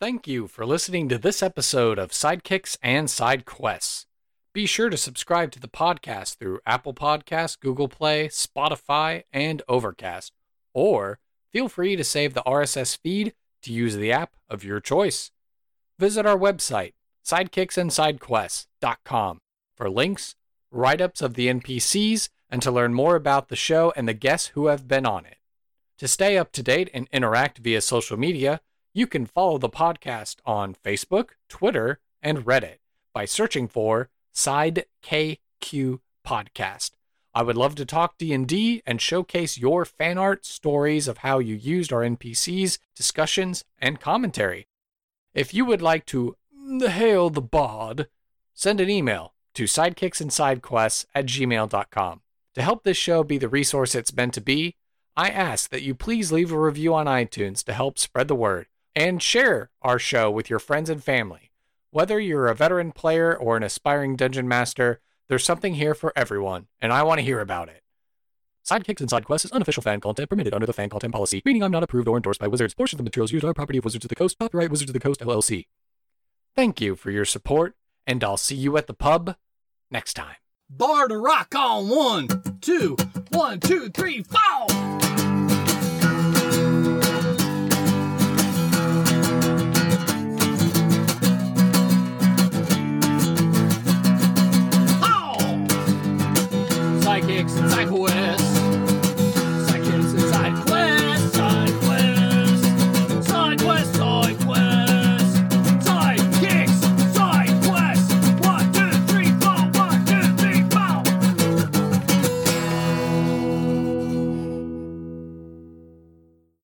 Thank 0.00 0.26
you 0.26 0.48
for 0.48 0.66
listening 0.66 1.08
to 1.08 1.18
this 1.18 1.42
episode 1.42 1.98
of 1.98 2.10
Sidekicks 2.10 2.76
and 2.82 3.08
Side 3.08 3.46
Quests. 3.46 4.06
Be 4.54 4.64
sure 4.66 4.88
to 4.88 4.96
subscribe 4.96 5.50
to 5.50 5.58
the 5.58 5.66
podcast 5.66 6.36
through 6.36 6.60
Apple 6.64 6.94
Podcasts, 6.94 7.58
Google 7.58 7.88
Play, 7.88 8.28
Spotify, 8.28 9.24
and 9.32 9.62
Overcast. 9.68 10.30
Or 10.72 11.18
feel 11.52 11.68
free 11.68 11.96
to 11.96 12.04
save 12.04 12.34
the 12.34 12.42
RSS 12.44 12.96
feed 12.96 13.34
to 13.62 13.72
use 13.72 13.96
the 13.96 14.12
app 14.12 14.36
of 14.48 14.62
your 14.62 14.78
choice. 14.78 15.32
Visit 15.98 16.24
our 16.24 16.38
website, 16.38 16.92
sidekicksandsidequests.com, 17.26 19.40
for 19.76 19.90
links, 19.90 20.36
write 20.70 21.00
ups 21.00 21.20
of 21.20 21.34
the 21.34 21.48
NPCs, 21.48 22.28
and 22.48 22.62
to 22.62 22.70
learn 22.70 22.94
more 22.94 23.16
about 23.16 23.48
the 23.48 23.56
show 23.56 23.92
and 23.96 24.06
the 24.06 24.14
guests 24.14 24.52
who 24.54 24.68
have 24.68 24.86
been 24.86 25.04
on 25.04 25.26
it. 25.26 25.38
To 25.98 26.06
stay 26.06 26.38
up 26.38 26.52
to 26.52 26.62
date 26.62 26.90
and 26.94 27.08
interact 27.12 27.58
via 27.58 27.80
social 27.80 28.16
media, 28.16 28.60
you 28.92 29.08
can 29.08 29.26
follow 29.26 29.58
the 29.58 29.68
podcast 29.68 30.36
on 30.46 30.76
Facebook, 30.76 31.30
Twitter, 31.48 31.98
and 32.22 32.44
Reddit 32.44 32.76
by 33.12 33.24
searching 33.24 33.66
for 33.66 34.10
Side 34.34 34.86
KQ 35.04 36.00
Podcast. 36.26 36.90
I 37.32 37.42
would 37.42 37.56
love 37.56 37.76
to 37.76 37.86
talk 37.86 38.18
D&D 38.18 38.82
and 38.84 39.00
showcase 39.00 39.58
your 39.58 39.84
fan 39.84 40.18
art, 40.18 40.44
stories 40.44 41.06
of 41.06 41.18
how 41.18 41.38
you 41.38 41.54
used 41.54 41.92
our 41.92 42.00
NPCs, 42.00 42.78
discussions, 42.96 43.64
and 43.78 44.00
commentary. 44.00 44.66
If 45.34 45.54
you 45.54 45.64
would 45.64 45.80
like 45.80 46.04
to 46.06 46.36
hail 46.80 47.30
the 47.30 47.40
bod, 47.40 48.08
send 48.52 48.80
an 48.80 48.90
email 48.90 49.34
to 49.54 49.64
sidekicksandsidequests 49.64 51.06
at 51.14 51.26
gmail.com. 51.26 52.20
To 52.54 52.62
help 52.62 52.82
this 52.82 52.96
show 52.96 53.22
be 53.22 53.38
the 53.38 53.48
resource 53.48 53.94
it's 53.94 54.14
meant 54.14 54.34
to 54.34 54.40
be, 54.40 54.76
I 55.16 55.28
ask 55.28 55.70
that 55.70 55.82
you 55.82 55.94
please 55.94 56.32
leave 56.32 56.50
a 56.50 56.58
review 56.58 56.92
on 56.94 57.06
iTunes 57.06 57.62
to 57.64 57.72
help 57.72 58.00
spread 58.00 58.26
the 58.26 58.34
word 58.34 58.66
and 58.96 59.22
share 59.22 59.70
our 59.80 59.98
show 59.98 60.28
with 60.30 60.50
your 60.50 60.58
friends 60.58 60.90
and 60.90 61.02
family. 61.02 61.52
Whether 61.94 62.18
you're 62.18 62.48
a 62.48 62.56
veteran 62.56 62.90
player 62.90 63.36
or 63.36 63.56
an 63.56 63.62
aspiring 63.62 64.16
dungeon 64.16 64.48
master, 64.48 65.00
there's 65.28 65.44
something 65.44 65.74
here 65.74 65.94
for 65.94 66.12
everyone, 66.16 66.66
and 66.80 66.92
I 66.92 67.04
want 67.04 67.20
to 67.20 67.24
hear 67.24 67.38
about 67.38 67.68
it. 67.68 67.84
Sidekicks 68.68 69.00
and 69.00 69.08
Side 69.08 69.24
Quests 69.26 69.44
is 69.44 69.52
unofficial 69.52 69.80
fan 69.84 70.00
content 70.00 70.28
permitted 70.28 70.52
under 70.52 70.66
the 70.66 70.72
fan 70.72 70.88
content 70.88 71.12
policy, 71.12 71.40
meaning 71.44 71.62
I'm 71.62 71.70
not 71.70 71.84
approved 71.84 72.08
or 72.08 72.16
endorsed 72.16 72.40
by 72.40 72.48
Wizards. 72.48 72.74
Portions 72.74 72.98
of 72.98 73.04
the 73.04 73.08
materials 73.08 73.30
used 73.30 73.44
are 73.44 73.54
property 73.54 73.78
of 73.78 73.84
Wizards 73.84 74.04
of 74.04 74.08
the 74.08 74.16
Coast, 74.16 74.36
copyright 74.40 74.72
Wizards 74.72 74.90
of 74.90 74.92
the 74.92 74.98
Coast 74.98 75.20
LLC. 75.20 75.68
Thank 76.56 76.80
you 76.80 76.96
for 76.96 77.12
your 77.12 77.24
support, 77.24 77.76
and 78.08 78.24
I'll 78.24 78.36
see 78.38 78.56
you 78.56 78.76
at 78.76 78.88
the 78.88 78.94
pub 78.94 79.36
next 79.88 80.14
time. 80.14 80.34
Bar 80.68 81.06
to 81.06 81.16
rock 81.16 81.54
on 81.54 81.88
one, 81.88 82.58
two, 82.60 82.96
one, 83.30 83.60
two, 83.60 83.88
three, 83.90 84.24
four. 84.24 85.33
Sidekicks 97.14 97.56
and 97.60 97.70
Side 97.70 97.88
Quests. 97.88 98.43